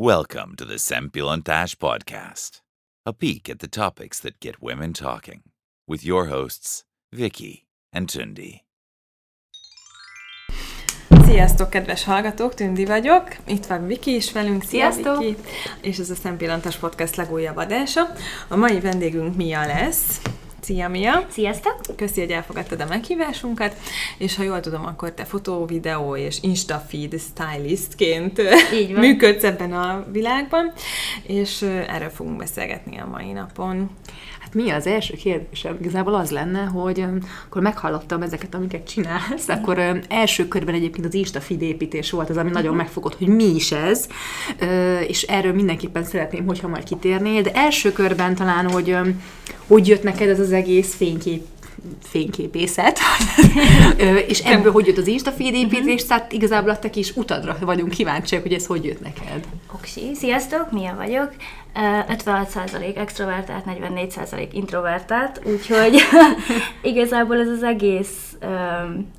Welcome 0.00 0.54
to 0.58 0.64
the 0.64 0.78
Sempilontash 0.78 1.74
Podcast, 1.76 2.60
a 3.04 3.12
peek 3.12 3.48
at 3.48 3.58
the 3.58 3.66
topics 3.66 4.20
that 4.20 4.38
get 4.38 4.62
women 4.62 4.92
talking, 4.92 5.40
with 5.88 6.04
your 6.04 6.26
hosts, 6.26 6.84
Vicky 7.10 7.66
and 7.92 8.08
Tundi. 8.08 8.60
Sziasztok, 11.24 11.70
kedves 11.70 12.04
hallgatók, 12.04 12.54
Tündi 12.54 12.84
vagyok. 12.84 13.36
Itt 13.46 13.66
van 13.66 13.86
Viki 13.86 14.14
is 14.14 14.32
velünk. 14.32 14.62
Szia, 14.62 14.90
Sziasztok! 14.90 15.18
Viki! 15.18 15.40
És 15.80 15.98
ez 15.98 16.10
a 16.10 16.14
Szempillantás 16.14 16.76
Podcast 16.76 17.16
legújabb 17.16 17.56
adása. 17.56 18.02
A 18.48 18.56
mai 18.56 18.80
vendégünk 18.80 19.36
Mia 19.36 19.66
lesz. 19.66 20.20
Szia, 20.68 20.88
Mia! 20.88 21.26
Sziasztok! 21.28 21.80
Köszi, 21.96 22.20
hogy 22.20 22.30
elfogadtad 22.30 22.80
a 22.80 22.86
meghívásunkat, 22.88 23.76
és 24.18 24.36
ha 24.36 24.42
jól 24.42 24.60
tudom, 24.60 24.86
akkor 24.86 25.12
te 25.12 25.24
fotó, 25.24 25.66
videó 25.66 26.16
és 26.16 26.38
Instafeed 26.40 27.14
stylistként 27.18 28.40
Így 28.74 28.92
van. 28.92 29.00
működsz 29.00 29.44
ebben 29.44 29.72
a 29.72 30.04
világban, 30.12 30.72
és 31.22 31.62
erről 31.62 32.08
fogunk 32.08 32.36
beszélgetni 32.36 32.98
a 32.98 33.06
mai 33.06 33.32
napon. 33.32 33.90
Hát 34.48 34.56
mi 34.56 34.70
az 34.70 34.86
első 34.86 35.14
kérdésem? 35.14 35.76
Igazából 35.80 36.14
az 36.14 36.30
lenne, 36.30 36.64
hogy 36.64 36.98
um, 36.98 37.18
akkor 37.46 37.62
meghallottam 37.62 38.22
ezeket, 38.22 38.54
amiket 38.54 38.88
csinálsz, 38.88 39.48
akkor 39.48 39.78
um, 39.78 40.00
első 40.08 40.48
körben 40.48 40.74
egyébként 40.74 41.06
az 41.06 41.14
Insta 41.14 41.40
feed 41.40 41.62
építés 41.62 42.10
volt 42.10 42.30
az, 42.30 42.36
ami 42.36 42.50
nagyon 42.50 42.74
megfogott, 42.74 43.18
hogy 43.18 43.26
mi 43.26 43.44
is 43.44 43.72
ez, 43.72 44.06
és 45.06 45.22
erről 45.22 45.52
mindenképpen 45.52 46.04
szeretném, 46.04 46.46
hogyha 46.46 46.68
majd 46.68 46.84
kitérnél, 46.84 47.42
de 47.42 47.52
első 47.52 47.92
körben 47.92 48.34
talán, 48.34 48.70
hogy 48.70 48.90
um, 48.90 49.22
hogy 49.66 49.88
jött 49.88 50.02
neked 50.02 50.28
ez 50.28 50.40
az 50.40 50.52
egész 50.52 50.94
fénykép 50.94 51.44
fényképészet, 52.02 52.98
és 54.28 54.38
ebből 54.38 54.72
hogy 54.72 54.86
jött 54.86 54.98
az 54.98 55.06
Insta 55.06 55.30
feed 55.30 55.54
építés, 55.54 56.04
tehát 56.04 56.32
igazából 56.32 56.70
a 56.70 56.78
te 56.78 56.90
kis 56.90 57.16
utadra 57.16 57.56
vagyunk 57.60 57.90
kíváncsiak, 57.90 58.42
hogy 58.42 58.52
ez 58.52 58.66
hogy 58.66 58.84
jött 58.84 59.00
neked. 59.00 59.44
Oksi, 59.74 60.14
sziasztok, 60.14 60.72
Mia 60.72 60.94
vagyok. 60.96 61.32
Ö, 61.74 61.80
56% 62.08 62.96
extrovertált, 62.96 63.64
44% 63.66 64.48
introvertált, 64.52 65.40
úgyhogy 65.44 66.00
igazából 66.82 67.40
ez 67.40 67.48
az 67.48 67.62
egész 67.62 68.36
um, 68.42 69.16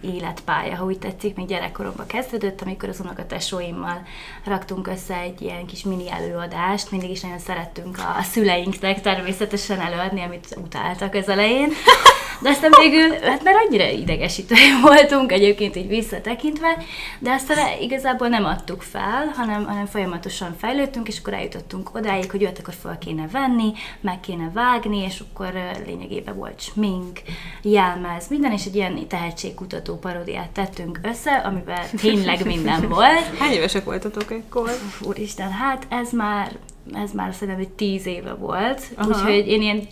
életpálya, 0.00 0.76
ha 0.76 0.84
úgy 0.84 0.98
tetszik, 0.98 1.36
még 1.36 1.46
gyerekkoromban 1.46 2.06
kezdődött, 2.06 2.60
amikor 2.60 2.88
az 2.88 3.00
unokatesóimmal 3.00 4.02
raktunk 4.44 4.86
össze 4.86 5.16
egy 5.16 5.42
ilyen 5.42 5.66
kis 5.66 5.82
mini 5.82 6.10
előadást, 6.10 6.90
mindig 6.90 7.10
is 7.10 7.20
nagyon 7.20 7.38
szerettünk 7.38 7.98
a 7.98 8.22
szüleinknek 8.22 9.00
természetesen 9.00 9.80
előadni, 9.80 10.22
amit 10.22 10.56
utáltak 10.56 11.14
az 11.14 11.28
elején, 11.28 11.68
de 12.40 12.48
aztán 12.48 12.70
végül, 12.80 13.10
hát 13.10 13.42
mert 13.42 13.56
annyira 13.66 13.88
idegesítően 13.88 14.80
voltunk 14.82 15.32
egyébként 15.32 15.76
így 15.76 15.88
visszatekintve, 15.88 16.76
de 17.18 17.30
aztán 17.30 17.80
igazából 17.80 18.28
nem 18.28 18.44
adtuk 18.44 18.82
fel, 18.82 19.32
hanem, 19.36 19.64
hanem 19.66 19.86
folyamatosan 19.86 20.56
fejlődtünk, 20.58 21.08
és 21.08 21.18
akkor 21.18 21.32
eljutottunk 21.32 21.94
odáig, 21.94 22.30
hogy 22.30 22.42
őt 22.42 22.58
akkor 22.58 22.74
fel 22.82 22.98
kéne 22.98 23.28
venni, 23.32 23.72
meg 24.00 24.20
kéne 24.20 24.50
vágni, 24.54 24.98
és 24.98 25.22
akkor 25.30 25.52
lényegében 25.86 26.36
volt 26.36 26.60
smink, 26.60 27.20
jelmez, 27.62 28.28
minden, 28.28 28.52
és 28.52 28.64
egy 28.64 28.74
ilyen 28.74 29.08
tehetségkutató 29.08 29.98
paródiát 29.98 30.50
tettünk 30.50 31.00
össze, 31.02 31.32
amiben 31.32 31.86
tényleg 32.00 32.44
minden 32.44 32.88
volt. 32.88 33.38
Hány 33.38 33.52
évesek 33.52 33.84
voltatok 33.84 34.32
ekkor? 34.32 34.70
Úristen, 35.02 35.50
hát 35.50 35.86
ez 35.88 36.10
már 36.12 36.56
ez 36.92 37.12
már 37.12 37.34
szerintem 37.34 37.62
egy 37.62 37.68
tíz 37.68 38.06
éve 38.06 38.34
volt, 38.34 38.82
Aha. 38.96 39.08
úgyhogy 39.08 39.48
én 39.48 39.62
ilyen 39.62 39.86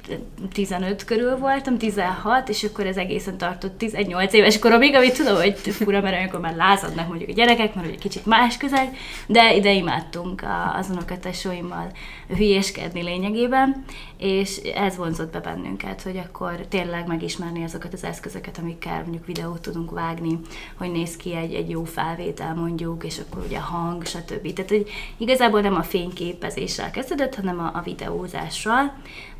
15 0.52 1.04
körül 1.04 1.36
voltam, 1.36 1.78
16, 1.78 2.48
és 2.48 2.64
akkor 2.64 2.86
ez 2.86 2.96
egészen 2.96 3.38
tartott 3.38 3.78
18 3.78 4.32
éves 4.32 4.58
koromig, 4.58 4.94
amit 4.94 5.16
tudom, 5.16 5.36
hogy 5.36 5.58
fura, 5.58 6.00
mert 6.00 6.16
olyankor 6.16 6.40
már 6.40 6.56
lázadnak 6.56 7.08
mondjuk 7.08 7.30
a 7.30 7.32
gyerekek, 7.32 7.74
mert 7.74 7.86
ugye 7.86 7.96
kicsit 7.96 8.26
más 8.26 8.56
közeg, 8.56 8.96
de 9.26 9.54
ide 9.54 9.72
imádtunk 9.72 10.42
a, 10.42 10.76
az 10.78 10.88
unokatesóimmal 10.90 11.90
hülyéskedni 12.36 13.02
lényegében, 13.02 13.84
és 14.18 14.56
ez 14.56 14.96
vonzott 14.96 15.32
be 15.32 15.40
bennünket, 15.40 16.02
hogy 16.02 16.16
akkor 16.16 16.54
tényleg 16.68 17.06
megismerni 17.06 17.64
azokat 17.64 17.92
az 17.92 18.04
eszközöket, 18.04 18.58
amikkel 18.58 19.02
mondjuk 19.02 19.26
videót 19.26 19.60
tudunk 19.60 19.90
vágni, 19.90 20.38
hogy 20.74 20.90
néz 20.90 21.16
ki 21.16 21.34
egy, 21.34 21.54
egy 21.54 21.70
jó 21.70 21.84
felvétel 21.84 22.54
mondjuk, 22.54 23.04
és 23.04 23.18
akkor 23.18 23.44
ugye 23.44 23.60
hang, 23.60 24.04
stb. 24.04 24.52
Tehát, 24.52 24.70
hogy 24.70 24.90
igazából 25.16 25.60
nem 25.60 25.74
a 25.74 25.82
fényképezéssel 25.82 26.90
kezdődött, 26.90 27.34
hanem 27.34 27.58
a, 27.58 27.70
a 27.74 27.82
videózással, 27.82 28.92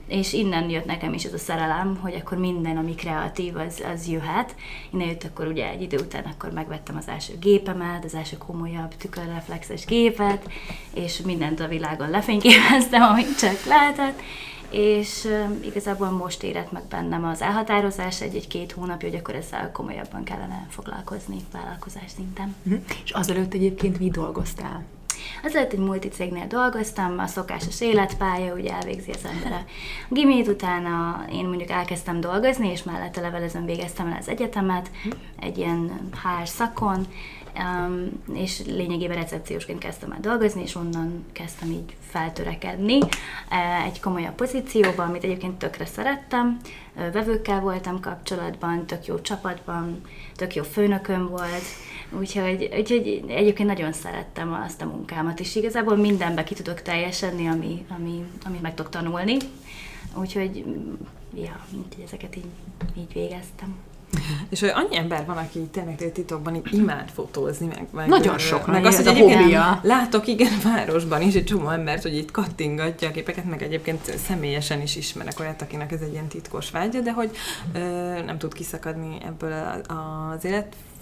és 0.09 0.33
innen 0.33 0.71
jött 0.71 0.85
nekem 0.85 1.13
is 1.13 1.25
ez 1.25 1.33
a 1.33 1.39
szerelem, 1.39 1.99
hogy 2.01 2.15
akkor 2.15 2.39
minden, 2.39 2.77
ami 2.77 2.95
kreatív, 2.95 3.57
az, 3.57 3.83
az 3.95 4.09
jöhet. 4.09 4.55
Innen 4.91 5.07
jött 5.07 5.25
akkor 5.25 5.47
ugye 5.47 5.69
egy 5.69 5.83
idő 5.83 5.97
után, 5.97 6.25
akkor 6.25 6.51
megvettem 6.51 6.97
az 6.97 7.09
első 7.09 7.33
gépemet, 7.41 8.05
az 8.05 8.15
első 8.15 8.37
komolyabb 8.39 8.97
tükörreflexes 8.97 9.85
gépet, 9.85 10.49
és 10.95 11.21
mindent 11.21 11.61
a 11.61 11.69
világon 11.69 12.11
lefényképeztem, 12.11 13.03
amit 13.13 13.39
csak 13.39 13.65
lehetett, 13.65 14.21
és 14.77 15.29
igazából 15.61 16.11
most 16.11 16.43
érett 16.43 16.73
meg 16.73 16.83
bennem 16.83 17.25
az 17.25 17.43
elhatározás 17.43 18.21
egy-egy-két 18.21 18.73
hónapja, 18.73 19.09
hogy 19.09 19.19
akkor 19.19 19.35
ezzel 19.35 19.73
komolyabban 19.73 20.25
kellene 20.25 20.67
foglalkozni 20.71 21.37
vállalkozás 21.53 22.11
szinten. 22.17 22.55
Mhm. 22.63 22.75
És 23.05 23.11
azelőtt 23.11 23.55
egyébként 23.55 23.99
mi 23.99 24.11
dolgoztál? 24.11 24.85
Azért 25.45 25.73
egy 25.73 25.79
multicégnél 25.79 26.47
dolgoztam, 26.47 27.19
a 27.19 27.27
szokásos 27.27 27.81
életpálya, 27.81 28.55
ugye 28.55 28.73
elvégzi 28.73 29.11
az 29.11 29.25
ember 29.25 29.53
a 29.53 29.65
gimét, 30.09 30.49
utána 30.49 31.25
én 31.33 31.47
mondjuk 31.47 31.71
elkezdtem 31.71 32.21
dolgozni, 32.21 32.71
és 32.71 32.83
mellette 32.83 33.21
levelezőn 33.21 33.65
végeztem 33.65 34.07
el 34.07 34.17
az 34.21 34.29
egyetemet, 34.29 34.91
egy 35.39 35.59
ilyen 35.59 36.11
HR 36.11 36.49
szakon, 36.49 37.07
és 38.35 38.63
lényegében 38.67 39.17
recepciósként 39.17 39.79
kezdtem 39.79 40.13
el 40.13 40.21
dolgozni, 40.21 40.63
és 40.63 40.75
onnan 40.75 41.25
kezdtem 41.33 41.71
így 41.71 41.97
feltörekedni 42.01 42.99
eh, 43.49 43.85
egy 43.85 44.01
komolyabb 44.01 44.35
pozícióba, 44.35 45.03
amit 45.03 45.25
egyébként 45.25 45.59
tökre 45.59 45.87
szerettem, 45.87 46.61
Ö, 46.99 47.11
vevőkkel 47.11 47.61
voltam 47.61 48.01
kapcsolatban, 48.01 48.87
tök 48.87 49.07
jó 49.07 49.21
csapatban, 49.21 50.01
tök 50.35 50.55
jó 50.55 50.63
főnököm 50.63 51.29
volt, 51.29 51.65
Úgyhogy, 52.19 52.69
úgyhogy 52.79 53.25
egyébként 53.29 53.69
nagyon 53.69 53.93
szerettem 53.93 54.53
azt 54.53 54.83
a 54.83 54.87
munkámat, 54.87 55.41
és 55.41 55.57
igazából 55.57 55.97
mindenbe 55.97 56.45
ki 56.45 56.55
tudok 56.55 56.83
teljesedni, 56.83 57.47
ami, 57.47 57.85
ami, 57.89 58.25
amit 58.45 58.63
meg 58.63 58.75
tudok 58.75 58.91
tanulni. 58.91 59.37
Úgyhogy, 60.15 60.65
ja, 61.35 61.67
ezeket 62.05 62.37
így, 62.37 62.45
így 62.99 63.13
végeztem. 63.13 63.77
És 64.49 64.61
hogy 64.61 64.71
annyi 64.75 64.97
ember 64.97 65.27
van, 65.27 65.37
aki 65.37 65.59
tényleg 65.59 66.13
titokban 66.13 66.55
így 66.55 66.75
imád 66.75 67.09
fotózni, 67.15 67.67
meg, 67.67 67.87
meg 67.93 68.09
Nagyon 68.09 68.39
sok, 68.39 68.67
meg 68.67 68.85
azt, 68.85 68.97
hogy 68.97 69.07
a 69.07 69.19
hobbija. 69.19 69.81
látok, 69.83 70.27
igen, 70.27 70.53
városban 70.75 71.23
is 71.23 71.35
egy 71.35 71.45
csomó 71.45 71.69
embert, 71.69 72.03
hogy 72.03 72.17
itt 72.17 72.31
kattingatja 72.31 73.09
a 73.09 73.11
képeket, 73.11 73.45
meg 73.45 73.63
egyébként 73.63 74.17
személyesen 74.27 74.83
is 74.83 74.97
ismerek 74.97 75.41
olyat, 75.41 75.63
akinek 75.63 75.93
ez 75.93 76.01
egy 76.01 76.13
ilyen 76.13 76.27
titkos 76.27 76.71
vágya, 76.71 77.01
de 77.01 77.13
hogy 77.13 77.31
ö, 77.73 77.79
nem 78.25 78.39
tud 78.39 78.53
kiszakadni 78.53 79.19
ebből 79.27 79.83
az 79.89 80.45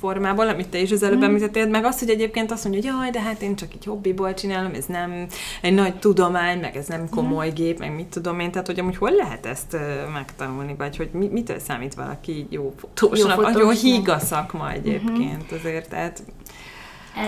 életformából, 0.04 0.48
amit 0.48 0.68
te 0.68 0.78
is 0.78 0.90
az 0.90 1.02
előbb 1.02 1.22
említettél, 1.22 1.66
meg 1.66 1.84
az, 1.84 1.98
hogy 1.98 2.08
egyébként 2.08 2.50
azt 2.50 2.64
mondja, 2.64 2.92
hogy 2.92 3.00
jaj, 3.00 3.10
de 3.10 3.20
hát 3.20 3.42
én 3.42 3.56
csak 3.56 3.74
így 3.74 3.84
hobbiból 3.84 4.34
csinálom, 4.34 4.74
ez 4.74 4.84
nem 4.84 5.26
egy 5.60 5.74
nagy 5.74 5.94
tudomány, 5.98 6.60
meg 6.60 6.76
ez 6.76 6.86
nem 6.86 7.08
komoly 7.08 7.50
gép, 7.50 7.78
meg 7.78 7.94
mit 7.94 8.06
tudom 8.06 8.40
én, 8.40 8.50
tehát 8.50 8.66
hogy 8.66 8.78
amúgy 8.78 8.96
hol 8.96 9.10
lehet 9.10 9.46
ezt 9.46 9.76
megtanulni, 10.12 10.74
vagy 10.78 10.96
hogy 10.96 11.08
mi, 11.12 11.26
mitől 11.26 11.58
számít 11.58 11.94
valaki 11.94 12.46
jó 12.50 12.74
fotósnak, 12.76 13.36
Jó 13.36 13.42
nagyon 13.42 13.60
fotósnak. 13.60 13.82
híg 13.82 14.08
a 14.08 14.18
szakma 14.18 14.70
egyébként 14.70 15.52
azért, 15.52 15.88
tehát 15.88 16.22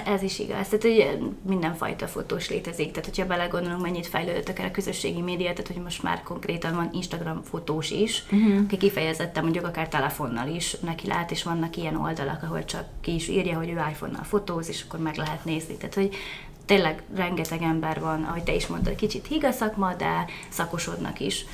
Ez 0.07 0.23
is 0.23 0.39
igaz. 0.39 0.69
Tehát, 0.69 0.83
hogy 0.83 1.19
mindenfajta 1.43 2.07
fotós 2.07 2.49
létezik. 2.49 2.91
Tehát, 2.91 3.05
hogyha 3.05 3.27
belegondolunk, 3.27 3.83
mennyit 3.83 4.07
fejlődött 4.07 4.49
akár 4.49 4.67
a 4.67 4.71
közösségi 4.71 5.21
média, 5.21 5.53
tehát, 5.53 5.73
hogy 5.73 5.83
most 5.83 6.03
már 6.03 6.23
konkrétan 6.23 6.75
van 6.75 6.91
Instagram 6.93 7.43
fotós 7.43 7.91
is, 7.91 8.25
uh-huh. 8.31 8.63
aki 8.65 8.77
kifejezetten 8.77 9.43
mondjuk 9.43 9.67
akár 9.67 9.89
telefonnal 9.89 10.49
is 10.49 10.77
neki 10.81 11.07
lát, 11.07 11.31
és 11.31 11.43
vannak 11.43 11.77
ilyen 11.77 11.97
oldalak, 11.97 12.43
ahol 12.43 12.65
csak 12.65 12.85
ki 13.01 13.15
is 13.15 13.29
írja, 13.29 13.57
hogy 13.57 13.69
ő 13.69 13.83
iPhone-nal 13.91 14.25
fotóz, 14.25 14.69
és 14.69 14.85
akkor 14.87 15.01
meg 15.01 15.17
lehet 15.17 15.45
nézni. 15.45 15.77
Tehát, 15.77 15.95
hogy 15.95 16.17
tényleg 16.65 17.03
rengeteg 17.15 17.63
ember 17.63 18.01
van, 18.01 18.23
ahogy 18.23 18.43
te 18.43 18.55
is 18.55 18.67
mondtad, 18.67 18.95
kicsit 18.95 19.27
híg 19.27 19.45
a 19.45 19.51
szakma, 19.51 19.95
de 19.95 20.25
szakosodnak 20.49 21.21
is 21.21 21.45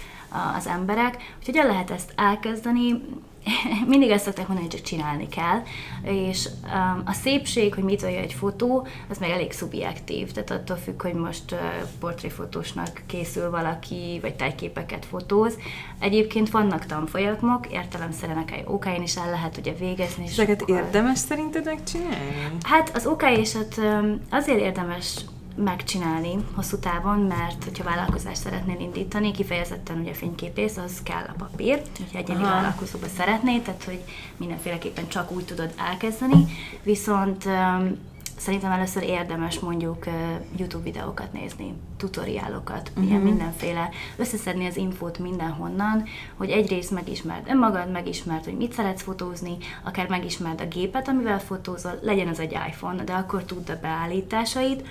az 0.56 0.66
emberek. 0.66 1.34
Úgyhogy 1.38 1.56
el 1.56 1.66
lehet 1.66 1.90
ezt 1.90 2.12
elkezdeni, 2.16 3.02
mindig 3.86 4.10
ezt 4.10 4.24
szokták 4.24 4.48
mondani, 4.48 4.68
hogy 4.68 4.78
csak 4.78 4.86
csinálni 4.86 5.28
kell, 5.28 5.62
és 6.02 6.48
um, 6.64 7.02
a 7.04 7.12
szépség, 7.12 7.74
hogy 7.74 7.84
mit 7.84 8.02
olyan 8.02 8.22
egy 8.22 8.32
fotó, 8.32 8.86
az 9.08 9.18
meg 9.18 9.30
elég 9.30 9.52
szubjektív, 9.52 10.32
tehát 10.32 10.50
attól 10.50 10.76
függ, 10.76 11.02
hogy 11.02 11.14
most 11.14 11.52
uh, 11.52 11.58
portréfotósnak 12.00 13.02
készül 13.06 13.50
valaki, 13.50 14.18
vagy 14.22 14.34
tájképeket 14.34 15.04
fotóz. 15.04 15.58
Egyébként 15.98 16.50
vannak 16.50 16.86
tanfolyamok, 16.86 17.66
értelemszerűen 17.72 18.44
OK-n 18.64 19.02
is 19.02 19.16
el 19.16 19.30
lehet 19.30 19.56
ugye 19.56 19.72
végezni. 19.72 20.24
és 20.24 20.32
ezeket 20.32 20.62
akkor- 20.62 20.76
érdemes 20.76 21.18
szerinted 21.18 21.64
megcsinálni? 21.64 22.56
Hát 22.62 22.96
az 22.96 23.06
OK 23.06 23.22
eset 23.22 23.78
öm, 23.78 24.20
azért 24.30 24.60
érdemes 24.60 25.20
megcsinálni 25.56 26.44
hosszú 26.54 26.76
távon, 26.76 27.18
mert 27.18 27.64
hogyha 27.64 27.84
vállalkozást 27.84 28.40
szeretnél 28.40 28.80
indítani, 28.80 29.30
kifejezetten 29.30 30.00
ugye 30.00 30.12
fényképész, 30.12 30.76
az 30.76 31.02
kell 31.02 31.24
a 31.28 31.34
papír, 31.38 31.82
hogyha 31.96 32.18
egyéni 32.18 32.42
Aha. 32.42 32.52
vállalkozóba 32.52 33.06
szeretnél, 33.16 33.62
tehát 33.62 33.84
hogy 33.84 34.04
mindenféleképpen 34.36 35.08
csak 35.08 35.30
úgy 35.30 35.44
tudod 35.44 35.72
elkezdeni, 35.76 36.44
viszont 36.82 37.44
öm, 37.44 37.98
szerintem 38.36 38.70
először 38.70 39.02
érdemes 39.02 39.58
mondjuk 39.58 40.06
uh, 40.06 40.12
YouTube 40.56 40.84
videókat 40.84 41.32
nézni, 41.32 41.74
tutoriálokat, 41.96 42.90
uh-huh. 42.90 43.08
ilyen 43.08 43.20
mindenféle, 43.20 43.88
összeszedni 44.16 44.66
az 44.66 44.76
infót 44.76 45.18
mindenhonnan, 45.18 46.04
hogy 46.36 46.50
egyrészt 46.50 46.90
megismerd 46.90 47.48
önmagad, 47.48 47.90
megismerd, 47.90 48.44
hogy 48.44 48.56
mit 48.56 48.72
szeretsz 48.72 49.02
fotózni, 49.02 49.56
akár 49.82 50.08
megismerd 50.08 50.60
a 50.60 50.66
gépet, 50.66 51.08
amivel 51.08 51.40
fotózol, 51.40 51.98
legyen 52.02 52.28
az 52.28 52.40
egy 52.40 52.52
iPhone, 52.52 53.04
de 53.04 53.12
akkor 53.12 53.44
tudd 53.44 53.70
a 53.70 53.78
beállításait, 53.80 54.84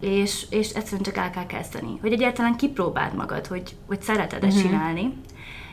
és, 0.00 0.46
és 0.50 0.70
egyszerűen 0.70 1.02
csak 1.02 1.16
el 1.16 1.30
kell 1.30 1.46
kezdeni. 1.46 1.98
Hogy 2.00 2.12
egyáltalán 2.12 2.56
kipróbáld 2.56 3.14
magad, 3.14 3.46
hogy, 3.46 3.76
hogy 3.86 4.02
szereted-e 4.02 4.46
uh-huh. 4.46 4.62
csinálni, 4.62 5.12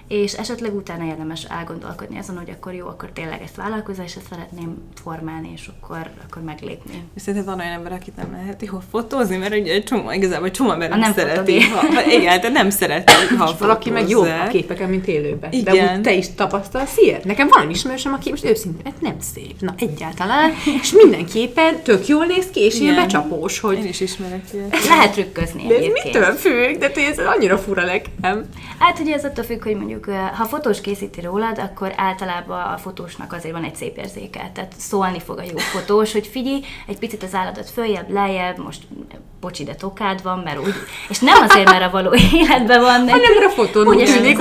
és 0.08 0.34
esetleg 0.34 0.76
utána 0.76 1.06
érdemes 1.06 1.44
elgondolkodni 1.44 2.18
azon, 2.18 2.38
hogy 2.38 2.50
akkor 2.50 2.74
jó, 2.74 2.88
akkor 2.88 3.10
tényleg 3.14 3.42
ezt 3.42 3.56
vállalkozásra 3.56 4.22
szeretném 4.30 4.78
formálni, 5.04 5.50
és 5.54 5.68
akkor, 5.68 6.10
akkor 6.28 6.42
meglépni. 6.42 7.04
Viszont 7.14 7.46
van 7.46 7.60
olyan 7.60 7.72
ember, 7.72 7.92
akit 7.92 8.16
nem 8.16 8.32
lehet 8.32 8.62
jó 8.62 8.82
fotózni, 8.92 9.38
mert 9.38 9.56
ugye 9.56 9.74
egy 9.74 9.84
csomó, 9.84 10.12
igazából 10.12 10.46
egy 10.46 10.54
csomó 10.54 10.72
ember 10.72 10.90
nem, 10.90 11.00
nem 11.00 11.14
szereti. 11.14 11.62
Ha, 11.62 12.12
igen, 12.12 12.42
te 12.42 12.50
nem 12.50 12.70
szereti, 12.70 13.14
ha 13.38 13.50
és 13.54 13.60
valaki 13.60 13.90
meg 13.90 14.10
jobb 14.10 14.26
a 14.46 14.48
képeken, 14.48 14.90
mint 14.90 15.08
élőben. 15.08 15.52
Igen. 15.52 15.76
De 15.76 15.96
úgy 15.96 16.02
te 16.02 16.14
is 16.14 16.34
tapasztalsz 16.36 16.98
ilyet? 16.98 17.24
Nekem 17.24 17.48
van 17.48 17.70
ismerősöm, 17.70 18.14
aki 18.14 18.30
most 18.30 18.46
őszintén 18.46 18.86
hát 18.86 19.02
nem 19.02 19.16
szép, 19.34 19.56
na 19.60 19.74
egyáltalán, 19.78 20.52
és 20.82 20.92
mindenképpen 20.92 21.82
tök 21.84 22.08
jól 22.08 22.26
néz 22.26 22.50
ki, 22.52 22.60
és 22.60 22.76
igen. 22.76 22.88
ilyen 22.88 23.04
becsapós, 23.04 23.60
hogy... 23.60 23.78
Én 23.78 23.88
is 23.88 24.00
ismerek 24.00 24.44
ilyet. 24.54 24.88
Lehet 24.88 25.12
trükközni 25.12 25.68
De 25.68 25.76
ez 25.76 25.86
mitől 26.04 26.32
függ? 26.32 26.78
De 26.78 26.92
ez 26.94 27.18
annyira 27.36 27.58
fura 27.58 27.86
nekem. 27.86 28.46
Hát 28.80 29.00
ugye 29.00 29.14
ez 29.14 29.26
attól 29.26 29.44
függ, 29.44 29.64
hogy 29.64 29.76
mondjuk 29.76 29.97
mondjuk, 30.06 30.36
ha 30.36 30.46
fotós 30.46 30.82
készíti 30.82 31.22
rólad, 31.22 31.60
akkor 31.60 31.94
általában 31.96 32.62
a 32.62 32.78
fotósnak 32.78 33.34
azért 33.34 33.54
van 33.54 33.64
egy 33.64 33.76
szép 33.76 33.98
érzéke. 33.98 34.52
Tehát 34.54 34.74
szólni 34.78 35.20
fog 35.20 35.38
a 35.38 35.44
jó 35.44 35.58
fotós, 35.58 36.12
hogy 36.12 36.28
figyelj, 36.28 36.62
egy 36.88 37.00
picit 37.00 37.24
az 37.24 37.34
állatot 37.34 37.70
följebb, 37.70 38.10
lejjebb, 38.10 38.58
most 38.58 38.88
bocsi, 39.40 39.64
de 39.64 39.76
tokád 39.76 40.24
van, 40.24 40.40
mert 40.40 40.60
úgy, 40.60 40.74
és 41.10 41.20
nem 41.20 41.42
azért, 41.50 41.70
mert 41.70 41.84
a 41.84 41.90
való 41.90 42.14
életben 42.42 42.82
van, 42.82 43.10
hanem 43.10 43.46
a 43.48 43.50
fotón 43.50 43.88
úgy 43.88 44.04
tűnik, 44.04 44.38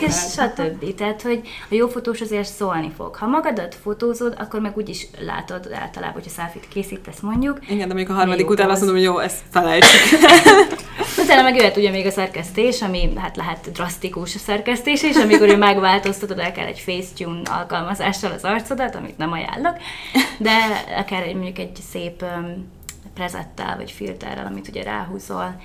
és 0.00 0.14
stb. 0.14 0.94
Tehát, 0.94 1.22
hogy 1.22 1.40
a 1.70 1.74
jó 1.74 1.88
fotós 1.88 2.20
azért 2.20 2.48
szólni 2.48 2.92
fog. 2.96 3.14
Ha 3.14 3.26
magadat 3.26 3.74
fotózod, 3.82 4.34
akkor 4.38 4.60
meg 4.60 4.76
úgy 4.76 4.88
is 4.88 5.06
látod 5.18 5.68
általában, 5.72 6.14
hogyha 6.14 6.30
selfie 6.30 6.62
készítesz 6.68 7.20
mondjuk. 7.20 7.58
Igen, 7.62 7.88
de 7.88 7.94
mondjuk 7.94 8.08
a 8.08 8.18
harmadik 8.18 8.50
után 8.50 8.70
azt 8.70 8.80
mondom, 8.80 8.96
hogy 8.96 9.06
jó, 9.06 9.18
ezt 9.18 9.38
felejtsük. 9.50 10.20
Utána 11.22 11.42
meg 11.42 11.56
jöhet 11.56 11.76
ugye 11.76 11.90
még 11.90 12.06
a 12.06 12.10
szerkesztés, 12.10 12.82
ami 12.82 13.12
hát 13.16 13.36
lehet 13.36 13.72
drasztikus 13.72 14.30
szerkesztés 14.30 15.02
is, 15.02 15.16
amikor 15.16 15.48
ő 15.48 15.56
megváltoztatod 15.56 16.38
akár 16.38 16.66
egy 16.66 16.78
Facetune 16.78 17.50
alkalmazással 17.50 18.32
az 18.32 18.44
arcodat, 18.44 18.94
amit 18.94 19.18
nem 19.18 19.32
ajánlok, 19.32 19.76
de 20.38 20.50
akár 20.96 21.22
egy, 21.22 21.34
mondjuk 21.34 21.58
egy 21.58 21.76
szép 21.90 22.24
prezettel 23.14 23.76
vagy 23.76 23.90
filterrel, 23.90 24.46
amit 24.46 24.68
ugye 24.68 24.82
ráhúzol, 24.82 25.56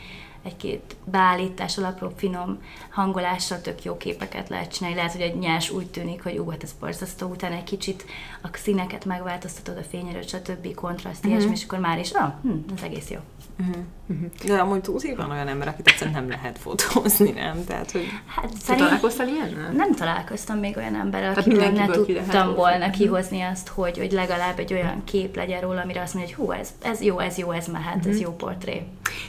egy-két 0.43 0.95
beállítással, 1.05 1.83
apró 1.83 2.11
finom 2.15 2.61
hangolással 2.89 3.61
tök 3.61 3.83
jó 3.83 3.97
képeket 3.97 4.49
lehet 4.49 4.73
csinálni. 4.73 4.97
Lehet, 4.97 5.11
hogy 5.11 5.21
egy 5.21 5.37
nyers 5.37 5.69
úgy 5.69 5.87
tűnik, 5.87 6.23
hogy 6.23 6.37
ú, 6.37 6.49
hát 6.49 6.63
ez 6.63 6.75
borzasztó, 6.79 7.27
utána 7.27 7.55
egy 7.55 7.63
kicsit 7.63 8.05
a 8.41 8.47
színeket 8.53 9.05
megváltoztatod, 9.05 9.77
a 9.77 9.83
fényerőt, 9.83 10.27
stb. 10.27 10.73
kontraszt, 10.73 11.25
mm-hmm. 11.25 11.35
ilyesmi, 11.35 11.55
és 11.55 11.63
akkor 11.63 11.79
már 11.79 11.99
is, 11.99 12.11
ah, 12.11 12.33
hm, 12.41 12.51
ez 12.75 12.83
egész 12.83 13.09
jó. 13.09 13.19
Uh-huh. 13.59 14.25
De 14.45 14.53
amúgy 14.53 14.81
túl 14.81 14.99
van 15.15 15.31
olyan 15.31 15.47
ember, 15.47 15.67
akit 15.67 15.87
egyszerűen 15.87 16.15
nem 16.15 16.29
lehet 16.29 16.57
fotózni, 16.57 17.31
nem? 17.31 17.63
Tehát, 17.65 17.91
hogy... 17.91 18.05
Hát, 18.25 18.51
szerint... 18.61 18.85
találkoztál 18.85 19.27
ilyen? 19.27 19.73
Nem 19.75 19.95
találkoztam 19.95 20.57
még 20.57 20.77
olyan 20.77 20.95
emberrel, 20.95 21.33
akitől 21.33 21.69
ne 21.69 21.85
tudtam 21.85 22.55
volna 22.55 22.77
uh-huh. 22.77 22.91
kihozni 22.91 23.41
azt, 23.41 23.67
hogy, 23.67 23.97
hogy 23.97 24.11
legalább 24.11 24.59
egy 24.59 24.73
olyan 24.73 25.03
kép 25.03 25.35
legyen 25.35 25.61
róla, 25.61 25.81
amire 25.81 26.01
azt 26.01 26.13
mondja, 26.13 26.35
hogy 26.35 26.45
hú, 26.45 26.51
ez, 26.51 26.69
ez 26.81 27.01
jó, 27.01 27.19
ez 27.19 27.37
jó, 27.37 27.51
ez 27.51 27.67
mehet, 27.67 27.95
uh-huh. 27.95 28.11
ez 28.11 28.19
jó 28.19 28.35
portré. 28.35 28.83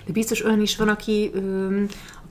De 0.05 0.13
biztos 0.13 0.45
olyan 0.45 0.61
is 0.61 0.77
van, 0.77 0.89
aki, 0.89 1.31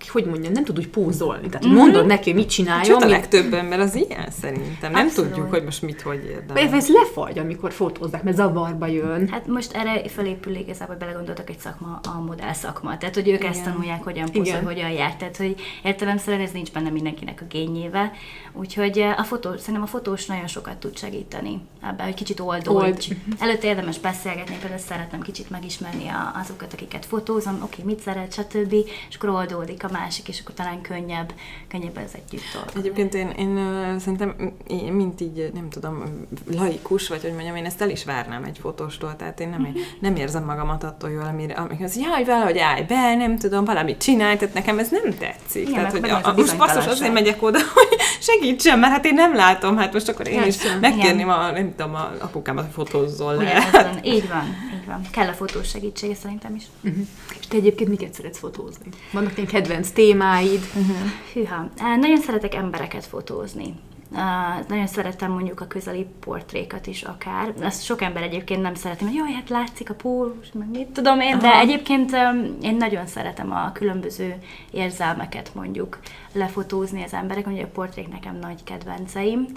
hogy 0.06 0.26
mondjam, 0.26 0.52
nem 0.54 0.64
tud 0.64 0.78
úgy 0.78 0.88
pózolni. 0.88 1.50
Tehát 1.50 1.66
mm-hmm. 1.66 1.76
mondod 1.76 2.06
neki, 2.06 2.34
mit 2.34 2.50
csináljon. 2.50 2.84
Csak 2.84 3.02
a 3.02 3.08
legtöbb 3.08 3.54
ember 3.54 3.80
az 3.80 3.96
ilyen 3.96 4.30
szerintem. 4.42 4.92
Nem 4.92 5.06
Abszolút. 5.06 5.30
tudjuk, 5.30 5.50
hogy 5.50 5.64
most 5.64 5.82
mit, 5.82 6.02
hogy 6.02 6.24
érdemes. 6.30 6.72
Ez 6.72 6.90
lefagy, 6.90 7.40
amikor 7.40 7.72
fotózzák, 7.72 8.24
mert 8.24 8.36
zavarba 8.36 8.88
jön. 8.88 9.28
Hát 9.28 9.48
most 9.48 9.74
erre 9.74 10.08
felépül 10.10 10.56
igazából, 10.56 10.96
hogy 10.96 11.06
belegondoltak 11.06 11.50
egy 11.50 11.60
szakma, 11.60 12.00
a 12.16 12.22
modell 12.22 12.54
szakma. 12.54 12.98
Tehát, 12.98 13.16
hogy 13.16 13.28
ők 13.28 13.40
Igen. 13.40 13.52
ezt 13.52 13.64
tanulják, 13.64 14.04
hogyan 14.04 14.32
pózol, 14.32 14.62
hogyan 14.62 14.90
jár. 14.90 15.16
Tehát, 15.16 15.38
hogy 15.38 15.56
értelemszerűen 15.84 16.42
ez 16.42 16.52
nincs 16.52 16.72
benne 16.72 16.90
mindenkinek 16.90 17.42
a 17.42 17.46
gényével. 17.50 18.12
Úgyhogy 18.54 19.00
a 19.18 19.24
fotó, 19.24 19.58
szerintem 19.58 19.84
a 19.84 19.88
fotós 19.88 20.26
nagyon 20.26 20.48
sokat 20.48 20.78
tud 20.78 20.98
segíteni 20.98 21.62
ebben, 21.82 22.06
hogy 22.06 22.16
kicsit 22.16 22.40
oldódj. 22.40 22.86
Old. 22.86 23.18
Előtte 23.40 23.68
érdemes 23.68 24.00
beszélgetni, 24.00 24.58
például 24.60 24.80
szeretném 24.80 25.22
kicsit 25.22 25.50
megismerni 25.50 26.12
azokat, 26.42 26.74
akiket 26.74 27.06
fotózom, 27.06 27.54
oké, 27.54 27.82
okay, 27.82 27.86
mit 27.86 28.00
szeret, 28.00 28.34
stb. 28.34 28.74
És 29.10 29.16
akkor 29.16 29.30
oldódik 29.30 29.84
a 29.89 29.92
másik, 29.92 30.28
és 30.28 30.39
akkor 30.39 30.56
talán 30.56 30.81
könnyebb, 30.81 31.34
könnyebb 31.68 31.98
ez 31.98 32.12
együtt 32.13 32.44
dolgozni. 32.54 32.80
Egyébként 32.80 33.13
én, 33.13 33.30
én 33.30 33.56
szerintem, 34.00 34.54
én, 34.68 34.94
mint 34.94 35.22
így, 35.22 35.50
nem 35.54 35.69
tudom, 35.69 36.04
laikus, 36.51 37.07
vagy 37.07 37.22
hogy 37.22 37.34
mondjam, 37.34 37.56
én 37.56 37.66
ezt 37.66 37.81
el 37.81 37.89
is 37.89 38.04
várnám 38.04 38.44
egy 38.44 38.57
fotóstól, 38.62 39.16
tehát 39.16 39.39
én 39.39 39.50
nem, 39.50 39.62
mm-hmm. 39.62 39.81
nem 40.00 40.16
érzem 40.16 40.44
magamat 40.44 40.84
attól 40.84 41.10
jól, 41.10 41.25
amire, 41.25 41.54
amikor 41.54 41.86
az, 41.86 41.98
jaj, 41.98 42.24
valahogy 42.24 42.57
állj 42.57 42.84
be, 42.84 43.16
nem 43.16 43.38
tudom, 43.38 43.66
valamit 43.66 44.01
csinálj, 44.01 44.38
tehát 44.38 44.54
nekem 44.54 44.80
ez 44.80 44.89
nem 44.89 45.18
tetszik. 45.18 45.68
Igen, 45.68 45.74
tehát, 45.74 45.92
hogy 45.92 46.10
a, 46.10 46.19
a, 46.24 46.33
most 46.33 46.57
basszus 46.57 46.86
azért 46.86 47.13
megyek 47.13 47.44
oda, 47.44 47.60
hogy 47.74 47.98
segítsen, 48.19 48.80
mert 48.80 48.94
hát 48.94 49.06
én 49.06 49.13
nem 49.13 49.36
látom, 49.36 49.78
hát 49.78 49.94
most 49.94 50.10
akkor 50.10 50.28
én 50.28 50.44
is 50.44 50.57
megkérném 50.81 51.30
a, 51.30 51.51
nem 51.51 51.75
tudom, 51.75 51.95
a 51.95 52.12
apukámat, 52.19 52.63
hogy 52.63 52.74
fotózzon 52.74 53.36
le. 53.36 53.68
Ugyan, 53.69 54.00
így 54.04 54.28
van, 54.28 54.67
van. 54.88 55.01
Kell 55.12 55.28
a 55.28 55.34
fotós 55.34 55.69
segítsége 55.69 56.16
szerintem 56.16 56.56
is. 56.56 56.63
Uh-huh. 56.81 57.07
És 57.39 57.48
te 57.48 57.57
egyébként 57.57 57.89
miket 57.89 58.13
szeretsz 58.13 58.39
fotózni? 58.39 58.89
Vannak 59.12 59.36
ilyen 59.36 59.48
kedvenc 59.48 59.89
témáid? 59.89 60.62
Uh-huh. 60.75 60.98
Hűha. 61.34 61.69
Nagyon 62.00 62.18
szeretek 62.18 62.54
embereket 62.54 63.06
fotózni. 63.06 63.74
Uh, 64.12 64.68
nagyon 64.68 64.88
szeretem 64.88 65.31
mondjuk 65.31 65.62
a 65.62 65.68
közeli 65.68 66.06
portrékat 66.19 66.88
is 66.88 67.04
akár. 67.04 67.54
Ezt 67.60 67.84
sok 67.84 68.01
ember 68.01 68.24
egyébként 68.24 68.62
nem 68.62 68.75
szereti, 68.75 69.04
hogy 69.04 69.13
jaj, 69.13 69.31
hát 69.31 69.50
látszik 69.50 69.89
a 69.89 69.94
pólus, 69.94 70.51
meg 70.54 70.69
mit 70.69 70.88
tudom 70.88 71.19
én, 71.19 71.40
de 71.40 71.60
egyébként 71.60 72.12
um, 72.12 72.57
én 72.62 72.75
nagyon 72.75 73.07
szeretem 73.07 73.51
a 73.51 73.72
különböző 73.72 74.36
érzelmeket 74.72 75.51
mondjuk 75.54 76.00
lefotózni 76.33 77.04
az 77.04 77.13
emberek, 77.13 77.48
ugye 77.48 77.63
a 77.63 77.68
portrék 77.68 78.07
nekem 78.10 78.38
nagy 78.42 78.63
kedvenceim. 78.63 79.48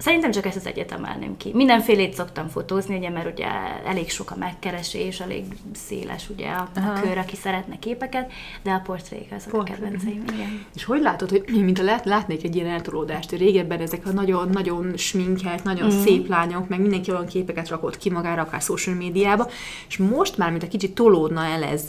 Szerintem 0.00 0.30
csak 0.30 0.46
ezt 0.46 0.56
az 0.56 0.66
egyet 0.66 0.92
emelném 0.92 1.36
ki. 1.36 1.50
Mindenfélét 1.54 2.14
szoktam 2.14 2.48
fotózni, 2.48 2.96
ugye, 2.96 3.10
mert 3.10 3.32
ugye 3.32 3.46
elég 3.86 4.10
sok 4.10 4.30
a 4.30 4.36
megkeresés, 4.38 5.20
elég 5.20 5.44
széles 5.72 6.28
ugye 6.28 6.46
a, 6.48 6.68
a 6.74 7.00
kör, 7.02 7.18
aki 7.18 7.36
szeretne 7.36 7.78
képeket, 7.78 8.32
de 8.62 8.70
a 8.70 8.82
portrék 8.84 9.32
azok 9.36 9.50
Port. 9.50 9.68
a 9.68 9.72
kedvenceim, 9.72 10.24
igen. 10.32 10.64
És 10.74 10.84
hogy 10.84 11.00
látod, 11.00 11.30
hogy 11.30 11.64
mint 11.64 11.78
a 11.78 11.82
lát, 11.82 12.04
látnék 12.04 12.44
egy 12.44 12.54
ilyen 12.54 12.66
eltolódást, 12.66 13.30
régebben 13.30 13.80
ezek 13.80 14.06
a 14.06 14.10
nagyon-nagyon 14.10 14.96
sminkelt, 14.96 15.64
nagyon 15.64 15.86
mm. 15.86 16.02
szép 16.04 16.28
lányok, 16.28 16.68
meg 16.68 16.80
mindenki 16.80 17.10
olyan 17.10 17.26
képeket 17.26 17.68
rakott 17.68 17.96
ki 17.96 18.10
magára, 18.10 18.42
akár 18.42 18.60
social 18.60 18.96
médiába, 18.96 19.48
és 19.88 19.96
most 19.96 20.36
már, 20.36 20.50
mint 20.50 20.62
a 20.62 20.68
kicsit 20.68 20.94
tolódna 20.94 21.44
el 21.44 21.62
ez 21.62 21.84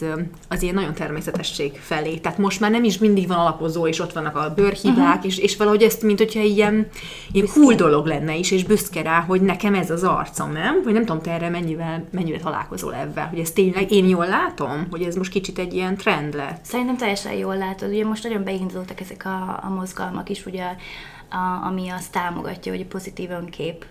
az 0.50 0.62
ilyen 0.62 0.76
nagyon 0.76 0.94
természetesség 0.94 1.72
felé. 1.80 2.18
Tehát 2.18 2.38
most 2.38 2.60
már 2.60 2.72
nem 2.72 2.84
is 2.84 2.98
mindig 2.98 3.28
van 3.28 3.38
alapozó, 3.38 3.88
és 3.88 4.00
ott 4.00 4.14
vannak 4.14 4.36
a 4.36 4.54
bőrhibák, 4.56 5.16
uh-huh. 5.16 5.26
és, 5.26 5.38
és 5.38 5.58
valahogy 5.58 5.84
ezt, 5.84 6.02
mint 6.02 6.18
hogyha 6.18 6.42
ilyen, 6.42 6.88
ilyen 7.32 7.48
cool 7.48 7.74
dolog 7.74 8.01
dolog 8.02 8.20
lenne 8.20 8.36
is, 8.36 8.52
és 8.52 8.64
büszke 8.64 9.02
rá, 9.02 9.20
hogy 9.20 9.42
nekem 9.42 9.74
ez 9.74 9.90
az 9.90 10.04
arcom, 10.04 10.52
nem? 10.52 10.82
Vagy 10.84 10.94
nem 10.94 11.06
tudom, 11.06 11.22
te 11.22 11.32
erre 11.32 11.50
mennyivel, 11.50 12.04
mennyivel 12.12 12.40
találkozol 12.40 12.96
ebben, 12.96 13.28
hogy 13.28 13.40
ez 13.40 13.52
tényleg 13.52 13.92
én 13.92 14.06
jól 14.06 14.28
látom, 14.28 14.88
hogy 14.90 15.02
ez 15.02 15.16
most 15.16 15.32
kicsit 15.32 15.60
egy 15.60 15.74
ilyen 15.74 15.98
trend 15.98 16.34
lett. 16.34 16.66
Szerintem 16.66 16.98
teljesen 16.98 17.34
jól 17.34 17.58
látod. 17.58 17.90
Ugye 17.90 18.06
most 18.06 18.24
nagyon 18.24 18.44
beindultak 18.44 19.00
ezek 19.00 19.26
a, 19.26 19.60
a 19.64 19.70
mozgalmak 19.70 20.30
is, 20.30 20.46
ugye, 20.46 20.66
a, 21.30 21.66
ami 21.66 21.90
azt 21.90 22.12
támogatja, 22.12 22.72
hogy 22.72 22.82
a 22.82 22.86
pozitív 22.86 23.30
önkép 23.30 23.86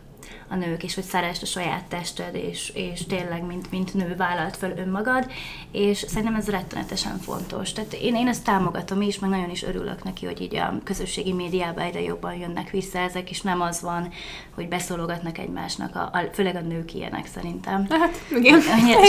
a 0.48 0.54
nők, 0.54 0.82
és 0.82 0.94
hogy 0.94 1.04
szeresd 1.04 1.42
a 1.42 1.46
saját 1.46 1.84
tested, 1.84 2.34
és, 2.34 2.72
és 2.74 3.06
tényleg, 3.06 3.46
mint, 3.46 3.70
mint 3.70 3.94
nő 3.94 4.14
vállalt 4.16 4.56
fel 4.56 4.72
önmagad, 4.76 5.30
és 5.72 5.98
szerintem 5.98 6.34
ez 6.34 6.48
rettenetesen 6.48 7.18
fontos. 7.18 7.72
Tehát 7.72 7.92
én, 7.92 8.14
én 8.14 8.28
ezt 8.28 8.44
támogatom 8.44 9.00
is, 9.02 9.18
meg 9.18 9.30
nagyon 9.30 9.50
is 9.50 9.62
örülök 9.62 10.04
neki, 10.04 10.26
hogy 10.26 10.40
így 10.40 10.56
a 10.56 10.74
közösségi 10.84 11.32
médiában 11.32 11.84
egyre 11.84 12.02
jobban 12.02 12.34
jönnek 12.34 12.70
vissza 12.70 12.98
ezek, 12.98 13.30
és 13.30 13.40
nem 13.40 13.60
az 13.60 13.80
van, 13.80 14.12
hogy 14.54 14.68
beszólogatnak 14.68 15.38
egymásnak, 15.38 15.96
a, 15.96 16.00
a, 16.00 16.20
főleg 16.32 16.56
a 16.56 16.60
nők 16.60 16.94
ilyenek 16.94 17.26
szerintem. 17.26 17.86
Hát, 17.90 18.14
igen. 18.38 18.60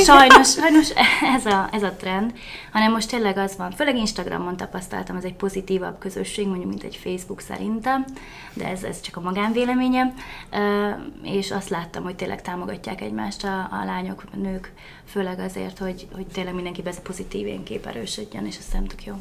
Sajnos, 0.04 0.52
sajnos 0.52 0.90
ez 1.36 1.46
a, 1.46 1.70
ez 1.72 1.84
a 1.84 1.92
trend, 1.92 2.34
hanem 2.72 2.92
most 2.92 3.10
tényleg 3.10 3.38
az 3.38 3.58
van, 3.58 3.72
főleg 3.72 3.98
Instagramon 3.98 4.58
tapasztaltam, 4.58 5.16
ez 5.16 5.24
egy 5.24 5.36
pozitívabb 5.36 6.00
közösség, 6.00 6.48
mondjuk, 6.48 6.70
mint 6.70 6.84
egy 6.84 6.96
Facebook 6.96 7.42
szerintem, 7.42 8.06
de 8.54 8.68
ez, 8.68 8.84
ez 8.84 9.02
csak 9.02 9.18
a 9.18 9.22
magánvéleményem, 9.22 10.14
és 11.24 11.52
azt 11.52 11.70
láttam, 11.70 12.04
hogy 12.04 12.16
tényleg 12.16 12.42
támogatják 12.42 13.02
egymást 13.02 13.44
a, 13.44 13.60
a 13.60 13.86
lányok, 13.86 14.24
a 14.34 14.38
nők, 14.38 14.74
főleg 15.06 15.40
azért, 15.40 15.78
hogy, 15.78 16.08
hogy 16.12 16.28
tényleg 16.28 16.54
mindenki 16.54 16.82
ez 16.86 17.02
pozitív 17.02 17.48
én 17.48 17.64
kép 17.64 17.86
erősödjön, 17.86 18.46
és 18.46 18.58
azt 18.58 18.74
nem 18.74 18.86
tök 18.86 19.06
jó. 19.06 19.16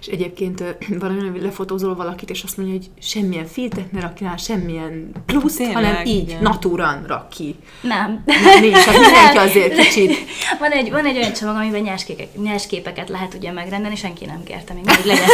És 0.00 0.06
egyébként 0.06 0.64
van 0.98 1.10
olyan, 1.18 1.30
hogy 1.30 1.42
lefotózol 1.42 1.94
valakit, 1.94 2.30
és 2.30 2.42
azt 2.42 2.56
mondja, 2.56 2.74
hogy 2.74 2.90
semmilyen 3.00 3.46
filtert 3.46 3.92
ne 3.92 4.00
rakjál, 4.00 4.36
semmilyen 4.36 5.10
pluszt, 5.26 5.56
Tényleg, 5.56 5.74
hanem 5.74 6.06
így, 6.06 6.28
igen. 6.28 6.42
natúran 6.42 7.04
rak 7.06 7.28
ki. 7.28 7.54
Nem. 7.80 8.22
Nem, 8.24 8.60
nincs, 8.60 8.76
hát 8.76 9.00
mindenki 9.00 9.36
azért 9.36 9.78
kicsit. 9.78 10.16
Van 10.58 10.70
egy, 10.70 10.90
van 10.90 11.04
egy 11.04 11.16
olyan 11.16 11.32
csomag, 11.32 11.56
amiben 11.56 11.80
nyersképek, 11.80 12.26
nyersképeket 12.42 13.08
lehet 13.08 13.34
ugye 13.34 13.52
megrendelni, 13.52 13.96
senki 13.96 14.24
nem 14.24 14.42
kérte 14.42 14.72
még, 14.72 14.90
hogy 14.90 15.04
legyen. 15.04 15.28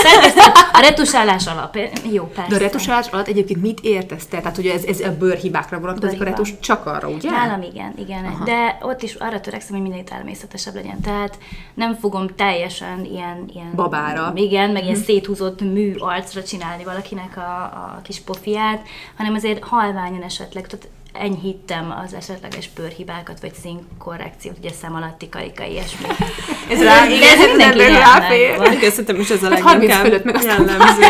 A 0.72 0.80
retusálás 0.80 1.46
alap. 1.46 1.78
Jó, 2.12 2.24
persze. 2.24 2.50
De 2.50 2.56
a 2.56 2.58
retusálás 2.58 3.06
alatt 3.06 3.28
egyébként 3.28 3.60
mit 3.60 3.80
értesz 3.80 4.26
te? 4.26 4.38
Tehát, 4.38 4.56
hogy 4.56 4.66
ez, 4.66 4.84
ez 4.84 5.00
a 5.00 5.16
bőrhibákra 5.18 5.80
vonatkozik, 5.80 6.20
a 6.20 6.24
retus 6.24 6.58
csak 6.60 6.86
arra, 6.86 7.08
ugye? 7.08 7.30
Nálam 7.30 7.62
igen, 7.62 7.94
igen. 7.98 8.24
Aha. 8.24 8.44
De 8.44 8.78
ott 8.82 9.02
is 9.02 9.14
arra 9.14 9.40
törekszem, 9.40 9.76
hogy 9.76 9.88
minél 9.88 10.04
természetesebb 10.04 10.74
legyen. 10.74 11.00
Tehát 11.00 11.38
nem 11.74 11.94
fogom 11.94 12.26
teljesen 12.36 13.04
ilyen... 13.04 13.44
ilyen 13.54 13.70
Babára. 14.12 14.32
Igen, 14.36 14.70
meg 14.70 14.84
ilyen 14.84 14.96
széthúzott 14.96 15.60
mű 15.60 15.94
arcra 15.98 16.42
csinálni 16.42 16.84
valakinek 16.84 17.36
a, 17.36 17.62
a 17.62 18.00
kis 18.02 18.20
pofiát, 18.20 18.86
hanem 19.16 19.34
azért 19.34 19.64
halványan 19.64 20.22
esetleg, 20.22 20.66
tehát 20.66 20.88
enyhítem 21.12 21.94
az 22.04 22.14
esetleges 22.14 22.68
bőrhibákat, 22.76 23.40
vagy 23.40 23.52
színkorrekciót, 23.54 24.58
ugye 24.58 24.70
szem 24.70 24.94
alatti 24.94 25.28
karika, 25.28 25.64
ilyesmi. 25.64 26.06
Ez 26.70 26.82
rá, 26.82 27.04
ez 27.04 27.12
igen, 27.12 27.38
ez 27.38 27.46
mindenki 27.48 27.82
ráfér. 27.82 28.80
szerintem 28.90 29.20
is 29.20 29.30
ez 29.30 29.42
a 29.42 29.48
Hát 29.48 29.60
30 29.60 29.64
leginkább 29.64 30.04
fölött 30.04 30.24
meg 30.24 30.42
jellemző. 30.42 31.02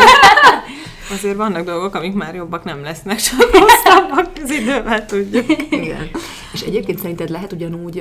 Azért 1.14 1.36
vannak 1.36 1.64
dolgok, 1.64 1.94
amik 1.94 2.14
már 2.14 2.34
jobbak 2.34 2.64
nem 2.64 2.82
lesznek, 2.82 3.20
csak 3.20 3.50
rosszabbak 3.52 4.30
az 4.42 4.50
idővel 4.50 5.06
tudjuk. 5.06 5.46
Igen. 5.70 6.10
És 6.52 6.60
egyébként 6.60 6.98
szerinted 6.98 7.28
lehet 7.28 7.52
ugyanúgy 7.52 8.00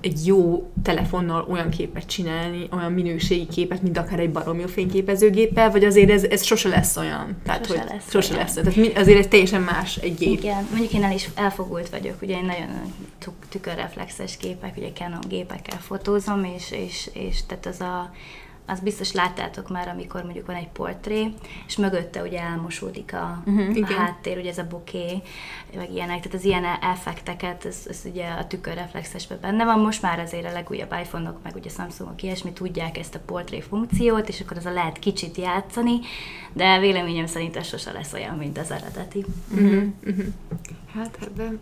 egy 0.00 0.26
jó 0.26 0.70
telefonnal 0.82 1.46
olyan 1.48 1.70
képet 1.70 2.06
csinálni, 2.06 2.68
olyan 2.70 2.92
minőségi 2.92 3.46
képet, 3.46 3.82
mint 3.82 3.98
akár 3.98 4.18
egy 4.20 4.30
baromi 4.30 4.66
fényképezőgéppel, 4.66 5.70
vagy 5.70 5.84
azért 5.84 6.10
ez, 6.10 6.24
ez 6.24 6.44
sose 6.44 6.68
lesz 6.68 6.96
olyan? 6.96 7.36
Tehát, 7.44 7.66
Sose 7.66 7.78
hogy 7.80 7.88
lesz 7.88 8.10
sose 8.10 8.32
olyan. 8.32 8.44
lesz. 8.44 8.54
Tehát 8.54 8.76
mi, 8.76 8.92
azért 8.94 9.18
ez 9.18 9.26
teljesen 9.26 9.62
más 9.62 9.96
egy 9.96 10.14
gép. 10.16 10.38
Igen, 10.38 10.66
mondjuk 10.70 10.92
én 10.92 11.04
el 11.04 11.12
is 11.12 11.28
elfogult 11.34 11.88
vagyok, 11.88 12.22
ugye 12.22 12.36
én 12.36 12.44
nagyon 12.44 12.92
tük- 13.18 13.48
tükörreflexes 13.48 14.36
képek, 14.36 14.76
ugye 14.76 14.88
Canon 14.94 15.24
gépekkel 15.28 15.78
fotózom, 15.78 16.44
és, 16.44 16.70
és, 16.70 17.10
és 17.12 17.46
tehát 17.46 17.66
az 17.66 17.80
a 17.80 18.10
az 18.66 18.80
biztos 18.80 19.12
láttátok 19.12 19.68
már, 19.68 19.88
amikor 19.88 20.22
mondjuk 20.22 20.46
van 20.46 20.56
egy 20.56 20.68
portré, 20.68 21.34
és 21.66 21.76
mögötte 21.76 22.22
ugye 22.22 22.40
elmosódik 22.40 23.14
a, 23.14 23.42
uh-huh, 23.46 23.66
a 23.66 23.70
igen. 23.70 23.98
háttér, 23.98 24.38
ugye 24.38 24.50
ez 24.50 24.58
a 24.58 24.66
boké, 24.66 25.22
meg 25.74 25.92
ilyenek, 25.92 26.20
tehát 26.20 26.34
az 26.34 26.44
ilyen 26.44 26.64
effekteket, 26.64 27.64
ez, 27.64 27.84
ez 27.88 28.02
ugye 28.04 28.28
a 28.28 28.46
tükörreflexesben 28.46 29.38
benne 29.40 29.64
van, 29.64 29.78
most 29.78 30.02
már 30.02 30.18
azért 30.18 30.46
a 30.46 30.52
legújabb 30.52 30.94
iPhone-ok, 31.02 31.42
meg 31.42 31.54
ugye 31.56 31.70
Samsungok 31.70 32.22
ilyesmi 32.22 32.52
tudják 32.52 32.98
ezt 32.98 33.14
a 33.14 33.20
portré 33.26 33.60
funkciót, 33.60 34.28
és 34.28 34.40
akkor 34.40 34.56
az 34.56 34.66
a 34.66 34.72
lehet 34.72 34.98
kicsit 34.98 35.36
játszani, 35.36 35.98
de 36.52 36.78
véleményem 36.78 37.26
szerint 37.26 37.56
ez 37.56 37.66
sose 37.66 37.92
lesz 37.92 38.12
olyan, 38.12 38.36
mint 38.36 38.58
az 38.58 38.70
eredeti. 38.70 39.24
Hát 40.94 41.18
ebben... 41.22 41.60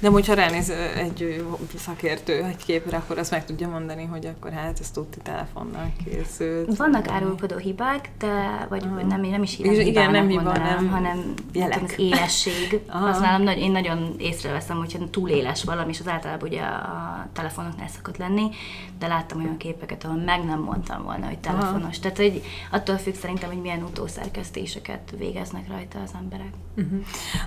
De 0.00 0.08
hogyha 0.08 0.34
ránéz 0.34 0.70
egy 0.96 1.44
szakértő 1.76 2.42
egy 2.44 2.64
képre, 2.64 2.96
akkor 2.96 3.18
azt 3.18 3.30
meg 3.30 3.44
tudja 3.44 3.68
mondani, 3.68 4.04
hogy 4.04 4.26
akkor 4.26 4.52
hát 4.52 4.80
ez 4.80 4.90
tudti 4.90 5.18
telefonnal 5.22 5.92
készült. 6.04 6.76
Vannak 6.76 7.08
árulkodó 7.08 7.56
hibák, 7.56 8.10
de 8.18 8.66
vagy 8.68 8.82
Aha. 8.84 9.02
nem, 9.02 9.20
nem 9.20 9.42
is 9.42 9.56
hibák, 9.56 9.86
Igen, 9.86 10.10
nem 10.10 10.28
hiba, 10.28 10.42
mondanám, 10.42 10.74
nem 10.74 10.88
hanem 10.88 11.34
jelek. 11.52 11.82
az 11.82 11.94
élesség. 11.96 12.80
Aha. 12.86 13.08
az 13.08 13.20
nálam 13.20 13.42
nagy, 13.42 13.58
én 13.58 13.70
nagyon 13.70 14.14
észreveszem, 14.18 14.76
hogyha 14.76 15.10
túl 15.10 15.28
éles 15.28 15.64
valami, 15.64 15.90
és 15.90 16.00
az 16.00 16.08
általában 16.08 16.48
ugye 16.48 16.60
a 16.62 17.28
telefonoknál 17.32 17.88
szokott 17.88 18.16
lenni, 18.16 18.48
de 18.98 19.06
láttam 19.06 19.42
olyan 19.42 19.56
képeket, 19.56 20.04
ahol 20.04 20.16
meg 20.16 20.44
nem 20.44 20.60
mondtam 20.60 21.02
volna, 21.02 21.26
hogy 21.26 21.38
telefonos. 21.38 21.98
Tehát 21.98 22.16
hogy 22.16 22.42
attól 22.70 22.96
függ 22.96 23.14
szerintem, 23.14 23.48
hogy 23.48 23.60
milyen 23.60 23.82
utószerkesztéseket 23.82 25.12
végeznek 25.18 25.68
rajta 25.68 25.98
az 26.04 26.10
emberek. 26.20 26.52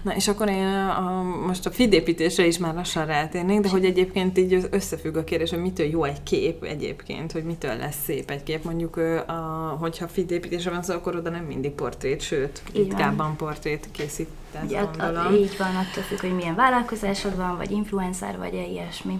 Na 0.01 0.15
és 0.15 0.27
akkor 0.27 0.49
én 0.49 0.67
a, 0.67 1.23
most 1.45 1.65
a 1.65 1.71
feedépítésre 2.03 2.45
is 2.45 2.57
már 2.57 2.73
lassan 2.73 3.05
rátérnék, 3.05 3.59
de 3.59 3.69
hogy 3.69 3.85
egyébként 3.85 4.37
így 4.37 4.67
összefügg 4.71 5.15
a 5.15 5.23
kérdés, 5.23 5.49
hogy 5.49 5.61
mitől 5.61 5.85
jó 5.85 6.03
egy 6.03 6.23
kép 6.23 6.63
egyébként, 6.63 7.31
hogy 7.31 7.43
mitől 7.43 7.75
lesz 7.77 7.95
szép 8.03 8.29
egy 8.29 8.43
kép. 8.43 8.63
Mondjuk, 8.63 8.97
a, 9.27 9.31
hogyha 9.79 10.07
feedépítésre 10.07 10.69
van 10.71 10.83
szó, 10.83 10.93
akkor 10.93 11.15
oda 11.15 11.29
nem 11.29 11.43
mindig 11.43 11.71
portrét, 11.71 12.21
sőt, 12.21 12.61
ritkábban 12.73 13.35
portrét 13.35 13.87
készítesz, 13.91 14.63
Ugye, 14.65 14.81
gondolom. 14.81 15.25
att- 15.25 15.33
így 15.39 15.55
van, 15.57 15.75
attól 15.75 16.03
függ, 16.03 16.19
hogy 16.19 16.35
milyen 16.35 16.55
vállalkozásod 16.55 17.35
van, 17.35 17.57
vagy 17.57 17.71
influencer, 17.71 18.37
vagy 18.37 18.53
ilyesmi. 18.53 19.19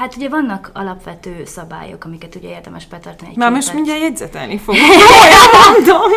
Hát 0.00 0.16
ugye 0.16 0.28
vannak 0.28 0.70
alapvető 0.74 1.44
szabályok, 1.44 2.04
amiket 2.04 2.34
ugye 2.34 2.48
érdemes 2.48 2.86
betartani 2.86 3.30
egy 3.30 3.36
Már 3.36 3.50
most 3.50 3.60
képet. 3.60 3.74
mindjárt 3.74 4.00
jegyzetelni 4.00 4.58
fogok. 4.58 4.80
Mondom. 5.72 6.10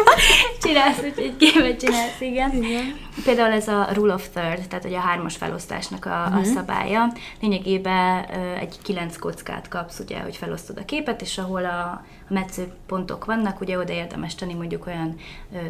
Csinálsz, 0.62 1.00
hogy 1.00 1.14
egy 1.18 1.36
képet 1.38 1.80
csinálsz, 1.80 2.22
igen. 2.22 2.64
igen. 2.64 2.96
Például 3.24 3.52
ez 3.52 3.68
a 3.68 3.88
rule 3.94 4.14
of 4.14 4.30
third, 4.34 4.68
tehát 4.68 4.84
hogy 4.84 4.94
a 4.94 5.00
hármas 5.00 5.36
felosztásnak 5.36 6.06
a, 6.06 6.24
a 6.26 6.44
szabálya. 6.44 7.14
Lényegében 7.42 8.26
egy 8.60 8.78
kilenc 8.82 9.18
kockát 9.18 9.68
kapsz, 9.68 10.00
ugye, 10.00 10.20
hogy 10.20 10.36
felosztod 10.36 10.78
a 10.78 10.86
képet, 10.86 11.22
és 11.22 11.38
ahol 11.38 11.66
a, 11.66 11.84
a 12.30 12.34
metsző 12.34 12.74
pontok 12.88 13.26
vannak, 13.26 13.62
ugye 13.62 13.78
oda 13.78 13.94
érdemes 13.94 14.36
tenni 14.36 14.54
mondjuk 14.54 14.88
olyan 14.88 15.16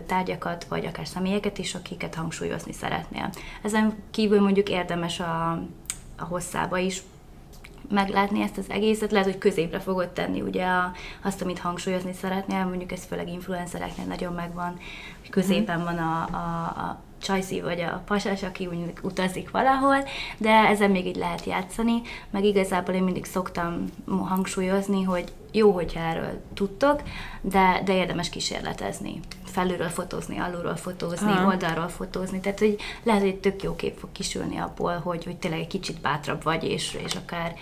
tárgyakat, 0.08 0.66
vagy 0.70 0.86
akár 0.86 1.08
személyeket 1.08 1.58
is, 1.58 1.76
akiket 1.76 2.16
hangsúlyozni 2.16 2.74
szeretnél. 2.74 3.30
Ezen 3.64 3.94
kívül 4.12 4.42
mondjuk 4.42 4.70
érdemes 4.70 5.20
a, 5.20 5.62
a 6.18 6.24
hosszába 6.24 6.78
is 6.78 7.02
meglátni 7.90 8.42
ezt 8.42 8.58
az 8.58 8.70
egészet, 8.70 9.12
lehet, 9.12 9.28
hogy 9.28 9.38
középre 9.38 9.80
fogod 9.80 10.10
tenni 10.10 10.42
ugye 10.42 10.66
a, 10.66 10.92
azt, 11.24 11.42
amit 11.42 11.60
hangsúlyozni 11.60 12.14
szeretnél, 12.14 12.66
mondjuk 12.66 12.92
ez 12.92 13.06
főleg 13.06 13.30
influencereknél 13.30 14.06
nagyon 14.06 14.34
megvan, 14.34 14.78
hogy 15.20 15.30
középen 15.30 15.84
van 15.84 15.98
a, 15.98 16.28
a, 16.32 16.64
a 16.82 17.02
csajszi 17.24 17.62
vagy 17.62 17.82
a 17.82 18.02
pasás, 18.06 18.44
aki 18.44 18.66
úgy 18.66 18.94
utazik 19.02 19.52
valahol, 19.52 19.98
de 20.38 20.50
ezen 20.50 20.92
még 20.92 21.06
így 21.06 21.16
lehet 21.16 21.46
játszani, 21.46 22.02
meg 22.30 22.44
igazából 22.44 22.96
én 22.96 23.04
mindig 23.04 23.26
szoktam 23.26 23.86
hangsúlyozni, 24.08 25.04
hogy 25.04 25.32
jó, 25.52 25.72
hogyha 25.72 26.00
erről 26.00 26.42
tudtok, 26.54 27.02
de, 27.42 27.82
de 27.86 27.96
érdemes 27.96 28.30
kísérletezni. 28.30 29.20
Felülről 29.54 29.90
fotózni, 29.90 30.38
alulról 30.38 30.76
fotózni, 30.76 31.32
Aha. 31.32 31.48
oldalról 31.48 31.90
fotózni, 31.90 32.40
tehát 32.40 32.60
hogy 32.60 32.78
lehet, 33.04 33.22
hogy 33.22 33.30
egy 33.30 33.40
tök 33.40 33.64
jó 33.64 33.76
kép 33.76 33.98
fog 33.98 34.12
kisülni 34.12 34.58
abból, 34.58 35.00
hogy, 35.04 35.24
hogy 35.24 35.38
tényleg 35.38 35.60
egy 35.60 35.68
kicsit 35.68 36.02
bátrabb 36.02 36.44
vagy, 36.44 36.64
és, 36.64 36.98
és 37.06 37.16
akár 37.16 37.56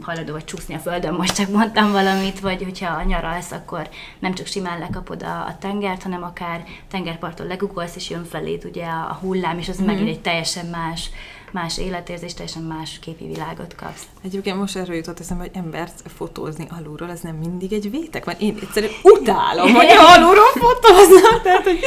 hajlandó 0.00 0.32
vagy 0.32 0.44
csúszni 0.44 0.74
a 0.74 0.78
földön, 0.78 1.14
most 1.14 1.34
csak 1.34 1.48
mondtam 1.48 1.92
valamit, 1.92 2.40
vagy 2.40 2.62
hogyha 2.62 3.02
nyaralsz, 3.02 3.50
akkor 3.50 3.88
nem 4.18 4.34
csak 4.34 4.46
simán 4.46 4.78
lekapod 4.78 5.22
a, 5.22 5.46
a 5.46 5.56
tengert, 5.60 6.02
hanem 6.02 6.22
akár 6.22 6.64
tengerparton 6.90 7.46
legugolsz, 7.46 7.96
és 7.96 8.10
jön 8.10 8.24
feléd 8.24 8.64
ugye 8.64 8.84
a, 8.84 9.10
a 9.10 9.18
hullám, 9.20 9.58
és 9.58 9.68
az 9.68 9.76
mm-hmm. 9.76 9.86
megint 9.86 10.08
egy 10.08 10.20
teljesen 10.20 10.66
más, 10.66 11.10
más 11.54 11.78
életérzés, 11.78 12.34
teljesen 12.34 12.62
más 12.62 12.98
képi 13.00 13.26
világot 13.26 13.74
kapsz. 13.74 14.02
Egyébként 14.24 14.56
most 14.56 14.76
erről 14.76 14.96
jutott 14.96 15.20
eszembe, 15.20 15.42
hogy 15.42 15.52
embert 15.64 16.02
fotózni 16.16 16.66
alulról, 16.78 17.10
ez 17.10 17.20
nem 17.20 17.34
mindig 17.34 17.72
egy 17.72 17.90
vétek, 17.90 18.24
mert 18.24 18.40
én 18.40 18.58
egyszerűen 18.62 18.92
utálom, 19.02 19.72
hogy 19.74 19.86
alulról 20.14 20.52
fotóznak. 20.54 21.42
Tehát, 21.42 21.62
hogy 21.62 21.78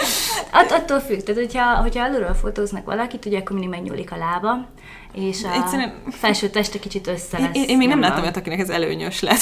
Att, 0.51 0.71
attól 0.71 0.99
függ, 0.99 1.19
tehát 1.19 1.41
hogyha, 1.41 1.75
hogyha 1.75 2.03
alulról 2.03 2.33
fotóznak 2.33 2.85
valakit, 2.85 3.25
ugye 3.25 3.37
akkor 3.39 3.51
mindig 3.51 3.69
megnyúlik 3.69 4.11
a 4.11 4.17
lába, 4.17 4.67
és 5.13 5.43
a 5.43 5.53
Egyszerűen- 5.53 5.93
felső 6.11 6.49
teste 6.49 6.79
kicsit 6.79 7.07
össze 7.07 7.37
én, 7.37 7.43
lesz. 7.43 7.55
én, 7.55 7.63
én 7.63 7.77
még 7.77 7.87
nem 7.87 7.99
láttam 7.99 8.21
olyat, 8.21 8.37
akinek 8.37 8.59
ez 8.59 8.69
előnyös 8.69 9.21
lett. 9.21 9.41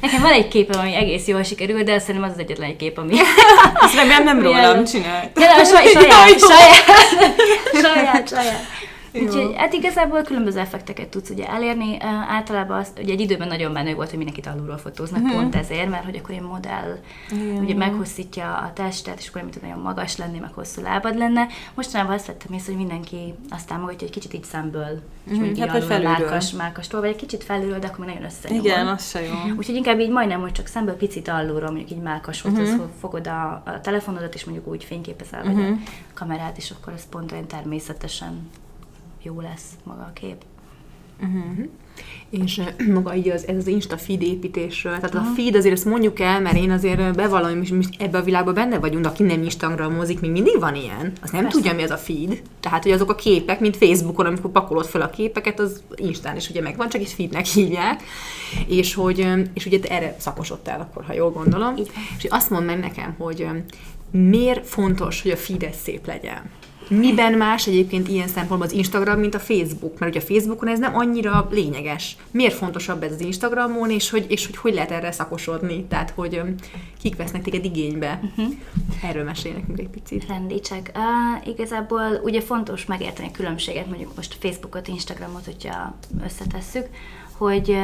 Nekem 0.00 0.20
van 0.22 0.32
egy 0.32 0.48
képem, 0.48 0.80
ami 0.80 0.94
egész 0.94 1.26
jól 1.26 1.42
sikerül, 1.42 1.82
de 1.82 1.98
szerintem 1.98 2.24
az 2.24 2.30
az 2.30 2.38
egyetlen 2.38 2.68
egy 2.68 2.76
kép, 2.76 2.98
ami... 2.98 3.14
Azt 3.74 3.94
remélem 3.94 4.24
nem 4.24 4.42
rólam 4.42 4.84
csinált. 4.84 5.32
De 5.32 5.44
a 5.44 5.64
saj, 5.64 5.86
saját, 5.86 6.28
jó. 6.40 6.48
saját, 6.48 6.84
saját, 7.82 8.28
saját. 8.28 8.60
Úgyhogy 9.14 9.52
hát 9.56 9.72
igazából 9.72 10.22
különböző 10.22 10.58
effekteket 10.58 11.08
tudsz 11.08 11.30
ugye 11.30 11.46
elérni. 11.48 11.96
Általában 12.28 12.78
az, 12.78 12.92
ugye 13.02 13.12
egy 13.12 13.20
időben 13.20 13.48
nagyon 13.48 13.72
menő 13.72 13.94
volt, 13.94 14.08
hogy 14.08 14.18
mindenkit 14.18 14.46
alulról 14.46 14.76
fotóznak, 14.78 15.22
uh-huh. 15.22 15.40
pont 15.40 15.54
ezért, 15.54 15.88
mert 15.90 16.04
hogy 16.04 16.16
akkor 16.16 16.34
egy 16.34 16.40
modell 16.40 16.98
Igen, 17.30 17.56
ugye 17.64 17.74
meghosszítja 17.74 18.56
a 18.56 18.72
testet, 18.72 19.18
és 19.18 19.28
akkor 19.28 19.40
nem 19.42 19.50
tud 19.50 19.62
nagyon 19.62 19.78
magas 19.78 20.16
lenni, 20.16 20.38
meg 20.38 20.52
hosszú 20.52 20.82
lábad 20.82 21.16
lenne. 21.16 21.46
Mostanában 21.74 22.14
azt 22.14 22.26
vettem 22.26 22.52
észre, 22.52 22.72
hogy 22.72 22.80
mindenki 22.84 23.34
azt 23.50 23.68
támogatja, 23.68 24.00
hogy 24.06 24.10
kicsit 24.10 24.34
így 24.34 24.44
szemből, 24.44 25.02
és 25.30 25.36
mondjuk 25.36 25.58
hát 25.58 25.68
alulról, 25.68 25.88
felülről. 25.88 26.26
mákas, 26.28 26.50
mákastól, 26.52 27.00
vagy 27.00 27.08
egy 27.08 27.16
kicsit 27.16 27.44
felülről, 27.44 27.78
de 27.78 27.86
akkor 27.86 27.98
még 28.04 28.14
nagyon 28.14 28.30
összenyomom. 28.30 28.64
Igen, 28.64 28.86
az 28.86 29.08
se 29.08 29.22
jó. 29.22 29.32
Úgyhogy 29.58 29.74
inkább 29.74 30.00
így 30.00 30.10
majdnem, 30.10 30.40
hogy 30.40 30.52
csak 30.52 30.66
szemből 30.66 30.96
picit 30.96 31.28
alulról, 31.28 31.70
mondjuk 31.70 31.90
így 31.90 32.00
Mhm. 32.02 32.60
uh-huh. 32.60 32.84
fogod 33.00 33.26
a, 33.26 33.62
a 33.64 33.80
telefonodat, 33.82 34.34
és 34.34 34.44
mondjuk 34.44 34.66
úgy 34.66 34.84
fényképezel, 34.84 35.42
vagy 35.42 35.52
Mhm. 35.52 35.60
uh-huh. 35.62 35.78
a 35.86 36.14
kamerát, 36.14 36.56
és 36.56 36.70
akkor 36.70 36.92
ez 36.92 37.08
pont 37.08 37.32
olyan 37.32 37.46
természetesen 37.46 38.50
jó 39.22 39.40
lesz 39.40 39.70
maga 39.84 40.02
a 40.02 40.12
kép. 40.12 40.36
Uh-huh. 41.20 41.66
És 42.30 42.58
eh, 42.58 42.86
maga 42.94 43.14
így 43.14 43.28
az, 43.28 43.46
ez 43.46 43.56
az 43.56 43.66
Insta 43.66 43.98
feed 43.98 44.22
építésről, 44.22 44.94
tehát 44.94 45.14
a 45.14 45.32
feed 45.36 45.54
azért 45.54 45.74
ezt 45.74 45.84
mondjuk 45.84 46.20
el, 46.20 46.40
mert 46.40 46.56
én 46.56 46.70
azért 46.70 47.14
bevallom, 47.16 47.62
és 47.62 47.68
mi 47.68 47.84
ebbe 47.98 48.18
a 48.18 48.22
világban 48.22 48.54
benne 48.54 48.78
vagyunk, 48.78 49.02
de 49.02 49.08
aki 49.08 49.22
nem 49.22 49.42
Instagramozik, 49.42 50.20
még 50.20 50.30
mindig 50.30 50.58
van 50.58 50.74
ilyen. 50.74 51.12
Az 51.22 51.30
nem 51.30 51.48
tudja, 51.48 51.74
mi 51.74 51.82
az 51.82 51.90
a 51.90 51.96
feed. 51.96 52.42
Tehát, 52.60 52.82
hogy 52.82 52.92
azok 52.92 53.10
a 53.10 53.14
képek, 53.14 53.60
mint 53.60 53.76
Facebookon, 53.76 54.26
amikor 54.26 54.50
pakolod 54.50 54.86
fel 54.86 55.00
a 55.00 55.10
képeket, 55.10 55.60
az 55.60 55.82
Instán 55.94 56.36
is 56.36 56.50
ugye 56.50 56.60
megvan, 56.60 56.88
csak 56.88 57.00
itt 57.00 57.08
feednek 57.08 57.44
hívják. 57.44 58.02
És 58.66 58.94
hogy, 58.94 59.20
eh, 59.20 59.40
és 59.54 59.66
ugye 59.66 59.78
te 59.78 59.88
erre 59.88 60.16
szakosodtál 60.18 60.80
akkor, 60.80 61.04
ha 61.04 61.12
jól 61.12 61.30
gondolom. 61.30 61.74
És 62.18 62.24
azt 62.28 62.50
mondd 62.50 62.64
meg 62.64 62.78
nekem, 62.78 63.14
hogy 63.18 63.40
eh, 63.40 63.50
miért 64.10 64.66
fontos, 64.66 65.22
hogy 65.22 65.30
a 65.30 65.36
feed 65.36 65.74
szép 65.82 66.06
legyen? 66.06 66.50
Miben 66.98 67.32
más 67.32 67.66
egyébként 67.66 68.08
ilyen 68.08 68.28
szempontból 68.28 68.68
az 68.68 68.74
Instagram, 68.74 69.18
mint 69.18 69.34
a 69.34 69.38
Facebook? 69.38 69.98
Mert 69.98 70.14
ugye 70.14 70.24
a 70.24 70.32
Facebookon 70.32 70.68
ez 70.68 70.78
nem 70.78 70.96
annyira 70.96 71.48
lényeges. 71.50 72.16
Miért 72.30 72.54
fontosabb 72.54 73.02
ez 73.02 73.12
az 73.12 73.20
Instagramon, 73.20 73.90
és 73.90 74.10
hogy, 74.10 74.26
és 74.28 74.46
hogy, 74.46 74.56
hogy 74.56 74.74
lehet 74.74 74.90
erre 74.90 75.12
szakosodni? 75.12 75.84
Tehát, 75.84 76.10
hogy 76.10 76.42
kik 77.02 77.16
vesznek 77.16 77.42
téged 77.42 77.64
igénybe? 77.64 78.20
Uh-huh. 78.22 78.54
Erről 79.02 79.24
mesél 79.24 79.52
nekünk 79.52 79.78
egy 79.78 79.88
picit. 79.88 80.26
Rendítsek. 80.26 80.92
Uh, 80.94 81.48
igazából 81.48 82.20
ugye 82.24 82.40
fontos 82.40 82.86
megérteni 82.86 83.28
a 83.28 83.36
különbséget, 83.36 83.86
mondjuk 83.86 84.16
most 84.16 84.36
Facebookot, 84.40 84.88
Instagramot, 84.88 85.44
hogyha 85.44 85.94
összetesszük 86.24 86.86
hogy 87.36 87.76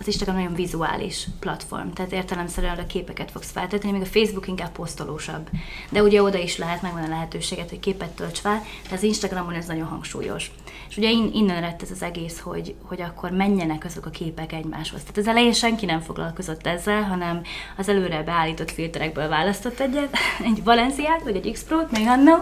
az 0.00 0.06
Instagram 0.06 0.36
nagyon 0.36 0.54
vizuális 0.54 1.26
platform, 1.40 1.90
tehát 1.90 2.12
értelemszerűen 2.12 2.78
a 2.78 2.86
képeket 2.86 3.30
fogsz 3.30 3.50
feltenni, 3.50 3.92
még 3.92 4.00
a 4.00 4.04
Facebook 4.04 4.48
inkább 4.48 4.72
posztolósabb. 4.72 5.48
De 5.90 6.02
ugye 6.02 6.22
oda 6.22 6.38
is 6.38 6.58
lehet, 6.58 6.82
megvan 6.82 7.02
a 7.02 7.08
lehetőséget, 7.08 7.68
hogy 7.68 7.80
képet 7.80 8.08
tölts 8.08 8.38
fel, 8.38 8.62
de 8.88 8.94
az 8.94 9.02
Instagramon 9.02 9.54
ez 9.54 9.66
nagyon 9.66 9.86
hangsúlyos. 9.86 10.50
És 10.88 10.96
ugye 10.96 11.10
innen 11.32 11.60
lett 11.60 11.82
ez 11.82 11.90
az 11.90 12.02
egész, 12.02 12.40
hogy, 12.40 12.74
hogy 12.82 13.02
akkor 13.02 13.30
menjenek 13.30 13.84
azok 13.84 14.06
a 14.06 14.10
képek 14.10 14.52
egymáshoz. 14.52 15.00
Tehát 15.00 15.16
az 15.16 15.26
elején 15.26 15.52
senki 15.52 15.86
nem 15.86 16.00
foglalkozott 16.00 16.66
ezzel, 16.66 17.02
hanem 17.02 17.40
az 17.76 17.88
előre 17.88 18.22
beállított 18.22 18.70
filterekből 18.70 19.28
választott 19.28 19.80
egyet, 19.80 20.16
egy 20.50 20.64
Valenciát, 20.64 21.22
vagy 21.22 21.36
egy 21.36 21.52
X-Pro-t, 21.52 21.90
még 21.90 22.06
annó, 22.06 22.36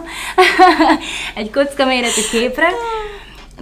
egy 1.35 1.51
kocka 1.51 1.85
méretű 1.85 2.21
képre, 2.31 2.67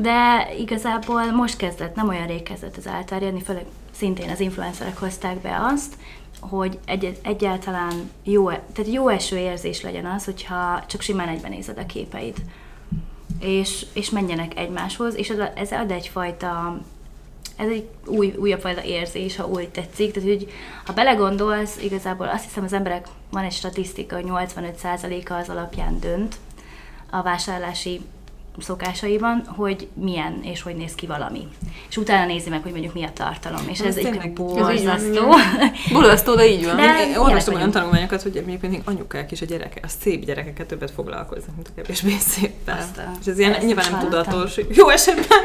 de 0.01 0.47
igazából 0.57 1.31
most 1.31 1.57
kezdett, 1.57 1.95
nem 1.95 2.07
olyan 2.07 2.27
rég 2.27 2.43
kezdett 2.43 2.77
ez 2.77 2.85
elterjedni, 2.85 3.41
főleg 3.41 3.65
szintén 3.91 4.29
az 4.29 4.39
influencerek 4.39 4.97
hozták 4.97 5.37
be 5.37 5.57
azt, 5.61 5.95
hogy 6.39 6.79
egy, 6.85 7.19
egyáltalán 7.23 8.11
jó, 8.23 8.49
tehát 8.49 8.91
jó 8.91 9.07
eső 9.07 9.37
érzés 9.37 9.81
legyen 9.81 10.05
az, 10.05 10.25
hogyha 10.25 10.83
csak 10.87 11.01
simán 11.01 11.27
egyben 11.27 11.51
nézed 11.51 11.77
a 11.77 11.85
képeid. 11.85 12.35
És, 13.39 13.85
és 13.93 14.09
menjenek 14.09 14.57
egymáshoz, 14.57 15.15
és 15.15 15.29
ez, 15.29 15.37
ez 15.55 15.71
ad 15.71 15.91
egyfajta 15.91 16.79
ez 17.55 17.69
egy 17.69 17.89
új, 18.05 18.33
újabb 18.37 18.59
fajta 18.59 18.83
érzés, 18.83 19.35
ha 19.35 19.47
úgy 19.47 19.69
tetszik. 19.69 20.11
Tehát, 20.11 20.29
hogy 20.29 20.51
ha 20.85 20.93
belegondolsz, 20.93 21.77
igazából 21.81 22.27
azt 22.27 22.43
hiszem 22.43 22.63
az 22.63 22.73
emberek, 22.73 23.07
van 23.31 23.43
egy 23.43 23.51
statisztika, 23.51 24.15
hogy 24.15 24.25
85%-a 24.27 25.33
az 25.33 25.49
alapján 25.49 25.99
dönt 25.99 26.35
a 27.09 27.21
vásárlási 27.21 28.01
szokásaiban, 28.59 29.43
hogy 29.47 29.87
milyen 29.93 30.39
és 30.43 30.61
hogy 30.61 30.75
néz 30.75 30.95
ki 30.95 31.05
valami. 31.05 31.47
És 31.89 31.97
utána 31.97 32.25
nézi 32.25 32.49
meg, 32.49 32.61
hogy 32.61 32.71
mondjuk 32.71 32.93
mi 32.93 33.03
a 33.03 33.11
tartalom. 33.13 33.61
És 33.67 33.79
ez, 33.79 33.97
ez 33.97 34.05
egy 34.05 34.33
borzasztó. 34.33 35.35
Borzasztó, 35.91 36.35
de 36.35 36.47
így 36.47 36.65
van. 36.65 36.75
De 36.75 37.07
én 37.07 37.17
olvastam 37.17 37.53
olyan 37.53 37.71
tanulmányokat, 37.71 38.21
hogy 38.21 38.37
egyébként 38.37 38.81
anyukák 38.87 39.31
és 39.31 39.41
a 39.41 39.45
gyerekek, 39.45 39.83
a 39.85 39.87
szép 40.01 40.25
gyerekeket 40.25 40.67
többet 40.67 40.91
foglalkoznak, 40.91 41.55
mint 41.55 41.67
a 41.67 41.71
kevésbé 41.75 42.15
szépen. 42.19 42.77
És 43.21 43.27
ez 43.27 43.39
ilyen 43.39 43.65
nyilván 43.65 43.91
nem 43.91 43.99
tudatos. 43.99 44.57
Jó 44.69 44.89
esetben. 44.89 45.25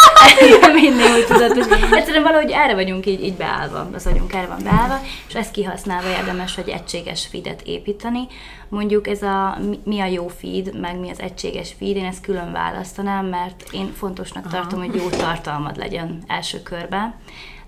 Minden 0.80 1.12
úgy 1.12 1.26
tudatos. 1.26 1.66
Egyszerűen 1.98 2.22
valahogy 2.22 2.50
erre 2.50 2.74
vagyunk 2.74 3.06
így, 3.06 3.24
így 3.24 3.34
beállva, 3.34 3.88
az 3.92 4.06
agyunk 4.06 4.32
erre 4.34 4.46
van 4.46 4.62
beállva, 4.62 5.00
és 5.28 5.34
ezt 5.34 5.50
kihasználva 5.50 6.08
érdemes, 6.08 6.54
hogy 6.54 6.68
egységes 6.68 7.26
feedet 7.26 7.62
építeni, 7.64 8.26
mondjuk 8.68 9.08
ez 9.08 9.22
a 9.22 9.58
mi 9.84 10.00
a 10.00 10.04
jó 10.04 10.28
feed, 10.28 10.80
meg 10.80 10.98
mi 10.98 11.10
az 11.10 11.20
egységes 11.20 11.74
feed, 11.78 11.96
én 11.96 12.04
ezt 12.04 12.22
külön 12.22 12.52
választanám, 12.52 13.26
mert 13.26 13.64
én 13.72 13.92
fontosnak 13.92 14.44
Aha. 14.46 14.56
tartom, 14.56 14.78
hogy 14.78 14.94
jó 14.94 15.08
tartalmad 15.08 15.76
legyen 15.76 16.22
első 16.26 16.62
körben, 16.62 17.14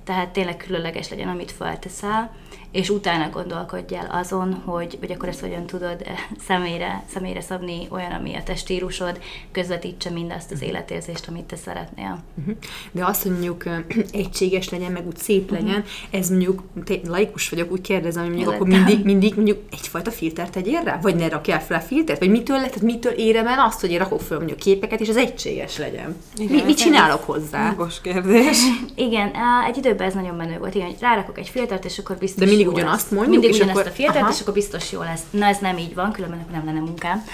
tehát 0.05 0.29
tényleg 0.29 0.57
különleges 0.57 1.09
legyen, 1.09 1.29
amit 1.29 1.53
felteszel, 1.53 2.31
és 2.73 2.91
utána 2.91 3.31
gondolkodj 3.31 3.95
el 3.95 4.09
azon, 4.11 4.55
hogy, 4.65 4.97
hogy 5.01 5.11
akkor 5.11 5.29
ezt 5.29 5.41
hogyan 5.41 5.67
tudod 5.67 6.03
eh, 6.05 6.15
személyre, 6.47 7.05
személyre 7.13 7.41
szabni 7.41 7.87
olyan, 7.91 8.13
ami 8.13 8.35
a 8.35 8.43
teststílusod, 8.43 9.21
közvetítse 9.53 10.11
mindazt 10.11 10.53
az 10.53 10.63
életérzést, 10.63 11.29
amit 11.29 11.45
te 11.45 11.57
szeretnél. 11.57 12.23
Mhm. 12.35 12.51
De 12.93 13.05
azt, 13.05 13.23
hogy 13.23 13.31
mondjuk 13.31 13.67
eh, 13.67 13.79
egységes 14.13 14.69
legyen, 14.69 14.93
meg 14.93 15.07
úgy 15.07 15.17
szép 15.17 15.51
mhm. 15.51 15.55
legyen, 15.55 15.81
uh-huh. 15.81 16.21
ez 16.21 16.29
mondjuk, 16.29 16.63
te, 16.85 16.95
laikus 17.05 17.49
vagyok, 17.49 17.73
úgy 17.73 17.81
kérdezem, 17.81 18.23
hogy 18.23 18.33
mondjuk 18.33 18.55
akkor 18.55 18.67
mindig, 18.67 19.05
mindig 19.05 19.35
mondjuk 19.35 19.59
egyfajta 19.71 20.11
filtert 20.11 20.53
tegyél 20.53 20.83
rá? 20.83 20.99
Vagy 21.03 21.15
ne 21.15 21.29
rakjál 21.29 21.61
fel 21.61 21.77
a 21.77 21.81
filtert? 21.81 22.19
Vagy 22.19 22.31
mitől 22.31 22.57
lehet, 22.57 22.81
mitől 22.81 23.13
érem 23.13 23.47
el 23.47 23.59
azt, 23.59 23.81
hogy 23.81 23.91
én 23.91 23.99
rakok 23.99 24.21
fel 24.21 24.37
mondjuk 24.37 24.59
képeket, 24.59 25.01
és 25.01 25.09
az 25.09 25.17
egységes 25.17 25.79
legyen? 25.79 26.17
Igen, 26.37 26.55
Mi, 26.55 26.63
mit 26.63 26.77
csinálok 26.77 27.25
hozzá? 27.25 27.67
Magos 27.69 28.01
kérdés. 28.01 28.59
Igen, 28.95 29.33
egy 29.69 29.77
időben 29.77 30.07
ez 30.07 30.15
nagyon 30.15 30.37
menő 30.37 30.59
volt, 30.59 30.75
igen, 30.75 30.87
hogy 30.87 30.97
rárakok 31.01 31.39
egy 31.39 31.49
filtert, 31.49 31.85
és 31.85 31.99
akkor 31.99 32.17
biztos 32.17 32.45
De 32.45 32.51
mindig 32.65 32.83
ugyanazt 32.83 33.11
mondjuk, 33.11 33.43
Mindig 33.43 33.61
és 33.61 33.69
akkor... 33.69 33.87
a 33.87 33.91
filtert, 33.91 34.31
és 34.31 34.41
akkor 34.41 34.55
biztos 34.55 34.93
jó 34.93 35.01
lesz. 35.01 35.23
Na, 35.31 35.47
ez 35.47 35.59
nem 35.59 35.79
így 35.79 35.95
van, 35.95 36.13
különben 36.13 36.47
nem 36.53 36.65
lenne 36.65 36.81
munkám. 36.81 37.25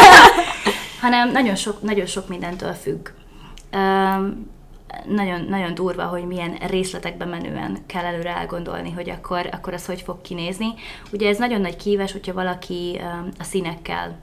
Hanem 1.00 1.30
nagyon 1.30 1.54
sok, 1.54 1.82
nagyon 1.82 2.06
sok 2.06 2.28
mindentől 2.28 2.72
függ. 2.72 3.08
Um, 3.72 4.52
nagyon, 5.08 5.40
nagyon 5.48 5.74
durva, 5.74 6.02
hogy 6.02 6.26
milyen 6.26 6.56
részletekben 6.68 7.28
menően 7.28 7.78
kell 7.86 8.04
előre 8.04 8.36
elgondolni, 8.36 8.90
hogy 8.90 9.10
akkor, 9.10 9.48
akkor 9.52 9.72
az 9.72 9.86
hogy 9.86 10.00
fog 10.00 10.20
kinézni. 10.20 10.74
Ugye 11.12 11.28
ez 11.28 11.38
nagyon 11.38 11.60
nagy 11.60 11.76
kívás, 11.76 12.12
hogyha 12.12 12.32
valaki 12.32 13.00
um, 13.02 13.28
a 13.38 13.44
színekkel 13.44 14.22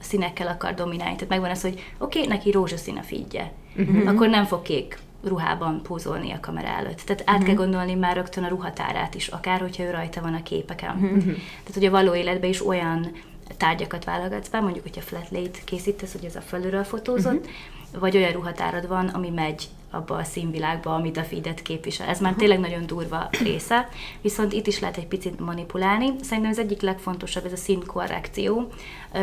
a 0.00 0.04
színekkel 0.04 0.46
akar 0.46 0.74
dominálni. 0.74 1.14
Tehát 1.14 1.28
megvan 1.28 1.50
az, 1.50 1.62
hogy 1.62 1.94
oké, 1.98 2.18
okay, 2.18 2.30
neki 2.32 2.50
rózsaszín 2.50 2.96
a 2.96 3.02
feedje, 3.02 3.52
uh-huh. 3.76 4.08
akkor 4.08 4.28
nem 4.28 4.44
fog 4.44 4.62
kék 4.62 4.98
ruhában 5.24 5.82
pózolni 5.82 6.32
a 6.32 6.40
kamera 6.40 6.68
előtt. 6.68 7.00
Tehát 7.00 7.22
át 7.24 7.28
uh-huh. 7.28 7.46
kell 7.46 7.54
gondolni 7.54 7.94
már 7.94 8.16
rögtön 8.16 8.44
a 8.44 8.48
ruhatárát 8.48 9.14
is, 9.14 9.28
akár 9.28 9.60
hogyha 9.60 9.82
ő 9.82 9.90
rajta 9.90 10.20
van 10.20 10.34
a 10.34 10.42
képeken. 10.42 10.94
Uh-huh. 10.94 11.24
Tehát 11.24 11.76
ugye 11.76 11.88
a 11.88 11.90
való 11.90 12.14
életben 12.14 12.50
is 12.50 12.66
olyan 12.66 13.12
tárgyakat 13.56 14.04
válogatsz 14.04 14.48
be, 14.48 14.60
mondjuk, 14.60 14.84
hogyha 14.84 15.00
flat 15.00 15.30
late 15.30 15.58
készítesz, 15.64 16.12
hogy 16.12 16.24
ez 16.24 16.36
a 16.36 16.40
fölülről 16.40 16.84
fotózott, 16.84 17.40
uh-huh. 17.44 18.00
vagy 18.00 18.16
olyan 18.16 18.32
ruhatárad 18.32 18.88
van, 18.88 19.08
ami 19.08 19.30
megy 19.30 19.68
abba 19.92 20.16
a 20.16 20.24
színvilágba, 20.24 20.94
amit 20.94 21.16
a 21.16 21.24
feedet 21.24 21.62
képvisel. 21.62 22.08
Ez 22.08 22.20
már 22.20 22.34
tényleg 22.34 22.60
nagyon 22.60 22.86
durva 22.86 23.28
része, 23.42 23.88
viszont 24.20 24.52
itt 24.52 24.66
is 24.66 24.80
lehet 24.80 24.96
egy 24.96 25.06
picit 25.06 25.40
manipulálni. 25.40 26.14
Szerintem 26.22 26.52
az 26.52 26.58
egyik 26.58 26.80
legfontosabb 26.80 27.44
ez 27.44 27.52
a 27.52 27.56
színkorrekció. 27.56 28.72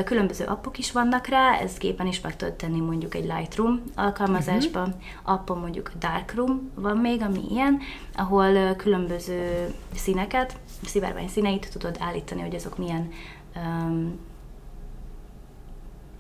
Különböző 0.04 0.46
appok 0.46 0.78
is 0.78 0.92
vannak 0.92 1.28
rá, 1.28 1.58
ez 1.58 1.78
gépen 1.78 2.08
is 2.08 2.22
meg 2.22 2.36
tudod 2.36 2.54
tenni 2.54 2.80
mondjuk 2.80 3.16
egy 3.16 3.32
Lightroom 3.38 3.82
alkalmazásban, 3.96 4.88
uh-huh. 4.88 5.34
appon 5.34 5.58
mondjuk 5.58 5.92
Darkroom 6.00 6.72
van 6.76 6.98
még, 6.98 7.22
ami 7.22 7.42
ilyen, 7.50 7.80
ahol 8.16 8.76
különböző 8.76 9.74
színeket, 9.96 10.58
szivárvány 10.86 11.28
színeit 11.28 11.70
tudod 11.72 11.98
állítani, 12.00 12.42
hogy 12.42 12.56
azok 12.56 12.78
milyen 12.78 13.12
um, 13.56 14.20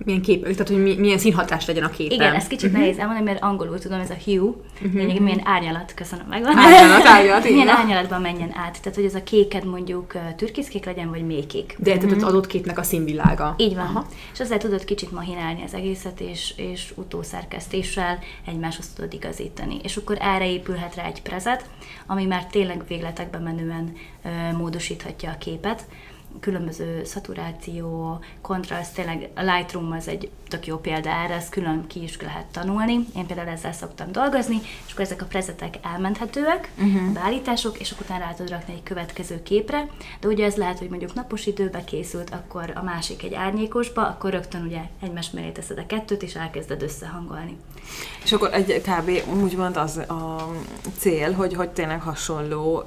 milyen 0.05 0.21
kép, 0.21 0.41
tehát 0.41 0.67
hogy 0.67 0.97
milyen 0.99 1.17
színhatás 1.17 1.65
legyen 1.65 1.83
a 1.83 1.89
képen. 1.89 2.12
Igen, 2.12 2.33
ez 2.33 2.47
kicsit 2.47 2.69
uh-huh. 2.69 2.81
nehéz 2.81 2.97
elmondani, 2.97 3.25
mert 3.25 3.43
angolul 3.43 3.79
tudom, 3.79 3.99
ez 3.99 4.09
a 4.09 4.15
hue, 4.25 4.39
uh-huh. 4.39 4.93
lényegében 4.93 5.23
milyen 5.23 5.41
árnyalat, 5.43 5.93
köszönöm 5.93 6.25
meg. 6.29 6.41
Árnyalat, 6.45 7.05
árnyalat, 7.05 7.43
Milyen 7.49 7.67
árnyalatban 7.67 8.21
menjen 8.21 8.51
át, 8.53 8.81
tehát 8.81 8.95
hogy 8.95 9.05
ez 9.05 9.15
a 9.15 9.23
kéked 9.23 9.65
mondjuk 9.65 10.13
türkiszkék 10.35 10.85
legyen, 10.85 11.09
vagy 11.09 11.25
mélykék. 11.25 11.75
De 11.79 11.91
uh-huh. 11.91 12.05
tehát 12.05 12.23
az 12.23 12.29
adott 12.29 12.47
képnek 12.47 12.77
a 12.77 12.83
színvilága. 12.83 13.55
Így 13.57 13.75
van. 13.75 13.85
Aha. 13.85 14.05
És 14.33 14.39
ezzel 14.39 14.57
tudod 14.57 14.83
kicsit 14.83 15.12
mahinálni 15.12 15.63
az 15.63 15.73
egészet, 15.73 16.19
és, 16.19 16.53
és 16.57 16.93
utószerkesztéssel 16.95 18.19
egymáshoz 18.45 18.88
tudod 18.88 19.13
igazítani. 19.13 19.79
És 19.83 19.97
akkor 19.97 20.17
erre 20.21 20.51
épülhet 20.51 20.95
rá 20.95 21.05
egy 21.05 21.21
prezet, 21.21 21.65
ami 22.07 22.25
már 22.25 22.45
tényleg 22.45 22.83
végletekben 22.88 23.41
menően 23.41 23.93
ö, 24.23 24.57
módosíthatja 24.57 25.29
a 25.29 25.38
képet 25.38 25.85
különböző 26.39 27.03
szaturáció, 27.03 28.19
kontraszt, 28.41 28.93
tényleg 28.93 29.29
a 29.35 29.41
Lightroom 29.41 29.91
az 29.91 30.07
egy 30.07 30.29
tök 30.47 30.67
jó 30.67 30.77
példa 30.77 31.09
erre, 31.09 31.33
ezt 31.33 31.49
külön 31.49 31.87
ki 31.87 32.03
is 32.03 32.21
lehet 32.21 32.45
tanulni. 32.45 33.05
Én 33.15 33.25
például 33.25 33.47
ezzel 33.47 33.73
szoktam 33.73 34.11
dolgozni, 34.11 34.61
és 34.85 34.91
akkor 34.91 35.05
ezek 35.05 35.21
a 35.21 35.25
prezetek 35.25 35.75
elmenthetőek, 35.93 36.71
uh-huh. 36.77 37.13
beállítások, 37.13 37.79
és 37.79 37.91
akkor 37.91 38.05
utána 38.05 38.23
rá 38.23 38.33
tudod 38.33 38.51
rakni 38.51 38.73
egy 38.73 38.83
következő 38.83 39.43
képre, 39.43 39.87
de 40.19 40.27
ugye 40.27 40.45
ez 40.45 40.55
lehet, 40.55 40.79
hogy 40.79 40.89
mondjuk 40.89 41.13
napos 41.13 41.45
időbe 41.45 41.83
készült, 41.83 42.29
akkor 42.29 42.71
a 42.75 42.83
másik 42.83 43.23
egy 43.23 43.33
árnyékosba, 43.33 44.07
akkor 44.07 44.31
rögtön 44.31 44.65
ugye 44.65 44.81
egymás 45.01 45.31
mellé 45.31 45.49
teszed 45.49 45.77
a 45.77 45.85
kettőt, 45.85 46.23
és 46.23 46.35
elkezded 46.35 46.81
összehangolni. 46.81 47.57
És 48.23 48.31
akkor 48.31 48.53
egy 48.53 48.81
kb. 48.81 49.11
úgy 49.41 49.55
van 49.55 49.75
az 49.75 49.97
a 49.97 50.49
cél, 50.97 51.31
hogy, 51.31 51.53
hogy 51.53 51.69
tényleg 51.69 52.01
hasonló 52.01 52.83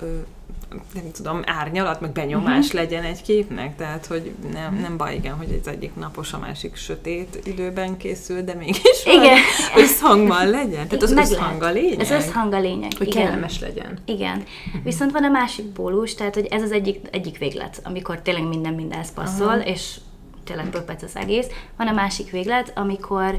nem 0.94 1.10
tudom, 1.12 1.40
árnyalat, 1.46 2.00
meg 2.00 2.12
benyomás 2.12 2.66
Mhm. 2.68 2.76
legyen 2.76 3.04
egy 3.04 3.22
képnek, 3.22 3.76
tehát 3.76 4.06
hogy 4.06 4.32
nem, 4.52 4.74
nem 4.74 4.96
baj, 4.96 5.14
igen, 5.14 5.34
hogy 5.34 5.58
az 5.60 5.68
egyik 5.68 5.94
napos, 5.94 6.32
a 6.32 6.38
másik 6.38 6.76
sötét 6.76 7.40
időben 7.44 7.96
készül, 7.96 8.42
de 8.42 8.54
mégis 8.54 9.04
Igen. 9.04 9.36
összhangban 9.76 10.50
legyen. 10.50 10.88
Tehát 10.88 11.02
az 11.02 11.12
Meg 11.12 11.24
összhang 11.24 11.62
a 11.62 11.70
lényeg. 11.70 12.00
Ez 12.00 12.10
összhang 12.10 12.52
a 12.52 12.60
lényeg. 12.60 12.90
Hogy 12.98 13.06
igen. 13.08 13.22
kellemes 13.24 13.60
legyen. 13.60 13.98
Igen. 14.04 14.42
Viszont 14.84 15.12
van 15.12 15.24
a 15.24 15.28
másik 15.28 15.66
pólus, 15.66 16.14
tehát 16.14 16.34
hogy 16.34 16.46
ez 16.50 16.62
az 16.62 16.72
egyik, 16.72 16.98
egyik 17.10 17.38
véglet, 17.38 17.80
amikor 17.84 18.20
tényleg 18.22 18.48
minden 18.48 18.74
mindenhez 18.74 19.12
passzol, 19.12 19.46
Aha. 19.48 19.60
és 19.64 19.96
tényleg 20.44 20.68
pöpec 20.70 21.02
az 21.02 21.16
egész. 21.16 21.46
Van 21.76 21.86
a 21.86 21.92
másik 21.92 22.30
véglet, 22.30 22.72
amikor 22.74 23.38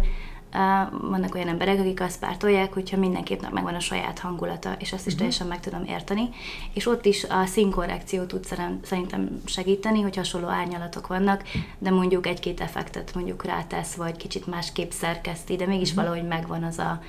vannak 1.01 1.35
olyan 1.35 1.47
emberek, 1.47 1.79
akik 1.79 2.01
azt 2.01 2.19
pártolják, 2.19 2.73
hogyha 2.73 2.97
mindenképp 2.97 3.41
megvan 3.51 3.75
a 3.75 3.79
saját 3.79 4.19
hangulata, 4.19 4.75
és 4.79 4.93
azt 4.93 5.07
is 5.07 5.15
teljesen 5.15 5.47
meg 5.47 5.59
tudom 5.59 5.83
érteni. 5.83 6.29
És 6.73 6.87
ott 6.87 7.05
is 7.05 7.23
a 7.23 7.45
színkorrekció 7.45 8.23
tud 8.23 8.45
szerintem 8.83 9.41
segíteni, 9.45 10.01
hogy 10.01 10.15
hasonló 10.15 10.47
árnyalatok 10.47 11.07
vannak, 11.07 11.43
de 11.77 11.91
mondjuk 11.91 12.27
egy-két 12.27 12.61
effektet 12.61 13.13
mondjuk 13.15 13.45
rátesz, 13.45 13.95
vagy 13.95 14.17
kicsit 14.17 14.47
másképp 14.47 14.91
szerkeszti, 14.91 15.55
de 15.55 15.65
mégis 15.65 15.93
valahogy 15.93 16.27
megvan 16.27 16.63
az 16.63 16.77
a 16.77 17.01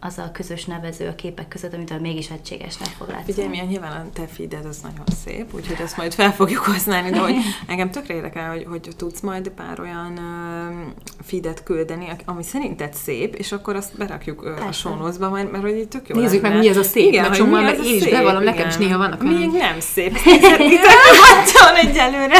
az 0.00 0.18
a 0.18 0.30
közös 0.32 0.64
nevező 0.64 1.06
a 1.06 1.14
képek 1.14 1.48
között, 1.48 1.74
amitől 1.74 1.98
mégis 1.98 2.30
egységesnek 2.30 2.88
fog 2.88 3.08
látszani. 3.08 3.32
Figyelj, 3.32 3.48
milyen 3.48 3.66
nyilván 3.66 3.92
a 3.92 4.10
te 4.12 4.26
feeded 4.26 4.64
az 4.64 4.78
nagyon 4.82 5.04
szép, 5.24 5.54
úgyhogy 5.54 5.80
ezt 5.80 5.96
majd 5.96 6.14
fel 6.14 6.32
fogjuk 6.32 6.62
használni, 6.62 7.10
de 7.10 7.18
hogy 7.18 7.34
engem 7.66 7.90
tökre 7.90 8.14
érdekel, 8.14 8.50
hogy, 8.50 8.66
hogy 8.68 8.88
tudsz 8.96 9.20
majd 9.20 9.48
pár 9.48 9.80
olyan 9.80 10.12
uh, 10.12 11.04
feedet 11.22 11.62
küldeni, 11.62 12.08
ami 12.24 12.42
szerinted 12.42 12.94
szép, 12.94 13.34
és 13.34 13.52
akkor 13.52 13.76
azt 13.76 13.96
berakjuk 13.96 14.42
uh, 14.42 14.48
a 14.84 14.88
notes-ba, 14.88 15.28
majd, 15.28 15.50
mert 15.50 15.64
hogy 15.64 15.76
így 15.76 15.88
tök 15.88 16.08
jó 16.08 16.20
Nézzük 16.20 16.42
meg, 16.42 16.50
lenne. 16.50 16.62
mi 16.62 16.68
az 16.68 16.76
a 16.76 16.82
szép, 16.82 17.06
igen, 17.06 17.22
mert 17.22 17.34
csomóan, 17.34 17.62
mert 17.62 17.78
a 17.78 17.82
én 17.82 17.94
is 17.94 18.10
bevallom, 18.10 18.42
nekem 18.42 18.68
is 18.68 18.76
néha 18.76 18.98
vannak 18.98 19.22
Még 19.22 19.50
nem 19.50 19.80
szép. 19.80 20.16
Szerintem 20.16 21.74
egyelőre, 21.74 22.38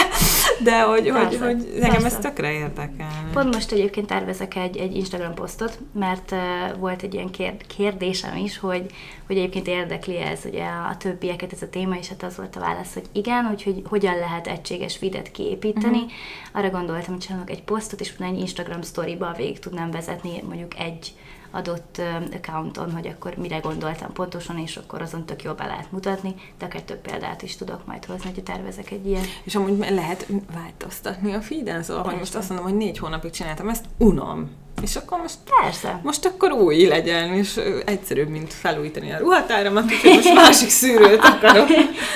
de 0.62 0.83
hogy, 0.83 1.09
hogy, 1.09 1.12
Persze, 1.12 1.44
hogy 1.44 1.66
engem 1.75 1.94
ez 1.94 2.03
persze. 2.03 2.18
tökre 2.18 2.53
érdekel. 2.53 3.29
Pont 3.33 3.55
most 3.55 3.73
egyébként 3.73 4.07
tervezek 4.07 4.57
egy, 4.57 4.77
egy 4.77 4.96
Instagram 4.96 5.35
posztot, 5.35 5.79
mert 5.92 6.31
uh, 6.31 6.79
volt 6.79 7.03
egy 7.03 7.14
ilyen 7.14 7.31
kér, 7.31 7.57
kérdésem 7.77 8.37
is, 8.37 8.59
hogy, 8.59 8.87
hogy 9.27 9.37
egyébként 9.37 9.66
érdekli 9.66 10.16
ez 10.16 10.40
ugye 10.44 10.64
a 10.64 10.96
többieket 10.96 11.53
ez 11.53 11.62
a 11.62 11.68
téma, 11.68 11.96
és 11.96 12.09
hát 12.09 12.23
az 12.23 12.37
volt 12.37 12.57
a 12.57 12.61
válasz, 12.61 12.94
hogy 12.94 13.07
igen, 13.12 13.49
úgyhogy 13.51 13.83
hogyan 13.88 14.18
lehet 14.18 14.46
egységes 14.46 14.99
videót 14.99 15.31
kiépíteni. 15.31 15.96
Uh-huh. 15.96 16.11
Arra 16.53 16.70
gondoltam, 16.70 17.12
hogy 17.12 17.27
csinálok 17.27 17.51
egy 17.51 17.62
posztot, 17.62 18.01
és 18.01 18.12
utána 18.14 18.33
egy 18.33 18.40
Instagram 18.40 18.83
storyba 18.83 19.35
végig 19.37 19.59
tudnám 19.59 19.90
vezetni 19.90 20.42
mondjuk 20.42 20.79
egy 20.79 21.12
adott 21.50 22.00
accounton, 22.32 22.92
hogy 22.92 23.06
akkor 23.06 23.34
mire 23.36 23.58
gondoltam 23.58 24.12
pontosan, 24.12 24.58
és 24.58 24.76
akkor 24.76 25.02
azon 25.02 25.24
tök 25.24 25.42
jól 25.42 25.54
be 25.54 25.66
lehet 25.66 25.92
mutatni, 25.92 26.34
de 26.58 26.64
akár 26.64 26.82
több 26.82 27.00
példát 27.00 27.42
is 27.42 27.56
tudok 27.56 27.86
majd 27.86 28.04
hozni, 28.04 28.24
hogyha 28.24 28.42
tervezek 28.42 28.90
egy 28.90 29.06
ilyen. 29.06 29.24
És 29.42 29.54
amúgy 29.54 29.78
lehet 29.78 30.26
változtatni 30.54 31.32
a 31.32 31.40
feeden, 31.40 31.82
szóval, 31.82 32.04
hogy 32.04 32.18
most 32.18 32.34
azt 32.34 32.48
mondom, 32.48 32.66
hogy 32.66 32.76
négy 32.76 32.98
hónapig 32.98 33.30
csináltam 33.30 33.68
ezt, 33.68 33.84
unom. 33.98 34.50
És 34.82 34.96
akkor 34.96 35.18
most 35.20 35.34
Persze. 35.62 36.00
most 36.02 36.24
akkor 36.24 36.52
új 36.52 36.84
legyen, 36.86 37.34
és 37.34 37.60
egyszerűbb, 37.84 38.28
mint 38.28 38.52
felújítani 38.52 39.12
a 39.12 39.18
ruhatáramat, 39.18 39.84
úgyhogy 39.92 40.10
most 40.14 40.34
másik 40.34 40.68
szűrőt 40.68 41.24
akarok. 41.24 41.66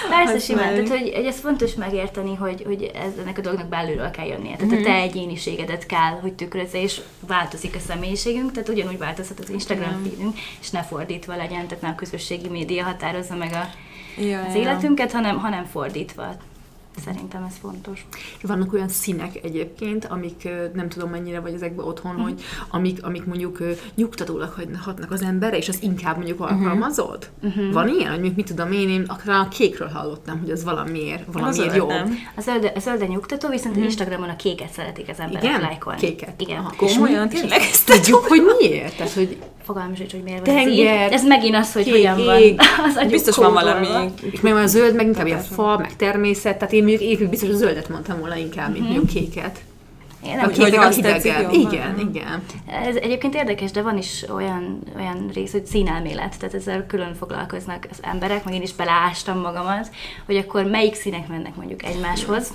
Persze, 0.09 0.39
simán. 0.39 0.65
használni. 0.65 0.89
Tehát, 0.89 1.01
hogy, 1.03 1.13
hogy 1.15 1.25
ez 1.27 1.39
fontos 1.41 1.75
megérteni, 1.75 2.35
hogy, 2.35 2.63
hogy 2.67 2.83
ez, 2.95 3.13
ennek 3.23 3.39
a 3.39 3.41
dolognak 3.41 3.69
belülről 3.69 4.11
kell 4.11 4.27
jönnie. 4.27 4.57
Tehát 4.57 4.73
Mhm. 4.73 4.81
a 4.81 4.85
te 4.85 4.93
egyéniségedet 4.95 5.87
kell, 5.87 6.19
hogy 6.21 6.33
tükrözze, 6.33 6.81
és 6.83 7.01
változik 7.27 7.75
a 7.75 7.79
személyiségünk, 7.87 8.53
tehát 8.53 8.69
ugyanúgy 8.69 8.99
változhat 8.99 9.39
az 9.41 9.51
Instagram 9.51 10.03
feedünk, 10.05 10.39
és 10.61 10.71
ne 10.71 10.83
fordítva 10.83 11.37
legyen, 11.37 11.67
tehát 11.67 11.83
nem 11.83 11.91
a 11.91 11.95
közösségi 11.95 12.49
média 12.49 12.85
határozza 12.85 13.35
meg 13.35 13.53
a, 13.53 13.69
Ja, 14.21 14.41
az 14.49 14.55
ja. 14.55 14.61
életünket, 14.61 15.13
hanem, 15.13 15.39
hanem 15.39 15.65
fordítva. 15.65 16.37
Szerintem 17.05 17.43
ez 17.43 17.55
fontos. 17.61 18.07
Vannak 18.43 18.73
olyan 18.73 18.89
színek 18.89 19.41
egyébként, 19.43 20.05
amik 20.05 20.49
nem 20.75 20.89
tudom 20.89 21.11
mennyire 21.11 21.41
vagy 21.41 21.55
ezekben 21.55 21.87
otthon, 21.87 22.17
hogy 22.17 22.43
amik, 22.69 23.05
amik 23.05 23.25
mondjuk 23.25 23.59
nyugtatólag 23.95 24.55
hatnak 24.81 25.11
az 25.11 25.23
emberre, 25.23 25.57
és 25.57 25.69
az 25.69 25.79
inkább 25.83 26.17
mondjuk 26.17 26.41
alkalmazod? 26.41 27.31
Van 27.73 27.89
ilyen, 27.89 28.11
hogy 28.11 28.21
mondjuk 28.21 28.37
mit 28.37 28.47
tudom 28.47 28.73
én, 28.73 28.89
én 28.89 29.03
akár 29.03 29.41
a 29.41 29.49
kékről 29.49 29.89
hallottam, 29.89 30.41
hogy 30.41 30.51
az 30.51 30.65
valamiért, 30.65 31.33
valamiért 31.33 31.71
zöld 31.71 31.77
jobb. 31.77 31.89
nem. 31.89 32.17
A 32.37 32.41
zöld, 32.41 32.73
a 32.75 32.79
zöld 32.79 33.09
nyugtató, 33.09 33.49
viszont 33.49 33.77
Instagramon 33.77 34.29
a 34.29 34.37
kéket 34.37 34.73
szeretik 34.73 35.09
az 35.09 35.19
emberek 35.19 35.43
Igen? 35.43 35.61
lájkolni. 35.61 36.01
Kéket. 36.01 36.41
Igen. 36.41 36.59
Aha. 36.59 36.73
Komolyan, 36.77 37.29
tényleg? 37.29 37.61
Ezt 37.61 37.87
tudjuk, 37.87 38.25
hogy 38.25 38.43
miért? 38.59 38.97
Tehát, 38.97 39.13
hogy 39.13 39.39
Fogalmam 39.65 39.95
sincs, 39.95 40.13
hogy 40.13 40.23
miért 40.23 40.47
van 40.47 40.57
ez 40.57 40.69
így. 40.69 40.81
Ez 41.11 41.25
megint 41.25 41.55
az, 41.55 41.73
hogy 41.73 41.85
kék, 41.85 41.93
hogyan 41.93 42.25
van 42.25 42.39
ég. 42.39 42.61
az 42.97 43.11
Biztos 43.11 43.37
van 43.37 43.53
valami 43.53 43.89
és 44.31 44.41
meg 44.41 44.55
a 44.55 44.67
zöld, 44.67 44.95
meg 44.95 45.07
inkább 45.07 45.27
ilyen 45.27 45.43
fa, 45.43 45.79
meg 45.79 45.97
természet, 45.97 46.59
tehát 46.59 46.75
én 46.75 46.85
mondjuk 46.85 47.21
én 47.21 47.29
biztos 47.29 47.49
a 47.49 47.57
zöldet 47.57 47.89
mondtam 47.89 48.19
volna 48.19 48.37
inkább, 48.37 48.73
mint 48.73 48.85
mondjuk 48.85 49.07
kéket. 49.07 49.59
Én 50.27 50.33
A 50.33 50.37
nem 50.37 50.51
kék 50.51 50.79
a 50.79 50.87
azt 50.87 51.01
tetszik 51.01 51.33
hidegebb. 51.33 51.53
Igen, 51.53 51.99
igen. 51.99 52.43
Ez 52.87 52.97
egyébként 52.97 53.35
érdekes, 53.35 53.71
de 53.71 53.83
van 53.83 53.99
is 53.99 54.25
olyan, 54.35 54.79
olyan 54.97 55.31
rész, 55.35 55.53
hogy 55.53 55.67
színelmélet, 55.67 56.39
tehát 56.39 56.55
ezzel 56.55 56.87
külön 56.87 57.15
foglalkoznak 57.15 57.87
az 57.91 57.99
emberek, 58.03 58.45
meg 58.45 58.55
én 58.55 58.63
is 58.63 58.73
beleástam 58.73 59.39
magamat, 59.39 59.91
hogy 60.27 60.37
akkor 60.37 60.65
melyik 60.65 60.95
színek 60.95 61.29
mennek 61.29 61.55
mondjuk 61.55 61.85
egymáshoz. 61.85 62.53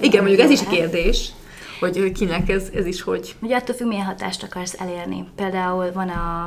Igen, 0.00 0.22
mondjuk 0.22 0.42
ez 0.42 0.50
is 0.50 0.60
a 0.60 0.70
kérdés, 0.70 1.28
hogy, 1.80 1.98
hogy 1.98 2.12
kinek 2.12 2.48
ez, 2.48 2.68
ez 2.74 2.86
is 2.86 3.02
hogy. 3.02 3.36
Ugye 3.42 3.56
attól 3.56 3.74
függ, 3.74 3.86
milyen 3.86 4.04
hatást 4.04 4.42
akarsz 4.42 4.80
elérni. 4.80 5.24
Például 5.34 5.92
van 5.92 6.08
a, 6.08 6.44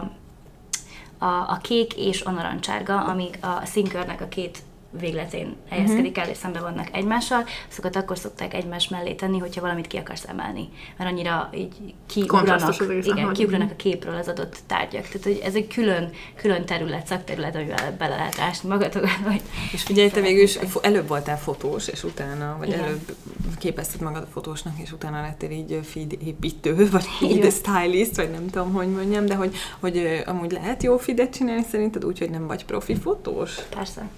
a, 1.18 1.50
a 1.50 1.60
kék 1.62 1.94
és 1.94 2.22
a 2.22 2.32
narancsárga, 2.32 3.04
ami 3.04 3.30
a 3.42 3.66
színkörnek 3.66 4.22
a 4.22 4.28
két 4.28 4.60
végletén 5.00 5.56
helyezkedik 5.70 6.18
el, 6.18 6.30
és 6.30 6.38
szembe 6.38 6.60
vannak 6.60 6.90
egymással, 6.92 7.44
azokat 7.72 7.96
akkor 7.96 8.18
szokták 8.18 8.54
egymás 8.54 8.88
mellé 8.88 9.14
tenni, 9.14 9.38
hogyha 9.38 9.62
valamit 9.62 9.88
ki 9.88 9.98
akarsz 9.98 10.28
emelni. 10.28 10.70
Mert 10.98 11.10
annyira 11.10 11.50
így 11.56 11.74
kiugranak, 12.06 12.76
igen, 13.02 13.34
kiugranak 13.34 13.72
a 13.72 13.76
képről 13.76 14.16
az 14.16 14.28
adott 14.28 14.58
tárgyak. 14.68 15.08
Tehát, 15.08 15.24
hogy 15.24 15.40
ez 15.44 15.56
egy 15.56 15.68
külön, 15.68 16.10
külön 16.36 16.66
terület, 16.66 17.08
szakterület, 17.08 17.56
amivel 17.56 17.96
bele 17.98 18.16
lehet 18.16 18.40
ásni 18.40 18.70
magatokat, 18.70 19.10
hogy 19.10 19.42
És 19.74 19.84
figyelj, 19.84 20.10
te 20.10 20.22
végül 20.22 20.44
is 20.44 20.60
előbb 20.82 21.08
voltál 21.08 21.40
fotós, 21.40 21.88
és 21.88 22.04
utána, 22.04 22.56
vagy 22.60 22.68
Igen. 22.68 22.84
előbb 22.84 23.16
képezted 23.58 24.02
magad 24.02 24.22
a 24.22 24.32
fotósnak, 24.32 24.74
és 24.78 24.92
utána 24.92 25.22
lettél 25.22 25.52
így 25.52 25.80
feed 25.84 26.12
építő, 26.26 26.76
vagy 26.92 27.06
feed 27.20 27.52
stylist, 27.52 28.16
vagy 28.16 28.32
nem 28.32 28.50
tudom, 28.50 28.74
hogy 28.74 28.88
mondjam, 28.88 29.26
de 29.26 29.36
hogy, 29.36 29.56
hogy 29.80 30.24
amúgy 30.26 30.52
lehet 30.52 30.84
jó 30.84 30.98
feedet 30.98 31.34
csinálni 31.34 31.64
szerinted 31.70 32.06
úgy, 32.06 32.20
hogy 32.20 32.30
nem 32.30 32.48
vagy 32.48 32.66
profi 32.66 32.96
fotós? 32.96 33.56
persze. 33.70 34.10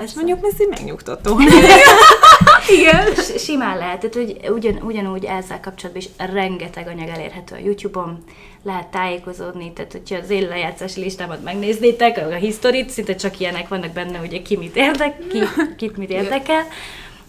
Ez 0.00 0.12
mondjuk 0.14 0.40
messzi 0.40 0.66
megnyugtató. 0.70 1.38
Igen. 2.78 3.14
Simán 3.38 3.78
lehet, 3.78 3.98
tehát 3.98 4.14
hogy 4.14 4.50
ugyan, 4.50 4.82
ugyanúgy 4.82 5.24
ezzel 5.24 5.60
kapcsolatban 5.60 6.02
is 6.02 6.32
rengeteg 6.32 6.86
anyag 6.86 7.08
elérhető 7.08 7.54
a 7.54 7.64
YouTube-on, 7.64 8.24
lehet 8.62 8.86
tájékozódni, 8.86 9.72
tehát 9.72 9.92
hogyha 9.92 10.16
az 10.16 10.30
én 10.30 10.48
lejátszási 10.48 11.00
listámat 11.00 11.42
megnéznétek, 11.42 12.18
a 12.18 12.34
historit, 12.34 12.90
szinte 12.90 13.14
csak 13.14 13.40
ilyenek 13.40 13.68
vannak 13.68 13.92
benne, 13.92 14.20
ugye 14.20 14.42
ki 14.42 14.56
mit 14.56 14.76
érdek, 14.76 15.26
ki, 15.28 15.38
kit 15.76 15.96
mit 15.96 16.10
érdekel, 16.10 16.62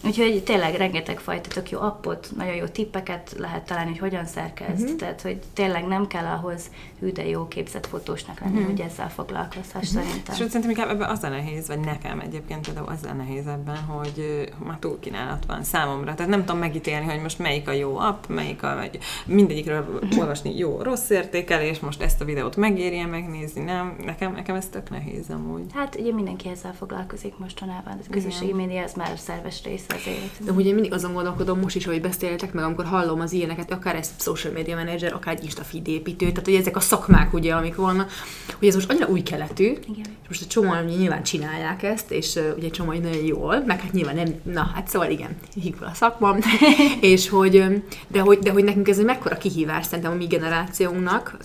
Úgyhogy 0.04 0.42
tényleg 0.42 0.74
rengeteg 0.74 1.18
fajta 1.18 1.48
tök 1.48 1.70
jó 1.70 1.80
appot, 1.80 2.28
nagyon 2.36 2.54
jó 2.54 2.64
tippeket 2.64 3.34
lehet 3.38 3.64
találni, 3.66 3.90
hogy 3.90 3.98
hogyan 3.98 4.26
szerkeszt. 4.26 4.82
Uh-huh. 4.82 4.96
Tehát, 4.96 5.22
hogy 5.22 5.38
tényleg 5.54 5.86
nem 5.86 6.06
kell 6.06 6.24
ahhoz 6.24 6.70
hű, 7.00 7.12
de 7.12 7.26
jó 7.26 7.48
képzett 7.48 7.86
fotósnak 7.86 8.40
lenni, 8.40 8.52
uh-huh. 8.52 8.70
hogy 8.70 8.80
ezzel 8.80 9.10
foglalkozhass 9.10 9.88
uh-huh. 9.88 10.02
szerintem. 10.02 10.34
És 10.34 10.36
szerintem 10.36 10.70
inkább 10.70 10.88
ebben 10.88 11.10
az 11.10 11.22
a 11.22 11.28
nehéz, 11.28 11.66
vagy 11.68 11.80
nekem 11.80 12.20
egyébként 12.20 12.64
például 12.64 12.88
az 12.88 13.08
a 13.10 13.12
nehéz 13.12 13.46
ebben, 13.46 13.76
hogy 13.76 14.12
ö, 14.16 14.64
már 14.64 14.78
túl 14.78 14.98
kínálat 15.00 15.44
van 15.46 15.62
számomra. 15.62 16.14
Tehát 16.14 16.30
nem 16.30 16.40
tudom 16.40 16.58
megítélni, 16.58 17.04
hogy 17.04 17.20
most 17.20 17.38
melyik 17.38 17.68
a 17.68 17.72
jó 17.72 17.98
app, 17.98 18.26
melyik 18.28 18.62
a, 18.62 18.74
vagy 18.74 18.98
mindegyikről 19.26 19.98
olvasni 20.18 20.56
jó, 20.56 20.82
rossz 20.82 21.10
értékelés, 21.10 21.78
most 21.78 22.02
ezt 22.02 22.20
a 22.20 22.24
videót 22.24 22.56
megérje 22.56 23.06
megnézni, 23.06 23.62
nem? 23.62 23.96
Nekem, 24.04 24.32
nekem 24.32 24.54
ez 24.54 24.68
tök 24.68 24.90
nehéz 24.90 25.30
amúgy. 25.30 25.64
Hát 25.74 25.96
ugye 25.98 26.12
mindenki 26.12 26.48
ezzel 26.48 26.74
foglalkozik 26.74 27.38
mostanában, 27.38 27.98
a 28.08 28.10
közösségi 28.10 28.52
média 28.52 28.82
az 28.82 28.92
már 28.92 29.18
szerves 29.18 29.62
része 29.64 29.85
az 29.92 30.06
életünk. 30.06 30.44
De 30.44 30.52
ugye 30.52 30.72
mindig 30.72 30.92
azon 30.92 31.12
gondolkodom 31.12 31.60
most 31.60 31.76
is, 31.76 31.84
hogy 31.84 32.00
beszéltek 32.00 32.52
meg, 32.52 32.64
amikor 32.64 32.84
hallom 32.84 33.20
az 33.20 33.32
ilyeneket, 33.32 33.72
akár 33.72 33.96
ez 33.96 34.10
social 34.18 34.52
media 34.52 34.76
manager, 34.76 35.12
akár 35.12 35.34
egy 35.34 35.44
Insta 35.44 35.62
feed 35.62 35.88
építő, 35.88 36.26
tehát 36.28 36.44
hogy 36.44 36.54
ezek 36.54 36.76
a 36.76 36.80
szakmák 36.80 37.32
ugye, 37.32 37.54
amik 37.54 37.74
vannak, 37.74 38.10
hogy 38.58 38.68
ez 38.68 38.74
most 38.74 38.90
annyira 38.90 39.06
új 39.06 39.22
keletű, 39.22 39.64
Igen. 39.64 40.06
és 40.22 40.28
most 40.28 40.40
egy 40.40 40.48
csomóan 40.48 40.84
nyilván 40.84 41.22
csinálják 41.22 41.82
ezt, 41.82 42.10
és 42.10 42.34
uh, 42.34 42.42
ugye 42.56 42.66
egy 42.66 42.72
csomó 42.72 42.92
nagyon 42.92 43.24
jól, 43.24 43.62
meg 43.66 43.80
hát 43.80 43.92
nyilván 43.92 44.14
nem, 44.14 44.34
na 44.42 44.70
hát 44.74 44.88
szóval 44.88 45.10
igen, 45.10 45.36
hívva 45.62 45.86
a 45.86 45.94
szakma, 45.94 46.36
és 47.00 47.28
hogy, 47.28 47.82
de 48.08 48.20
hogy, 48.20 48.38
de 48.38 48.50
hogy 48.50 48.64
nekünk 48.64 48.88
ez 48.88 48.98
egy 48.98 49.04
mekkora 49.04 49.36
kihívás 49.36 49.86
szerintem 49.86 50.12
a 50.12 50.16
mi 50.16 50.26
generációnknak, 50.26 51.36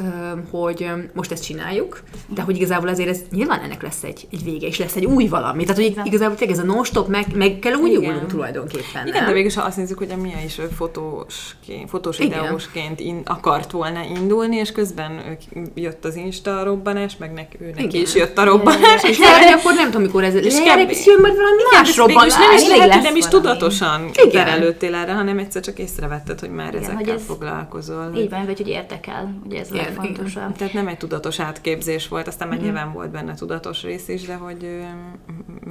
hogy 0.49 0.89
most 1.13 1.31
ezt 1.31 1.43
csináljuk, 1.43 2.03
de 2.27 2.41
hogy 2.41 2.55
igazából 2.55 2.87
azért 2.87 3.09
ez 3.09 3.19
nyilván 3.31 3.59
ennek 3.59 3.81
lesz 3.81 4.03
egy, 4.03 4.27
egy 4.31 4.43
vége, 4.43 4.67
és 4.67 4.77
lesz 4.77 4.95
egy 4.95 5.05
új 5.05 5.27
valami. 5.27 5.63
Tehát, 5.63 5.81
hogy 5.81 6.05
igazából 6.05 6.35
tényleg 6.35 6.57
ez 6.57 6.63
a 6.63 6.65
non-stop, 6.65 7.07
meg, 7.07 7.35
meg 7.35 7.59
kell 7.59 7.73
újulnunk. 7.73 8.30
Igen. 8.31 8.51
tulajdonképpen. 8.51 9.07
Igen, 9.07 9.17
nem? 9.19 9.25
de 9.25 9.31
végülis 9.33 9.55
ha 9.55 9.63
azt 9.63 9.77
nézzük, 9.77 9.97
hogy 9.97 10.11
a 10.11 10.17
Mia 10.17 10.37
is 10.45 10.59
fotósként, 10.77 11.89
fotós 11.89 12.19
Igen. 12.19 12.41
videósként 12.41 12.99
in, 12.99 13.21
akart 13.25 13.71
volna 13.71 14.03
indulni, 14.03 14.55
és 14.55 14.71
közben 14.71 15.37
jött 15.75 16.05
az 16.05 16.15
Insta 16.15 16.63
robbanás, 16.63 17.17
meg 17.17 17.33
neki, 17.33 17.57
ő 17.61 17.69
neki 17.69 17.83
Igen. 17.83 18.01
is 18.01 18.15
jött 18.15 18.37
a 18.37 18.43
robbanás. 18.43 19.03
És 19.03 19.17
hogy 19.17 19.53
akkor 19.53 19.73
nem 19.73 19.85
tudom, 19.85 20.01
mikor 20.01 20.23
ez... 20.23 20.35
És 20.35 20.43
és 20.45 21.05
jön 21.05 21.21
majd 21.21 21.35
valami 21.35 21.61
más 21.73 21.89
és 21.89 21.97
robbanás. 21.97 22.33
nem 22.33 22.51
is 22.55 22.67
lehet, 22.67 22.93
hogy 22.93 23.01
nem 23.01 23.15
is 23.15 23.25
tudatosan 23.25 24.09
Igen. 24.13 24.29
terelődtél 24.45 24.95
erre, 24.95 25.13
hanem 25.13 25.37
egyszer 25.37 25.61
csak 25.61 25.79
észrevetted, 25.79 26.39
hogy 26.39 26.49
már 26.51 26.73
Igen, 26.73 26.83
ezekkel 26.83 27.13
ez- 27.13 27.25
foglalkozol. 27.25 28.11
Így 28.15 28.29
van, 28.29 28.45
vagy 28.45 28.57
hogy 28.57 28.67
érdekel, 28.67 29.39
ugye 29.45 29.59
ez 29.59 29.71
a 29.71 29.73
Igen, 29.73 29.85
legfontosabb. 29.85 30.55
Tehát 30.55 30.73
nem 30.73 30.87
egy 30.87 30.97
tudatos 30.97 31.39
átképzés 31.39 32.07
volt, 32.07 32.27
aztán 32.27 32.47
már 32.47 32.59
nyilván 32.61 32.93
volt 32.93 33.11
benne 33.11 33.33
tudatos 33.33 33.81
rész 33.83 34.07
is, 34.07 34.21
de 34.21 34.33
hogy 34.33 34.67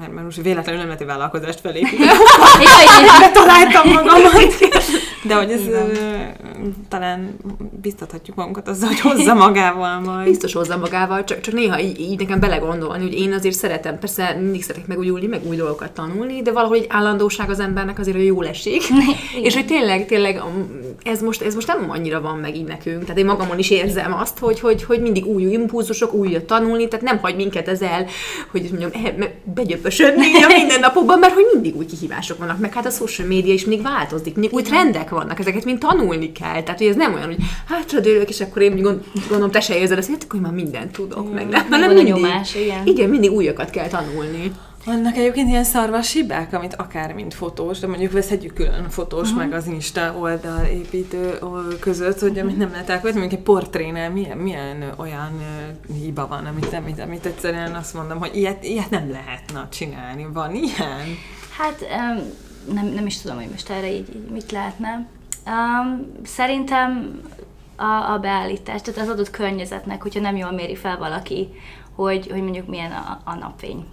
mert, 0.00 0.12
mert 0.12 0.24
most 0.24 0.42
véletlenül 0.42 0.84
nem 0.84 1.06
vállalkozást 1.06 1.60
felépíteni. 1.60 2.04
találtam 3.32 3.88
magamat. 3.88 4.32
De 5.22 5.34
hogy 5.34 5.50
ez 5.50 5.60
talán 6.88 7.36
biztathatjuk 7.80 8.36
magunkat 8.36 8.68
azzal, 8.68 8.88
hogy 8.88 9.00
hozza 9.00 9.34
magával 9.34 10.00
majd. 10.00 10.28
Biztos 10.28 10.52
hozza 10.52 10.76
magával, 10.76 11.24
csak, 11.24 11.40
csak 11.40 11.54
néha 11.54 11.80
így, 11.80 12.00
így 12.00 12.18
nekem 12.18 12.40
belegondolni, 12.40 13.02
hogy 13.02 13.18
én 13.18 13.32
azért 13.32 13.54
szeretem, 13.54 13.98
persze 13.98 14.36
mindig 14.40 14.62
szeretek 14.62 14.86
megújulni, 14.86 15.26
meg 15.26 15.40
új 15.48 15.56
dolgokat 15.56 15.92
tanulni, 15.92 16.42
de 16.42 16.52
valahogy 16.52 16.78
egy 16.78 16.86
állandóság 16.88 17.50
az 17.50 17.60
embernek 17.60 17.98
azért 17.98 18.16
hogy 18.16 18.26
jól 18.26 18.46
esik. 18.46 18.82
és 19.46 19.54
hogy 19.54 19.66
tényleg, 19.66 20.06
tényleg 20.06 20.42
um, 20.44 20.70
ez 21.02 21.22
most, 21.22 21.42
ez 21.42 21.54
most 21.54 21.66
nem 21.66 21.90
annyira 21.90 22.20
van 22.20 22.38
meg 22.38 22.56
így 22.56 22.66
nekünk. 22.66 23.00
Tehát 23.02 23.18
én 23.18 23.24
magamon 23.24 23.58
is 23.58 23.70
érzem 23.70 24.14
azt, 24.14 24.38
hogy, 24.38 24.60
hogy, 24.60 24.84
hogy 24.84 25.00
mindig 25.00 25.26
új 25.26 25.42
impulzusok, 25.42 26.12
újat 26.12 26.44
tanulni, 26.44 26.88
tehát 26.88 27.04
nem 27.04 27.18
hagy 27.18 27.36
minket 27.36 27.68
ez 27.68 27.82
el, 27.82 28.06
hogy 28.50 28.68
mondjam, 28.70 28.90
eh, 29.04 29.12
begyöpösödni 29.90 30.42
a 30.42 30.58
mindennapokban, 30.58 31.18
mert 31.18 31.34
hogy 31.34 31.44
mindig 31.52 31.76
új 31.76 31.86
kihívások 31.86 32.38
vannak, 32.38 32.58
meg 32.58 32.74
hát 32.74 32.86
a 32.86 32.90
social 32.90 33.28
média 33.28 33.52
is 33.52 33.64
mindig 33.64 33.84
változik, 33.84 34.34
mindig 34.34 34.52
új 34.52 34.62
trendek 34.62 35.10
vannak, 35.10 35.38
ezeket 35.38 35.64
mind 35.64 35.78
tanulni 35.78 36.32
kell. 36.32 36.62
Tehát, 36.62 36.78
hogy 36.78 36.86
ez 36.86 36.96
nem 36.96 37.14
olyan, 37.14 37.26
hogy 37.26 37.38
hátra 37.68 38.00
dőlök, 38.00 38.28
és 38.28 38.40
akkor 38.40 38.62
én 38.62 38.82
gond, 38.82 39.00
gondolom, 39.28 39.50
te 39.50 39.60
se 39.60 39.78
érzed 39.78 39.98
ezt, 39.98 40.08
hogy 40.08 40.16
hát 40.30 40.40
már 40.40 40.52
mindent 40.52 40.92
tudok, 40.92 41.34
meg 41.34 41.48
nem, 41.48 41.66
hanem 41.70 41.94
mindig, 41.94 42.12
nyomás, 42.12 42.54
igen. 42.54 42.86
igen, 42.86 43.08
mindig 43.08 43.30
újakat 43.30 43.70
kell 43.70 43.88
tanulni. 43.88 44.52
Vannak 44.84 45.16
egyébként 45.16 45.48
ilyen 45.48 45.64
szarvas 45.64 46.12
hibák, 46.12 46.52
amit 46.52 46.74
akár 46.74 47.12
mint 47.12 47.34
fotós, 47.34 47.78
de 47.78 47.86
mondjuk 47.86 48.12
veszhetjük 48.12 48.54
külön 48.54 48.88
fotós 48.88 49.28
uh-huh. 49.30 49.44
meg 49.44 49.52
az 49.52 49.66
Insta 49.66 50.14
oldal 50.18 50.64
építő 50.64 51.38
között, 51.80 52.18
hogy 52.18 52.38
amit 52.38 52.56
nem 52.56 52.70
lehet 52.70 52.88
elkövetni, 52.88 53.20
mondjuk 53.20 53.40
egy 53.40 53.46
portrénál 53.46 54.10
milyen, 54.10 54.38
milyen 54.38 54.92
olyan 54.96 55.42
hiba 56.00 56.26
van, 56.26 56.46
amit, 56.46 56.72
amit, 56.72 57.00
amit 57.00 57.26
egyszerűen 57.26 57.74
azt 57.74 57.94
mondom, 57.94 58.18
hogy 58.18 58.36
ilyet, 58.36 58.64
ilyet 58.64 58.90
nem 58.90 59.10
lehetne 59.10 59.68
csinálni. 59.70 60.26
Van 60.32 60.54
ilyen? 60.54 61.16
Hát 61.56 61.82
em, 61.82 62.20
nem, 62.72 62.86
nem 62.86 63.06
is 63.06 63.20
tudom, 63.20 63.36
hogy 63.36 63.48
most 63.50 63.70
erre 63.70 63.92
így, 63.92 64.08
így 64.14 64.30
mit 64.30 64.52
lehetne. 64.52 65.06
Um, 65.46 66.06
szerintem 66.24 67.20
a, 67.76 68.12
a 68.12 68.18
beállítás, 68.18 68.80
tehát 68.82 69.00
az 69.00 69.08
adott 69.08 69.30
környezetnek, 69.30 70.02
hogyha 70.02 70.20
nem 70.20 70.36
jól 70.36 70.52
méri 70.52 70.76
fel 70.76 70.98
valaki, 70.98 71.48
hogy, 71.94 72.28
hogy 72.30 72.42
mondjuk 72.42 72.66
milyen 72.66 72.92
a, 72.92 73.20
a 73.24 73.34
napfény. 73.34 73.86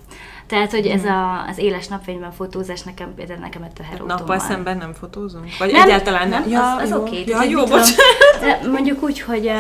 Tehát, 0.48 0.72
hogy 0.72 0.86
ez 0.88 1.06
a, 1.06 1.46
az 1.48 1.58
éles 1.58 1.88
napfényben 1.88 2.32
fotózás 2.32 2.82
nekem 2.82 3.14
például 3.16 3.40
nekem 3.40 3.64
ettől 3.64 3.86
heróton 3.86 4.08
Nappal 4.08 4.26
van. 4.38 4.40
szemben 4.40 4.78
nem 4.78 4.94
fotózunk? 4.94 5.58
Vagy 5.60 5.72
Nem, 5.72 5.82
egyáltalán 5.82 6.30
nem? 6.30 6.50
nem 6.50 6.64
az, 6.64 6.82
az 6.82 6.90
jó. 6.90 7.02
oké. 7.02 7.20
Ja, 7.20 7.26
tehát, 7.26 7.50
jó, 7.50 7.60
mit 7.60 7.70
tudom, 7.70 7.80
bocs. 7.80 7.96
de 8.42 8.60
mondjuk 8.72 9.04
úgy, 9.04 9.20
hogy 9.22 9.52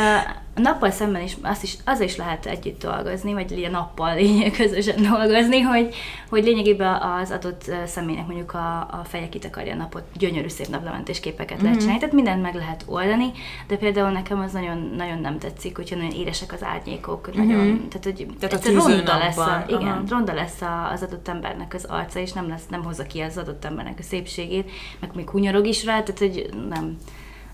a 0.57 0.61
nappal 0.61 0.91
szemben 0.91 1.21
is, 1.21 1.37
azt 1.41 1.63
is, 1.63 1.77
az 1.85 1.99
is 1.99 2.15
lehet 2.15 2.45
együtt 2.45 2.83
dolgozni, 2.83 3.33
vagy 3.33 3.51
így 3.51 3.63
a 3.63 3.69
nappal 3.69 4.15
lényeg 4.15 4.51
közösen 4.51 5.01
dolgozni, 5.01 5.59
hogy, 5.59 5.95
hogy 6.29 6.43
lényegében 6.43 7.01
az 7.01 7.31
adott 7.31 7.71
személynek 7.85 8.25
mondjuk 8.27 8.53
a, 8.53 8.77
a 8.79 9.01
feje 9.03 9.29
kitakarja 9.29 9.73
a 9.73 9.77
napot, 9.77 10.03
gyönyörű 10.17 10.47
szép 10.47 10.67
naplementés 10.67 11.19
képeket 11.19 11.55
Mhm. 11.57 11.63
lehet 11.65 11.79
csinálni, 11.79 11.99
tehát 11.99 12.15
mindent 12.15 12.41
meg 12.41 12.55
lehet 12.55 12.83
oldani, 12.87 13.31
de 13.67 13.75
például 13.75 14.09
nekem 14.09 14.39
az 14.39 14.51
nagyon, 14.51 14.93
nagyon 14.95 15.19
nem 15.19 15.39
tetszik, 15.39 15.75
hogyha 15.75 15.95
nagyon 15.95 16.11
éresek 16.11 16.53
az 16.53 16.63
árnyékok, 16.63 17.35
nagyon, 17.35 17.87
tehát 17.89 18.03
hogy 18.03 18.27
Tehát 18.39 18.65
a 18.65 18.69
ronda 18.71 18.85
tűzőnapban, 18.85 19.17
lesz, 19.17 19.37
a, 19.37 19.63
igen, 19.67 19.81
aha. 19.87 20.03
ronda 20.09 20.33
lesz 20.33 20.61
a, 20.61 20.91
az 20.91 21.01
adott 21.03 21.27
embernek 21.27 21.73
az 21.73 21.85
arca, 21.85 22.19
és 22.19 22.31
nem, 22.33 22.47
lesz, 22.47 22.67
nem 22.69 22.83
hozza 22.83 23.03
ki 23.03 23.19
az 23.19 23.37
adott 23.37 23.65
embernek 23.65 23.99
a 23.99 24.03
szépségét, 24.03 24.71
meg 24.99 25.11
még 25.15 25.29
hunyorog 25.29 25.65
is 25.67 25.85
rá, 25.85 26.01
tehát 26.03 26.19
hogy 26.19 26.49
nem, 26.69 26.97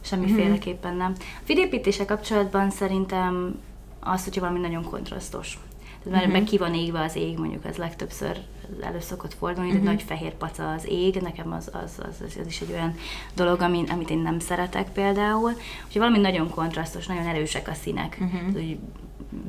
semmiféleképpen 0.03 0.95
nem. 0.95 1.13
A 1.19 1.43
videépítése 1.45 2.05
kapcsolatban 2.05 2.69
szerintem 2.69 3.59
az, 3.99 4.23
hogyha 4.23 4.41
valami 4.41 4.59
nagyon 4.59 4.83
kontrasztos. 4.83 5.59
Tehát 6.03 6.19
mert 6.19 6.31
meg 6.31 6.43
ki 6.43 6.57
van 6.57 6.73
égve 6.73 7.01
az 7.01 7.15
ég, 7.15 7.37
mondjuk 7.37 7.65
ez 7.65 7.75
legtöbbször 7.75 8.37
elő 8.81 8.99
szokott 8.99 9.33
fordulni, 9.33 9.71
de 9.71 9.79
nagy 9.79 10.01
fehér 10.01 10.33
paca 10.33 10.71
az 10.71 10.85
ég, 10.89 11.15
nekem 11.15 11.51
az, 11.51 11.69
az, 11.73 11.99
az, 12.09 12.21
az, 12.25 12.37
az 12.41 12.47
is 12.47 12.61
egy 12.61 12.71
olyan 12.71 12.95
dolog, 13.33 13.61
ami, 13.61 13.83
amit 13.89 14.09
én 14.09 14.19
nem 14.19 14.39
szeretek 14.39 14.91
például. 14.91 15.51
Hogyha 15.83 15.99
valami 15.99 16.17
nagyon 16.17 16.49
kontrasztos, 16.49 17.05
nagyon 17.05 17.25
erősek 17.25 17.67
a 17.67 17.73
színek, 17.73 18.17
uh-huh. 18.21 18.53
hogy 18.53 18.77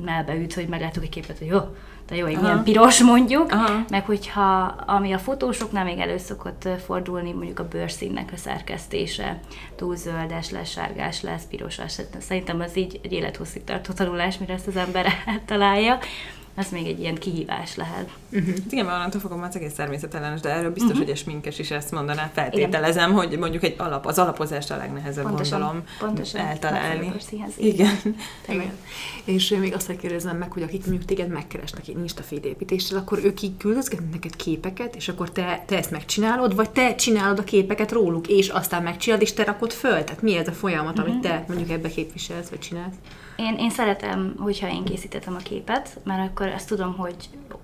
melbeüt, 0.05 0.53
hogy 0.53 0.67
meglátok 0.67 1.03
egy 1.03 1.09
képet, 1.09 1.37
hogy 1.37 1.47
jó, 1.47 1.59
de 2.07 2.15
jó, 2.15 2.25
egy 2.25 2.39
milyen 2.39 2.63
piros 2.63 3.03
mondjuk, 3.03 3.51
Aha. 3.51 3.83
meg 3.89 4.05
hogyha 4.05 4.51
ami 4.85 5.11
a 5.11 5.19
fotósoknál 5.19 5.83
még 5.83 5.99
elő 5.99 6.17
szokott 6.17 6.65
ö, 6.65 6.75
fordulni, 6.85 7.31
mondjuk 7.31 7.59
a 7.59 7.67
bőrszínnek 7.67 8.29
a 8.33 8.37
szerkesztése, 8.37 9.39
túl 9.75 9.95
zöldes 9.95 10.49
lesz, 10.49 10.69
sárgás 10.69 11.21
lesz, 11.21 11.45
pirosas, 11.49 11.97
lesz. 11.97 12.25
szerintem 12.25 12.59
az 12.59 12.77
így 12.77 12.99
egy 13.03 13.11
élethosszig 13.11 13.63
tartó 13.63 13.93
tanulás, 13.93 14.37
mire 14.37 14.53
ezt 14.53 14.67
az 14.67 14.75
ember 14.75 15.05
eltalálja, 15.25 15.97
az 16.55 16.69
még 16.71 16.87
egy 16.87 16.99
ilyen 16.99 17.15
kihívás 17.15 17.75
lehet. 17.75 18.09
Hát 18.33 18.71
Igen, 18.71 18.85
mert 18.85 18.97
onnantól 18.97 19.21
fogom, 19.21 19.41
az 19.41 19.55
egész 19.55 19.73
természetellenes, 19.73 20.39
de 20.39 20.49
erről 20.49 20.71
biztos, 20.71 20.97
hogy 20.97 21.09
egy 21.09 21.17
sminkes 21.17 21.59
is 21.59 21.71
ezt 21.71 21.91
mondaná. 21.91 22.31
Feltételezem, 22.33 23.13
hogy 23.13 23.37
mondjuk 23.37 23.63
egy 23.63 23.75
alap, 23.77 24.05
az 24.05 24.19
alapozást 24.19 24.71
a 24.71 24.77
legnehezebb 24.77 25.23
Pontosan, 25.23 25.59
gondolom 25.59 25.83
pontosan. 25.99 26.41
eltalálni. 26.41 27.11
Színhez. 27.19 27.53
Igen. 27.73 28.15
Igen. 28.47 28.71
És 29.23 29.49
még 29.49 29.73
azt 29.73 29.87
hogy 29.87 29.97
kérdezem 29.97 30.37
meg, 30.37 30.51
hogy 30.51 30.63
akik 30.63 30.85
mondjuk 30.85 31.05
téged 31.05 31.29
megkeresnek 31.29 31.87
egy 31.87 31.97
Insta 31.97 32.23
feed 32.23 32.45
építéssel, 32.45 32.97
akkor 32.97 33.19
ők 33.23 33.41
így 33.41 33.57
küldözgetnek 33.57 34.11
neked 34.11 34.35
képeket, 34.35 34.95
és 34.95 35.07
akkor 35.07 35.31
te, 35.31 35.63
te 35.67 35.77
ezt 35.77 35.91
megcsinálod, 35.91 36.55
vagy 36.55 36.69
te 36.69 36.95
csinálod 36.95 37.39
a 37.39 37.43
képeket 37.43 37.91
róluk, 37.91 38.27
és 38.27 38.49
aztán 38.49 38.83
megcsinálod, 38.83 39.23
és 39.23 39.33
te 39.33 39.43
rakod 39.43 39.71
föl? 39.71 40.03
Tehát 40.03 40.21
mi 40.21 40.37
ez 40.37 40.47
a 40.47 40.51
folyamat, 40.51 40.99
amit 40.99 41.19
te 41.19 41.45
mondjuk 41.47 41.69
ebbe 41.69 41.89
képviselsz, 41.89 42.49
vagy 42.49 42.59
csinálsz? 42.59 42.95
Én, 43.35 43.55
én 43.57 43.69
szeretem, 43.69 44.35
hogyha 44.39 44.67
én 44.67 44.83
készítettem 44.83 45.35
a 45.35 45.43
képet, 45.43 45.99
mert 46.03 46.29
akkor 46.29 46.47
azt 46.47 46.67
tudom, 46.67 46.95
hogy 46.95 47.15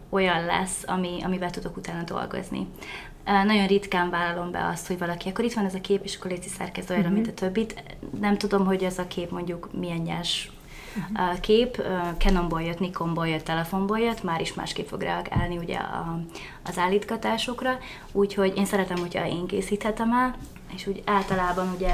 olyan 0.10 0.46
lesz, 0.46 0.84
ami, 0.86 1.20
amivel 1.24 1.50
tudok 1.50 1.78
utána 1.78 2.04
dolgozni. 2.04 2.68
Nagyon 3.26 3.68
ritkán 3.68 4.10
vállalom 4.10 4.52
be 4.52 4.68
azt, 4.68 4.88
hogy 4.88 4.98
valaki, 4.98 5.30
akkor 5.30 5.46
itt 5.46 5.54
van 5.54 5.66
ez 5.66 5.74
a 5.74 5.82
kép, 5.82 6.04
és 6.04 6.16
akkor 6.16 6.32
légy 6.32 6.42
szerkezd 6.42 6.92
olyanra, 6.92 7.10
mint 7.10 7.28
a 7.28 7.34
többit. 7.34 7.84
Nem 8.20 8.38
tudom, 8.38 8.66
hogy 8.66 8.84
ez 8.84 8.98
a 8.98 9.08
kép 9.08 9.32
mondjuk 9.32 9.70
milyen 9.74 10.02
nyers 10.02 10.52
uh 11.14 11.40
kép, 11.40 11.84
Canonból 12.18 12.62
jött, 12.62 12.80
Nikonból 12.80 13.28
jött, 13.28 13.44
telefonból 13.44 14.00
jött, 14.00 14.24
már 14.24 14.42
is 14.42 14.54
másképp 14.54 14.88
fog 14.88 15.02
reagálni 15.02 15.58
ugye 15.58 15.78
a, 15.78 16.20
az 16.64 16.78
állítgatásokra, 16.78 17.78
úgyhogy 18.12 18.54
én 18.58 18.66
szeretem, 18.66 18.98
hogyha 18.98 19.28
én 19.28 19.48
készíthetem 19.48 20.14
el, 20.14 20.36
és 20.76 20.88
úgy 20.88 21.02
általában 21.06 21.74
ugye, 21.76 21.94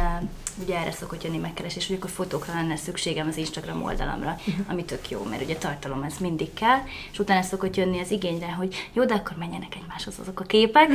ugye 0.63 0.77
erre 0.77 0.91
szokott 0.91 1.23
jönni 1.23 1.37
megkeresés, 1.37 1.87
hogy 1.87 1.95
akkor 1.95 2.09
fotókra 2.09 2.53
lenne 2.53 2.75
szükségem 2.75 3.27
az 3.27 3.37
Instagram 3.37 3.83
oldalamra, 3.83 4.37
ami 4.67 4.85
tök 4.85 5.09
jó, 5.09 5.23
mert 5.23 5.43
ugye 5.43 5.55
tartalom 5.55 6.03
ez 6.03 6.17
mindig 6.19 6.53
kell, 6.53 6.79
és 7.11 7.19
utána 7.19 7.41
szokott 7.41 7.75
jönni 7.75 7.99
az 7.99 8.11
igényre, 8.11 8.51
hogy 8.51 8.89
jó, 8.93 9.05
de 9.05 9.13
akkor 9.13 9.37
menjenek 9.37 9.75
egymáshoz 9.75 10.19
azok 10.19 10.39
a 10.39 10.43
képek. 10.43 10.89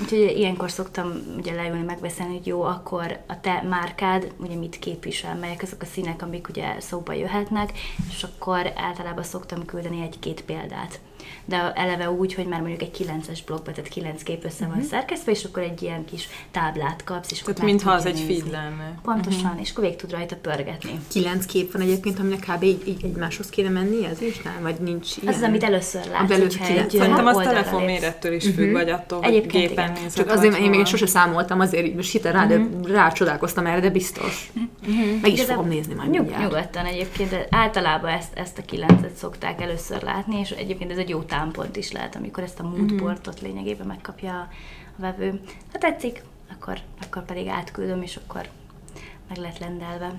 Úgyhogy 0.00 0.34
ilyenkor 0.36 0.70
szoktam 0.70 1.12
ugye 1.36 1.54
leülni, 1.54 1.84
megbeszélni, 1.84 2.36
hogy 2.36 2.46
jó, 2.46 2.62
akkor 2.62 3.20
a 3.26 3.40
te 3.40 3.62
márkád 3.68 4.32
ugye 4.36 4.54
mit 4.54 4.78
képvisel, 4.78 5.34
melyek 5.34 5.62
azok 5.62 5.82
a 5.82 5.86
színek, 5.86 6.22
amik 6.22 6.48
ugye 6.48 6.80
szóba 6.80 7.12
jöhetnek, 7.12 7.72
és 8.10 8.22
akkor 8.22 8.72
általában 8.76 9.24
szoktam 9.24 9.64
küldeni 9.64 10.02
egy-két 10.02 10.42
példát 10.42 11.00
de 11.48 11.72
eleve 11.72 12.10
úgy, 12.10 12.34
hogy 12.34 12.46
már 12.46 12.60
mondjuk 12.60 12.82
egy 12.82 13.06
9-es 13.06 13.38
blogba, 13.46 13.72
tehát 13.72 13.90
9 13.90 14.22
kép 14.22 14.44
össze 14.44 14.66
van 14.66 14.82
szerkesztve, 14.82 15.32
és 15.32 15.44
akkor 15.44 15.62
egy 15.62 15.82
ilyen 15.82 16.04
kis 16.04 16.28
táblát 16.50 17.04
kapsz, 17.04 17.30
és 17.30 17.38
Tehát 17.38 17.62
mintha 17.62 17.90
az 17.90 18.06
egy 18.06 18.20
feed 18.20 18.50
lenne. 18.50 18.98
Pontosan, 19.02 19.58
és 19.60 19.70
akkor 19.70 19.84
végig 19.84 19.98
tud 19.98 20.10
rajta 20.10 20.36
pörgetni. 20.36 21.00
Kilenc 21.08 21.46
kép 21.46 21.72
van 21.72 21.82
egyébként, 21.82 22.18
aminek 22.18 22.38
kb. 22.38 22.62
így, 22.62 22.88
így 22.88 23.04
egymáshoz 23.04 23.48
kéne 23.48 23.68
menni 23.68 24.06
az 24.06 24.22
Instán, 24.22 24.62
vagy 24.62 24.80
nincs 24.80 25.16
ilyen? 25.16 25.34
Az 25.34 25.40
az, 25.40 25.46
amit 25.48 25.62
először 25.62 26.06
látsz, 26.06 26.28
kilenc. 26.28 26.54
egy 26.60 26.90
Szerintem 26.90 27.26
az 27.26 27.36
telefon 27.36 27.80
lépsz. 27.80 27.92
mérettől 27.92 28.32
is 28.32 28.44
függ, 28.44 28.72
vagy 28.72 28.90
attól, 28.90 29.18
hogy 29.18 29.28
Egyébként 29.28 29.68
gépen 29.68 29.92
nézed. 29.92 30.12
Csak 30.12 30.30
azért, 30.30 30.58
én 30.58 30.70
még 30.70 30.86
sose 30.86 31.06
számoltam, 31.06 31.60
azért 31.60 31.94
most 31.94 32.12
hitel 32.12 32.32
rá, 32.32 32.46
de 32.46 32.60
rá 32.84 33.12
csodálkoztam 33.12 33.66
erre, 33.66 33.80
de 33.80 33.90
biztos. 33.90 34.52
Meg 35.22 35.32
is 35.32 35.42
fogom 35.42 35.68
nézni 35.68 35.94
majd. 35.94 36.10
Nyugodtan 36.10 36.84
egyébként, 36.84 37.30
de 37.30 37.46
általában 37.50 38.10
ezt, 38.10 38.34
ezt 38.34 38.58
a 38.58 38.62
kilencet 38.62 39.14
szokták 39.14 39.60
először 39.60 40.02
látni, 40.02 40.38
és 40.38 40.50
egyébként 40.50 40.90
ez 40.90 40.98
egy 40.98 41.08
jó 41.08 41.20
támpont 41.36 41.76
is 41.76 41.92
lehet, 41.92 42.16
amikor 42.16 42.42
ezt 42.42 42.60
a 42.60 42.68
moodboardot 42.68 43.40
lényegében 43.40 43.86
megkapja 43.86 44.40
a 44.40 44.48
vevő. 44.96 45.40
Ha 45.72 45.78
tetszik, 45.78 46.22
akkor, 46.50 46.78
akkor 47.00 47.24
pedig 47.24 47.46
átküldöm, 47.46 48.02
és 48.02 48.16
akkor 48.16 48.48
meg 49.28 49.36
lett 49.36 49.58
lendelve. 49.58 50.14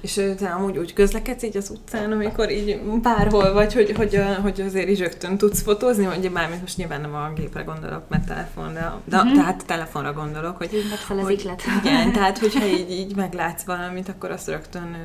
És 0.00 0.12
te 0.38 0.48
amúgy 0.58 0.78
úgy 0.78 0.92
közlekedsz 0.92 1.42
így 1.42 1.56
az 1.56 1.70
utcán, 1.70 2.12
amikor 2.12 2.50
így 2.50 2.80
bárhol 3.02 3.52
vagy, 3.52 3.72
hogy, 3.74 3.92
hogy, 3.96 4.20
hogy 4.42 4.60
azért 4.60 4.88
is 4.88 4.98
rögtön 4.98 5.38
tudsz 5.38 5.62
fotózni, 5.62 6.04
hogy 6.04 6.30
bármit 6.32 6.60
most 6.60 6.76
nyilván 6.76 7.00
nem 7.00 7.14
a 7.14 7.32
gépre 7.36 7.62
gondolok, 7.62 8.02
mert 8.08 8.26
telefon, 8.26 8.74
de, 8.74 8.80
Mhm. 8.80 9.16
uh-huh. 9.28 9.32
tehát 9.34 9.66
telefonra 9.66 10.12
gondolok, 10.12 10.56
hogy 10.56 10.84
Megfel 10.90 11.18
az 11.18 11.24
hogy- 11.24 11.32
iklet. 11.32 11.62
Igen, 11.84 12.12
tehát 12.16 12.38
hogyha 12.38 12.66
így, 12.66 12.90
így 12.90 13.16
meglátsz 13.16 13.62
valamit, 13.64 14.08
akkor 14.08 14.30
azt 14.30 14.48
rögtön 14.48 14.96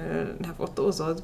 lefotózod. 0.42 1.22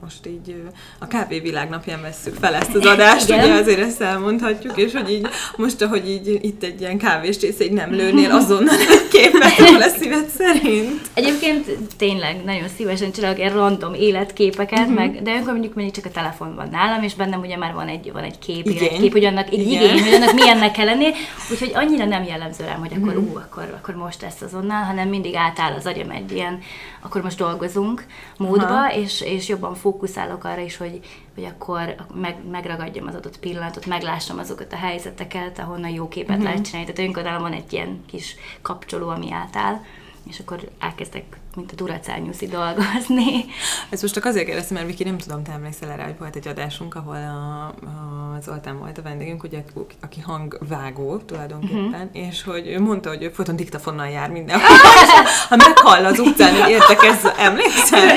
Most 0.00 0.26
így 0.26 0.62
a 0.98 1.06
kávé 1.06 1.38
világnapján 1.38 2.00
vesszük 2.02 2.34
fel 2.34 2.54
ezt 2.54 2.74
az 2.74 2.86
adást, 2.86 3.28
Igen. 3.28 3.44
ugye 3.44 3.52
azért 3.60 3.80
ezt 3.80 4.00
elmondhatjuk, 4.00 4.76
és 4.76 4.92
hogy 4.92 5.10
így 5.10 5.26
most, 5.56 5.82
ahogy 5.82 6.08
így 6.10 6.38
itt 6.42 6.62
egy 6.62 6.80
ilyen 6.80 6.98
kávéstész, 6.98 7.60
így 7.60 7.72
nem 7.72 7.90
lőnél 7.92 8.30
azonnal 8.30 8.74
egy 8.74 9.08
képet 9.08 9.58
róla 9.68 9.88
szíved 9.88 10.28
szerint. 10.28 11.00
Egyébként 11.14 11.66
tényleg 11.96 12.44
nagyon 12.44 12.68
szívesen 12.76 13.12
csinálok 13.12 13.38
ilyen 13.38 13.52
random 13.52 13.94
életképeket, 13.94 14.78
uh-huh. 14.78 14.94
meg, 14.94 15.22
de 15.22 15.30
olyankor 15.30 15.52
mondjuk 15.52 15.74
mindig 15.74 15.94
csak 15.94 16.04
a 16.04 16.10
telefon 16.10 16.54
van 16.54 16.68
nálam, 16.68 17.02
és 17.02 17.14
bennem 17.14 17.40
ugye 17.40 17.56
már 17.56 17.74
van 17.74 17.88
egy, 17.88 18.12
van 18.12 18.22
egy 18.22 18.38
kép, 18.38 18.66
Igény. 18.66 18.82
életkép, 18.82 19.12
hogy 19.12 19.24
annak 19.24 19.46
egy 19.46 19.60
igény, 19.60 20.02
hogy 20.02 20.14
annak 20.14 20.32
milyennek 20.32 20.72
kell 20.72 20.84
lenni, 20.84 21.08
úgyhogy 21.50 21.70
annyira 21.74 22.04
nem 22.04 22.22
jellemző 22.24 22.64
rám, 22.64 22.78
hogy 22.78 22.92
akkor 22.94 23.14
Mhm. 23.14 23.30
ú, 23.30 23.36
akkor, 23.36 23.74
akkor 23.80 23.94
most 23.94 24.22
ezt 24.22 24.42
azonnal, 24.42 24.82
hanem 24.82 25.08
mindig 25.08 25.34
átáll 25.34 25.72
az 25.72 25.86
agyam 25.86 26.10
egy 26.10 26.32
ilyen, 26.32 26.58
akkor 27.00 27.22
most 27.22 27.38
dolgozunk 27.38 28.04
módba, 28.36 28.66
Aha. 28.66 28.94
és, 28.94 29.20
és 29.20 29.48
jobban 29.48 29.74
fókuszálok 29.74 30.44
arra 30.44 30.60
is, 30.60 30.76
hogy, 30.76 31.00
hogy 31.34 31.44
akkor 31.44 31.94
meg, 32.14 32.36
megragadjam 32.50 33.06
az 33.06 33.14
adott 33.14 33.38
pillanatot, 33.38 33.86
meglássam 33.86 34.38
azokat 34.38 34.72
a 34.72 34.76
helyzeteket, 34.76 35.58
ahonnan 35.58 35.90
jó 35.90 36.08
képet 36.08 36.30
uh-huh. 36.30 36.44
lehet 36.44 36.64
csinálni. 36.64 36.86
Tehát 36.86 36.98
olyankor 36.98 37.22
nálam 37.22 37.42
van 37.42 37.52
egy 37.52 37.72
ilyen 37.72 38.04
kis 38.06 38.36
kapcsoló, 38.62 39.08
ami 39.08 39.32
átáll, 39.32 39.80
és 40.28 40.38
akkor 40.38 40.68
elkezdek, 40.78 41.24
mint 41.56 41.72
a 41.72 41.74
duracárnyuszi 41.74 42.46
dolgozni. 42.46 43.44
Ezt 43.90 44.02
most 44.02 44.14
csak 44.14 44.24
azért 44.24 44.46
kérdeztem, 44.46 44.76
mert 44.76 44.88
Viki, 44.88 45.04
nem 45.04 45.18
tudom, 45.18 45.42
te 45.42 45.52
emlékszel 45.52 45.90
erre, 45.90 46.02
hogy 46.02 46.18
volt 46.18 46.36
egy 46.36 46.48
adásunk, 46.48 46.94
ahol 46.94 47.16
a, 47.16 47.66
a 47.66 48.38
Zoltán 48.42 48.78
volt 48.78 48.98
a 48.98 49.02
vendégünk, 49.02 49.42
ugye, 49.42 49.62
aki 50.00 50.20
hangvágó 50.20 51.16
tulajdonképpen, 51.16 52.10
uh-huh. 52.12 52.28
és 52.28 52.42
hogy 52.42 52.66
ő 52.68 52.80
mondta, 52.80 53.08
hogy 53.08 53.22
ő 53.22 53.28
folyton 53.28 53.56
diktafonnal 53.56 54.08
jár 54.08 54.30
mindenhol. 54.30 54.68
ha 55.48 55.56
meghall 55.56 56.04
az 56.04 56.18
utcán, 56.18 56.60
hogy 56.60 56.70
értekezz, 56.70 57.24
emlékszel? 57.38 58.08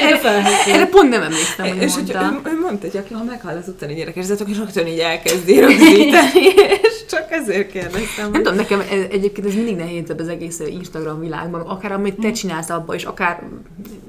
Erre 0.68 0.86
pont 0.86 1.10
nem 1.10 1.22
emlékszem, 1.22 1.68
hogy 1.68 1.82
és 1.82 1.94
hogy 1.94 2.10
ő, 2.10 2.50
ő, 2.50 2.60
mondta, 2.60 2.88
hogy 2.88 2.98
aki 2.98 3.14
ha 3.14 3.24
meghall 3.24 3.58
az 3.58 3.68
utcán, 3.68 3.90
hogy 3.90 3.98
érdekezzetek, 3.98 4.48
és 4.48 4.58
rögtön 4.58 4.88
így 4.88 5.00
elkezdi 5.00 5.60
rögzíteni, 5.60 6.46
és 6.82 6.93
csak 7.14 7.32
ezért 7.32 7.72
kérdeztem. 7.72 8.32
Nem 8.32 8.44
tudom, 8.44 8.56
nekem 8.56 8.80
ez, 8.80 9.06
egyébként 9.12 9.48
ez 9.48 9.54
mindig 9.54 9.76
nehéz 9.76 10.10
ebben 10.10 10.26
az 10.26 10.32
egész 10.32 10.60
Instagram 10.60 11.20
világban, 11.20 11.62
akár 11.62 11.92
amit 11.92 12.20
te 12.20 12.32
csinálsz 12.32 12.70
abba, 12.70 12.94
és 12.96 13.04
akár, 13.04 13.44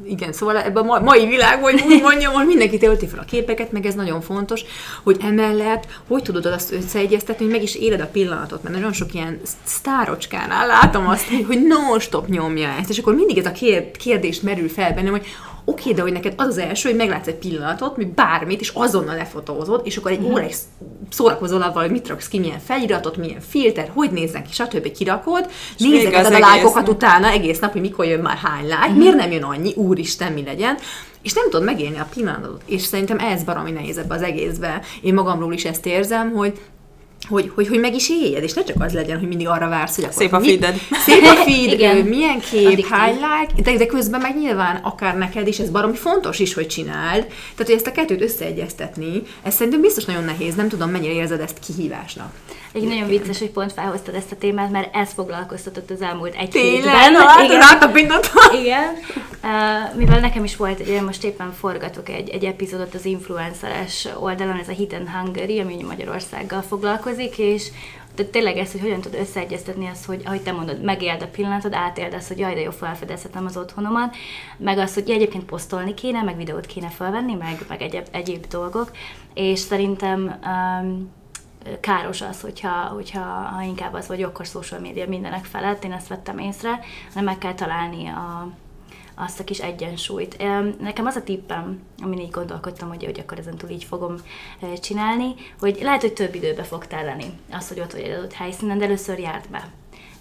igen, 0.06 0.32
szóval 0.32 0.56
ebben 0.58 0.82
a 0.82 0.86
ma- 0.86 1.00
mai 1.00 1.26
világban, 1.26 1.72
hogy 1.72 1.82
úgy 1.92 2.02
mondjam, 2.02 2.32
hogy 2.32 2.46
mindenki 2.46 2.78
tölti 2.78 3.06
fel 3.06 3.18
a 3.18 3.24
képeket, 3.24 3.72
meg 3.72 3.86
ez 3.86 3.94
nagyon 3.94 4.20
fontos, 4.20 4.60
hogy 5.02 5.16
emellett, 5.22 5.86
hogy 6.08 6.22
tudod 6.22 6.46
azt 6.46 6.72
összeegyeztetni, 6.72 7.44
hogy 7.44 7.54
meg 7.54 7.62
is 7.62 7.74
éled 7.74 8.00
a 8.00 8.06
pillanatot, 8.12 8.62
mert 8.62 8.74
nagyon 8.74 8.92
sok 8.92 9.14
ilyen 9.14 9.40
sztárocskánál 9.64 10.66
látom 10.66 11.06
azt, 11.08 11.28
hogy- 11.46 11.62
non-stop 11.66 12.28
nyomja 12.28 12.68
ezt, 12.80 12.88
és 12.90 12.98
akkor 12.98 13.14
mindig 13.14 13.38
ez 13.38 13.46
a 13.46 13.52
kér- 13.52 13.96
kérdés 13.96 14.40
merül 14.40 14.68
fel 14.68 14.92
bennem, 14.94 15.12
hogy 15.12 15.26
oké, 15.64 15.92
de 15.92 16.02
hogy 16.02 16.12
neked 16.12 16.32
az 16.36 16.46
az 16.46 16.58
első, 16.58 16.88
hogy 16.88 16.98
meglátsz 16.98 17.26
egy 17.26 17.34
pillanatot, 17.34 17.96
mi 17.96 18.04
bármit, 18.04 18.60
és 18.60 18.70
azonnal 18.74 19.16
lefotózod, 19.16 19.80
és 19.84 19.96
akkor 19.96 20.10
egy 20.10 20.20
Mhm. 20.20 20.30
óráig 20.30 20.54
szórakozol 21.10 21.62
avval, 21.62 21.82
hogy 21.82 21.90
mit 21.92 22.08
raksz 22.08 22.28
ki, 22.28 22.38
milyen 22.38 22.58
feliratot, 22.58 23.16
milyen 23.16 23.40
filter, 23.40 23.90
hogy 23.94 24.10
néznek 24.10 24.42
ki, 24.46 24.52
stb. 24.52 24.92
kirakod, 24.92 25.50
az 26.14 26.26
a 26.26 26.38
lájkokat 26.38 26.88
utána 26.88 27.26
egész 27.28 27.58
nap, 27.58 27.72
hogy 27.72 27.80
mikor 27.80 28.04
jön 28.04 28.20
már 28.20 28.36
hány 28.36 28.66
lájk, 28.68 28.90
Mhm. 28.90 28.98
miért 28.98 29.16
nem 29.16 29.30
jön 29.32 29.42
annyi, 29.42 29.72
úristen, 29.76 30.32
mi 30.32 30.42
legyen, 30.44 30.76
és 31.22 31.32
nem 31.32 31.44
tudod 31.50 31.64
megélni 31.64 31.98
a 31.98 32.06
pillanatot. 32.14 32.62
És 32.66 32.82
szerintem 32.82 33.18
ez 33.18 33.42
baromi 33.42 33.70
nehéz 33.70 33.98
ebbe 33.98 34.14
az 34.14 34.22
egészbe. 34.22 34.80
Én 35.02 35.14
magamról 35.14 35.52
is 35.52 35.64
ezt 35.64 35.86
érzem, 35.86 36.30
hogy 36.32 36.58
hogy, 37.28 37.50
hogy, 37.54 37.68
hogy 37.68 37.80
meg 37.80 37.94
is 37.94 38.10
éljed, 38.10 38.42
és 38.42 38.52
ne 38.52 38.64
csak 38.64 38.82
az 38.82 38.92
legyen, 38.92 39.18
hogy 39.18 39.28
mindig 39.28 39.48
arra 39.48 39.68
vársz, 39.68 39.94
hogy 39.94 40.04
akkor 40.04 40.16
Szép 40.16 40.32
a 40.32 40.40
feeded. 40.40 40.80
Szép 40.92 41.22
a 41.22 41.34
feed, 41.46 41.72
Igen. 41.72 41.96
milyen 41.96 42.40
kép, 42.50 42.66
Addiktív. 42.66 42.86
hány 42.86 43.14
like, 43.14 43.62
de, 43.70 43.76
de 43.76 43.86
közben 43.86 44.20
meg 44.20 44.38
nyilván 44.38 44.76
akár 44.76 45.16
neked 45.16 45.46
is, 45.46 45.58
ez 45.58 45.70
baromi 45.70 45.96
fontos 45.96 46.38
is, 46.38 46.54
hogy 46.54 46.66
csináld. 46.66 47.22
Tehát, 47.26 47.56
hogy 47.56 47.70
ezt 47.70 47.86
a 47.86 47.92
kettőt 47.92 48.22
összeegyeztetni, 48.22 49.22
ez 49.42 49.54
szerintem 49.54 49.80
biztos 49.80 50.04
nagyon 50.04 50.24
nehéz, 50.24 50.54
nem 50.54 50.68
tudom, 50.68 50.90
mennyire 50.90 51.12
érzed 51.12 51.40
ezt 51.40 51.58
kihívásnak. 51.66 52.32
Egy 52.74 52.88
nagyon 52.88 53.08
vicces, 53.08 53.38
hogy 53.38 53.50
pont 53.50 53.72
felhoztad 53.72 54.14
ezt 54.14 54.32
a 54.32 54.36
témát, 54.36 54.70
mert 54.70 54.94
ez 54.96 55.12
foglalkoztatott 55.12 55.90
az 55.90 56.02
elmúlt 56.02 56.34
egy 56.34 56.48
Tényleg? 56.48 56.72
hétben. 56.74 57.26
Hát, 57.26 57.44
Igen. 57.44 57.58
rátapintottam. 57.58 58.60
Igen, 58.60 58.94
uh, 59.42 59.96
mivel 59.96 60.20
nekem 60.20 60.44
is 60.44 60.56
volt 60.56 60.88
olyan, 60.88 61.04
most 61.04 61.24
éppen 61.24 61.52
forgatok 61.52 62.08
egy, 62.08 62.28
egy 62.28 62.44
epizódot 62.44 62.94
az 62.94 63.04
influenceres 63.04 64.08
oldalon, 64.18 64.58
ez 64.58 64.68
a 64.68 64.96
and 64.96 65.08
Hungary, 65.08 65.60
ami 65.60 65.82
Magyarországgal 65.82 66.62
foglalkozik, 66.62 67.38
és 67.38 67.70
de 68.16 68.24
tényleg 68.24 68.56
ez, 68.56 68.72
hogy 68.72 68.80
hogyan 68.80 69.00
tudod 69.00 69.20
összeegyeztetni 69.20 69.88
azt, 69.88 70.04
hogy 70.04 70.22
ahogy 70.24 70.42
te 70.42 70.52
mondod, 70.52 70.82
megéld 70.82 71.22
a 71.22 71.26
pillanatod, 71.26 71.72
átéld 71.74 72.14
azt, 72.14 72.28
hogy 72.28 72.38
jaj, 72.38 72.54
de 72.54 72.60
jó, 72.60 72.70
felfedezhetem 72.70 73.44
az 73.46 73.56
otthonomat, 73.56 74.16
meg 74.56 74.78
azt, 74.78 74.94
hogy 74.94 75.10
egyébként 75.10 75.44
posztolni 75.44 75.94
kéne, 75.94 76.22
meg 76.22 76.36
videót 76.36 76.66
kéne 76.66 76.88
felvenni, 76.88 77.34
meg, 77.34 77.58
meg 77.68 77.82
egyéb, 77.82 78.06
egyéb 78.10 78.46
dolgok, 78.46 78.90
és 79.34 79.58
szerintem 79.58 80.40
um, 80.44 81.10
káros 81.80 82.20
az, 82.20 82.40
hogyha, 82.40 82.70
hogyha 82.70 83.20
ha 83.20 83.62
inkább 83.62 83.94
az 83.94 84.06
vagy 84.08 84.22
akkor 84.22 84.46
social 84.46 84.80
media 84.80 85.08
mindenek 85.08 85.44
felett, 85.44 85.84
én 85.84 85.92
ezt 85.92 86.08
vettem 86.08 86.38
észre, 86.38 86.80
hanem 87.08 87.24
meg 87.24 87.38
kell 87.38 87.54
találni 87.54 88.08
a, 88.08 88.48
azt 89.14 89.40
a 89.40 89.44
kis 89.44 89.58
egyensúlyt. 89.58 90.36
Em, 90.38 90.74
Nekem 90.80 91.06
az 91.06 91.16
a 91.16 91.22
tippem, 91.22 91.82
amin 92.02 92.18
így 92.18 92.30
gondolkodtam, 92.30 92.88
hogy, 92.88 93.04
hogy 93.04 93.20
akkor 93.20 93.38
ezen 93.38 93.56
túl 93.56 93.70
így 93.70 93.84
fogom 93.84 94.16
csinálni, 94.80 95.34
hogy 95.58 95.78
lehet, 95.82 96.00
hogy 96.00 96.12
több 96.12 96.34
időbe 96.34 96.62
fog 96.62 96.86
telleni 96.86 97.26
az, 97.50 97.68
hogy 97.68 97.80
ott 97.80 97.92
vagy 97.92 98.00
egy 98.00 98.18
adott 98.18 98.32
helyszínen, 98.32 98.78
de 98.78 98.84
először 98.84 99.18
járt 99.18 99.50
be. 99.50 99.68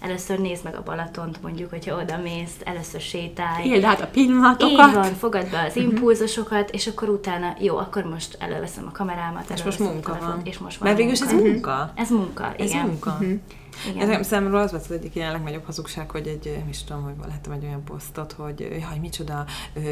Először 0.04 0.38
nézd 0.38 0.64
meg 0.64 0.74
a 0.74 0.82
Balatont, 0.82 1.42
mondjuk, 1.42 1.70
hogyha 1.70 2.02
oda 2.02 2.16
mész, 2.18 2.56
először 2.64 3.00
sétálj. 3.00 3.68
Éld 3.68 3.84
át 3.84 4.00
a 4.00 4.06
pillanatokat. 4.06 4.88
Így 4.88 4.94
van, 4.94 5.14
fogad 5.14 5.50
be 5.50 5.64
az 5.68 5.76
impulzusokat, 5.76 6.70
és 6.70 6.86
akkor 6.86 7.08
utána, 7.08 7.56
jó, 7.58 7.76
akkor 7.76 8.04
most 8.04 8.36
előveszem 8.40 8.86
a 8.86 8.92
kamerámat, 8.92 9.50
És 9.50 9.62
most 9.62 9.78
munka 9.78 10.12
telefont, 10.12 10.34
van. 10.34 10.44
És 10.44 10.58
most 10.58 10.78
van 10.78 10.86
Mert 10.86 10.98
végül 10.98 11.12
is 11.12 11.20
ez 11.20 11.32
munka. 11.32 11.92
Ez 11.94 12.10
munka, 12.10 12.54
Ez 12.56 12.70
igen. 12.70 12.86
munka. 12.86 13.18
igen. 13.20 14.00
Ez 14.00 14.06
nekem 14.06 14.22
számomra 14.22 14.60
az 14.60 14.70
volt 14.70 14.82
az 14.82 14.90
egyik 14.90 15.14
ilyen 15.14 15.32
legnagyobb 15.32 15.64
hazugság, 15.64 16.10
hogy 16.10 16.26
egy, 16.26 16.54
nem 16.58 16.68
is 16.68 16.84
tudom, 16.84 17.02
hogy 17.02 17.14
láttam 17.28 17.52
egy 17.52 17.64
olyan 17.64 17.84
posztot, 17.84 18.32
hogy 18.32 18.60
jaj, 18.60 18.98
micsoda, 19.00 19.44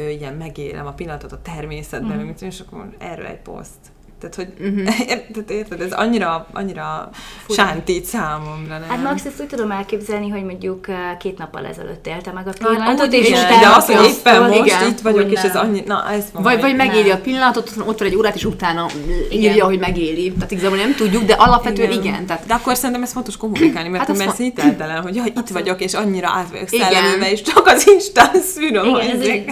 ilyen 0.09 0.33
megélem 0.33 0.85
a 0.85 0.93
pillanatot 0.93 1.31
a 1.31 1.41
természetben, 1.41 2.17
mm. 2.17 2.29
és 2.39 2.59
akkor 2.59 2.95
erről 2.97 3.25
egy 3.25 3.41
poszt. 3.41 3.91
Tehát, 4.29 4.35
hogy 4.35 4.67
Mhm. 4.69 4.87
érted, 5.13 5.49
érted, 5.49 5.81
ez 5.81 5.91
annyira, 5.91 6.47
annyira 6.53 7.09
sántít 7.49 8.05
számomra, 8.05 8.77
nem? 8.77 8.89
Hát 8.89 9.03
Max, 9.03 9.25
ezt 9.25 9.39
úgy 9.41 9.47
tudom 9.47 9.71
elképzelni, 9.71 10.29
hogy 10.29 10.43
mondjuk 10.43 10.85
két 11.19 11.37
nappal 11.37 11.65
ezelőtt 11.65 12.07
élte 12.07 12.31
meg 12.31 12.47
a 12.47 12.51
pillanatot, 12.57 13.13
és 13.13 13.27
igen, 13.27 13.39
utána 13.45 13.59
de 13.59 13.75
az, 13.75 13.85
hogy 13.85 13.95
azt 13.95 14.17
éppen 14.19 14.41
most 14.43 14.65
igen, 14.65 14.87
itt 14.87 14.99
vagyok, 14.99 15.31
és 15.31 15.41
ez 15.41 15.55
annyi, 15.55 15.83
na, 15.85 16.09
ez 16.11 16.25
van. 16.33 16.43
Vagy, 16.43 16.61
vagy 16.61 16.75
megéli 16.75 17.07
nem. 17.07 17.17
a 17.17 17.21
pillanatot, 17.21 17.71
ott 17.85 17.99
van 17.99 18.07
egy 18.07 18.15
órát, 18.15 18.35
és 18.35 18.45
utána 18.45 18.85
Igen. 19.29 19.51
írja, 19.51 19.65
hogy 19.65 19.79
megéli. 19.79 20.31
Tehát 20.33 20.51
igazából 20.51 20.77
nem 20.77 20.95
tudjuk, 20.95 21.23
de 21.23 21.33
alapvetően 21.33 21.91
igen. 21.91 22.03
igen 22.03 22.25
tehát 22.25 22.45
De 22.45 22.53
akkor 22.53 22.75
szerintem 22.75 23.03
ez 23.03 23.11
fontos 23.11 23.37
kommunikálni, 23.37 23.89
mert 23.89 24.01
Hát 24.07 24.11
az 24.11 24.17
mert 24.17 24.37
hitteltelen, 24.37 25.01
hogy 25.01 25.15
jaj, 25.15 25.27
itt 25.35 25.49
vagyok, 25.49 25.81
és 25.81 25.93
annyira 25.93 26.27
át 26.29 26.49
vagyok 26.51 26.71
Igen. 26.71 26.91
szellemülve, 26.91 27.31
és 27.31 27.41
csak 27.41 27.67
az 27.67 27.87
Instán 27.87 28.41
szűröm 28.41 28.85
Igen, 28.85 29.15
ez 29.15 29.21
egy. 29.21 29.45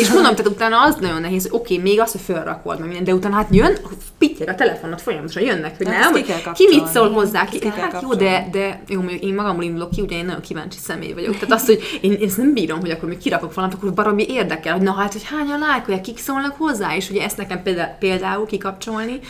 És 0.00 0.08
mondom, 0.08 0.34
tehát 0.34 0.46
utána 0.46 0.82
az 0.82 0.96
nagyon 1.00 1.20
nehéz, 1.20 1.48
oké, 1.50 1.78
még 1.78 2.00
azt, 2.00 2.12
hogy 2.12 2.78
minden, 2.78 3.04
de 3.04 3.14
utána 3.14 3.34
hát 3.34 3.48
jön, 3.50 3.76
pittyeg 4.18 4.48
a 4.48 4.54
telefonot 4.54 5.00
folyamatosan 5.00 5.42
jönnek, 5.42 5.76
hogy 5.76 5.88
Hát 5.88 6.12
nem, 6.12 6.22
ki 6.22 6.32
ki 6.54 6.66
mit 6.68 6.86
szól 6.86 7.10
hozzá, 7.10 7.44
ki, 7.44 7.58
ki 7.58 7.68
hát 7.68 8.02
jó, 8.02 8.14
de, 8.14 8.48
de 8.52 8.82
jó, 8.88 9.00
mondjuk 9.00 9.22
én 9.22 9.34
magamról 9.34 9.64
indulok 9.64 9.90
ki, 9.90 10.00
ugye 10.00 10.16
én 10.16 10.24
nagyon 10.24 10.40
kíváncsi 10.40 10.78
személy 10.78 11.12
vagyok. 11.12 11.32
Tehát 11.32 11.52
azt, 11.52 11.66
hogy 11.66 11.98
én, 12.00 12.12
én 12.12 12.26
ezt 12.26 12.36
nem 12.36 12.52
bírom, 12.52 12.80
hogy 12.80 12.90
akkor 12.90 13.08
még 13.08 13.18
kirakok 13.18 13.54
valamit, 13.54 13.76
akkor 13.76 13.92
baromi 13.92 14.26
érdekel, 14.28 14.72
hogy 14.72 14.82
na 14.82 14.92
hát, 14.92 15.12
hogy 15.12 15.24
hányan 15.24 15.58
lájkolják, 15.58 16.02
kik 16.02 16.18
szólnak 16.18 16.54
hozzá, 16.56 16.96
és 16.96 17.10
ugye 17.10 17.22
ezt 17.22 17.36
nekem 17.36 17.62
például 17.98 18.46
kikapcsolni, 18.46 19.20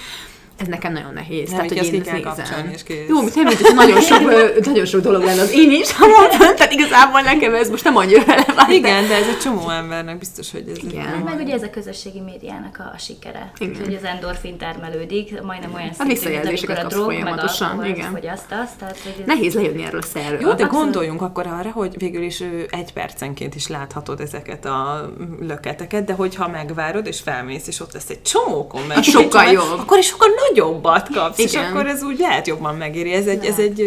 ez 0.60 0.66
nekem 0.66 0.92
nagyon 0.92 1.12
nehéz. 1.12 1.48
Nem, 1.48 1.56
tehát, 1.56 1.68
hogy 1.68 1.84
én 1.84 1.90
ki 1.90 1.98
ezt 1.98 2.06
kell 2.06 2.16
nézem. 2.16 2.34
kapcsolni, 2.34 2.72
és 2.74 2.82
kész. 2.82 3.08
Jó, 3.08 3.20
mint 3.20 3.34
nem, 3.34 3.44
mint 3.44 3.60
hogy 3.60 3.74
nagyon 3.74 4.00
sok, 4.00 4.20
nagyon 4.64 4.84
sok 4.84 5.00
dolog 5.00 5.22
lenne 5.22 5.40
az 5.40 5.52
én 5.52 5.70
is, 5.70 5.92
ha 5.92 6.06
mondtam, 6.06 6.56
tehát 6.56 6.72
igazából 6.72 7.20
nekem 7.20 7.54
ez 7.54 7.70
most 7.70 7.84
nem 7.84 7.96
annyira 7.96 8.22
releváns. 8.24 8.74
Igen, 8.74 9.08
de 9.08 9.14
ez 9.14 9.26
egy 9.26 9.38
csomó 9.38 9.70
embernek 9.70 10.18
biztos, 10.18 10.50
hogy 10.50 10.64
ez 10.68 10.76
Igen. 10.76 11.04
Hát 11.04 11.24
meg 11.24 11.40
ugye 11.40 11.54
ez 11.54 11.62
a 11.62 11.70
közösségi 11.70 12.20
médiának 12.20 12.76
a, 12.78 12.90
a 12.94 12.98
sikere. 12.98 13.52
Igen. 13.58 13.84
Hogy 13.84 13.94
az 13.94 14.04
endorfin 14.04 14.56
termelődik, 14.56 15.42
majdnem 15.42 15.74
olyan 15.74 15.90
visszajelzéseket 16.06 16.78
amikor 16.78 16.84
a 16.84 16.88
drog, 16.88 17.06
meg 17.06 17.16
folyamatosan, 17.16 17.68
alkohol, 17.68 17.90
igen. 17.90 18.12
vagy 18.12 18.26
azt, 18.26 18.52
azt, 18.62 18.76
tehát 18.78 18.98
hogy 19.02 19.14
ez 19.20 19.26
Nehéz 19.26 19.54
lejönni 19.54 19.84
erről 19.84 20.00
a 20.00 20.06
szerről. 20.06 20.40
Jó, 20.40 20.46
de 20.46 20.52
Abszolút. 20.52 20.72
gondoljunk 20.72 21.22
akkor 21.22 21.46
arra, 21.46 21.70
hogy 21.70 21.94
végül 21.98 22.22
is 22.22 22.40
ő, 22.40 22.66
egy 22.70 22.92
percenként 22.92 23.54
is 23.54 23.68
láthatod 23.68 24.20
ezeket 24.20 24.64
a 24.64 25.10
löketeket, 25.40 26.04
de 26.04 26.12
hogyha 26.12 26.48
megvárod 26.48 27.06
és 27.06 27.20
felmész, 27.20 27.66
és 27.66 27.80
ott 27.80 27.92
lesz 27.92 28.10
egy 28.10 28.22
csomó 28.22 28.66
komment, 28.66 29.04
sokkal 29.04 29.44
jobb. 29.44 29.78
Akkor 29.78 29.98
is 29.98 30.06
sokkal 30.06 30.28
nagyobbat 30.50 31.08
kapsz, 31.14 31.38
és 31.38 31.52
Igen. 31.52 31.64
akkor 31.70 31.86
ez 31.86 32.02
úgy 32.02 32.18
lehet 32.18 32.46
jobban 32.46 32.74
megéri. 32.76 33.12
Ez 33.12 33.26
egy, 33.26 33.44
ez 33.44 33.58
egy 33.58 33.78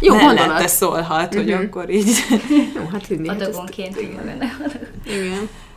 Jó 0.00 0.14
mellette 0.14 0.42
gondolat. 0.42 0.68
szólhat, 0.68 1.34
hogy 1.34 1.46
Mhm. 1.46 1.62
akkor 1.64 1.90
így... 1.90 2.10
Jó, 2.76 2.88
hát 2.92 3.06
hinni. 3.06 3.28
Hát 3.28 3.40
adagonként 3.42 4.00
igen. 4.00 4.52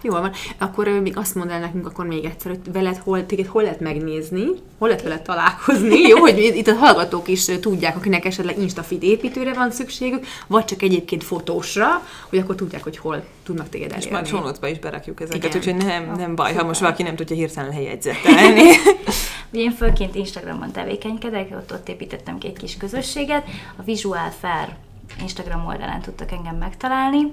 Jól 0.05 0.19
van. 0.21 0.31
Akkor 0.57 0.87
még 0.87 1.17
azt 1.17 1.35
mondd 1.35 1.49
el 1.49 1.59
nekünk 1.59 1.87
akkor 1.87 2.05
még 2.05 2.25
egyszer, 2.25 2.51
hogy 2.51 2.73
veled 2.73 2.97
hol, 3.03 3.25
téged 3.25 3.45
hol 3.45 3.61
lehet 3.63 3.79
megnézni, 3.79 4.43
hol 4.77 4.87
lehet 4.87 5.03
veled 5.03 5.21
találkozni, 5.21 5.99
jó, 6.09 6.17
hogy 6.17 6.37
itt 6.55 6.67
a 6.67 6.73
hallgatók 6.73 7.27
is 7.27 7.45
tudják, 7.45 7.95
akinek 7.95 8.25
esetleg 8.25 8.59
Instafeed 8.59 9.03
építőre 9.03 9.53
van 9.53 9.71
szükségük, 9.71 10.25
vagy 10.47 10.65
csak 10.65 10.81
egyébként 10.81 11.23
fotósra, 11.23 11.87
hogy 12.29 12.39
akkor 12.39 12.55
tudják, 12.55 12.83
hogy 12.83 12.97
hol 12.97 13.23
tudnak 13.43 13.69
téged 13.69 13.87
És 13.89 13.95
elérni. 13.95 14.13
majd 14.13 14.25
csonótba 14.27 14.67
is 14.67 14.79
berakjuk 14.79 15.21
ezeket, 15.21 15.43
Igen. 15.43 15.57
úgyhogy 15.57 15.85
nem, 15.87 16.11
nem 16.17 16.35
baj, 16.35 16.53
ha 16.53 16.63
most 16.63 16.79
valaki 16.79 17.03
nem 17.03 17.15
tudja 17.15 17.35
hirtelen 17.35 17.71
helyegyzetelni. 17.71 18.61
Ugye 19.53 19.61
én 19.61 19.71
főként 19.71 20.15
Instagramon 20.15 20.71
tevékenykedek, 20.71 21.51
ott, 21.51 21.73
ott 21.73 21.89
építettem 21.89 22.37
ki 22.37 22.47
egy 22.47 22.57
kis 22.57 22.77
közösséget. 22.77 23.45
A 23.75 23.83
Visual 23.83 24.29
Fair 24.29 24.75
Instagram 25.21 25.65
oldalán 25.65 26.01
tudtak 26.01 26.31
engem 26.31 26.55
megtalálni. 26.55 27.31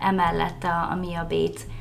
Emellett 0.00 0.64
a, 0.64 0.90
a 0.90 0.94
Mia 0.94 1.24
Bét 1.28 1.60
eh, 1.60 1.71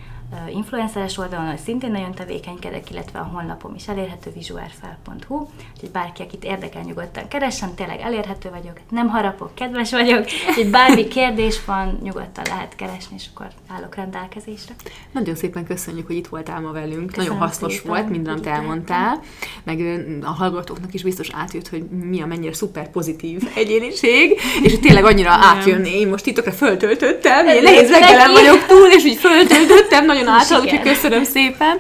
influenceres 0.54 1.18
oldalon, 1.18 1.46
ahol 1.46 1.58
szintén 1.58 1.92
nagyon 1.92 2.12
tevékenykedek, 2.12 2.92
illetve 2.92 3.20
a 3.20 3.30
honlapom 3.34 3.76
is 3.76 3.88
elérhető, 3.88 4.32
visualfair.hu, 4.32 5.48
úgyhogy 5.74 5.92
bárki, 5.92 6.22
akit 6.22 6.44
érdekel, 6.44 6.82
nyugodtan 6.82 7.28
keressen, 7.28 7.74
tényleg 7.74 8.00
elérhető 8.00 8.50
vagyok, 8.50 8.80
nem 8.90 9.08
harapok, 9.08 9.56
kedves 9.56 9.92
vagyok, 9.92 10.26
úgyhogy 10.48 10.70
bármi 10.70 11.08
kérdés 11.08 11.66
van, 11.66 12.00
nyugodtan 12.04 12.44
lehet 12.48 12.76
keresni, 12.76 13.16
és 13.18 13.26
akkor 13.34 13.48
állok 13.68 13.96
rendelkezésre. 13.96 14.74
Nagyon 15.12 15.36
szépen 15.36 15.66
köszönjük, 15.66 16.08
hogy 16.08 16.16
itt 16.16 16.28
voltál 16.28 16.60
ma 16.60 16.72
velünk. 16.72 17.08
Köszönöm 17.08 17.28
Nagyon 17.28 17.48
hasznos 17.48 17.74
szépen, 17.74 17.92
volt 17.92 18.10
minden, 18.10 18.34
amit 18.34 18.46
hogy 18.46 18.54
elmondtál. 18.54 19.20
Meg 19.64 19.80
a 20.24 20.30
hallgatóknak 20.30 20.94
is 20.94 21.04
biztos 21.04 21.30
átjött, 21.34 21.68
hogy 21.68 21.84
mi 21.84 22.22
a 22.22 22.26
mennyire 22.26 22.54
szuper 22.54 22.90
pozitív 22.90 23.50
egyéniség, 23.56 24.40
és 24.64 24.72
hogy 24.72 24.80
tényleg 24.80 25.06
annyira 25.06 25.32
átjönni. 25.32 26.00
Én 26.00 26.08
most 26.08 26.24
titokra 26.24 26.52
föltöltöttem, 26.52 27.48
én 27.48 27.64
nehéz 27.64 27.90
reggelen 27.90 28.32
vagyok 28.32 28.66
túl, 28.66 28.88
és 28.88 29.04
úgy 29.04 29.16
föltöltöttem, 29.18 30.06
nagyon 30.06 30.21
átad, 30.28 30.62
úgyhogy 30.62 30.70
Siker. 30.80 30.94
köszönöm 30.94 31.24
szépen. 31.24 31.80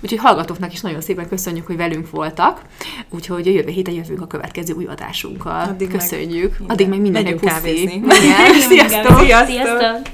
Úgyhogy 0.00 0.18
hallgatóknak 0.18 0.72
is 0.72 0.80
nagyon 0.80 1.00
szépen 1.00 1.28
köszönjük, 1.28 1.66
hogy 1.66 1.76
velünk 1.76 2.10
voltak. 2.10 2.60
Úgyhogy 3.10 3.48
a 3.48 3.50
jövő 3.50 3.70
héten 3.70 3.94
jövünk 3.94 4.20
a 4.20 4.26
következő 4.26 4.72
új 4.74 4.84
adásunkkal. 4.86 5.68
Addig 5.68 5.88
meg 5.88 5.96
Köszönjük. 5.98 6.50
minden- 6.58 6.70
Addig 6.70 6.88
meg 6.88 7.00
mindenki 7.00 7.32
puszi. 7.32 7.46
kávézni. 7.46 8.02
Sziasztok! 8.68 9.18
Sziasztok! 9.46 10.08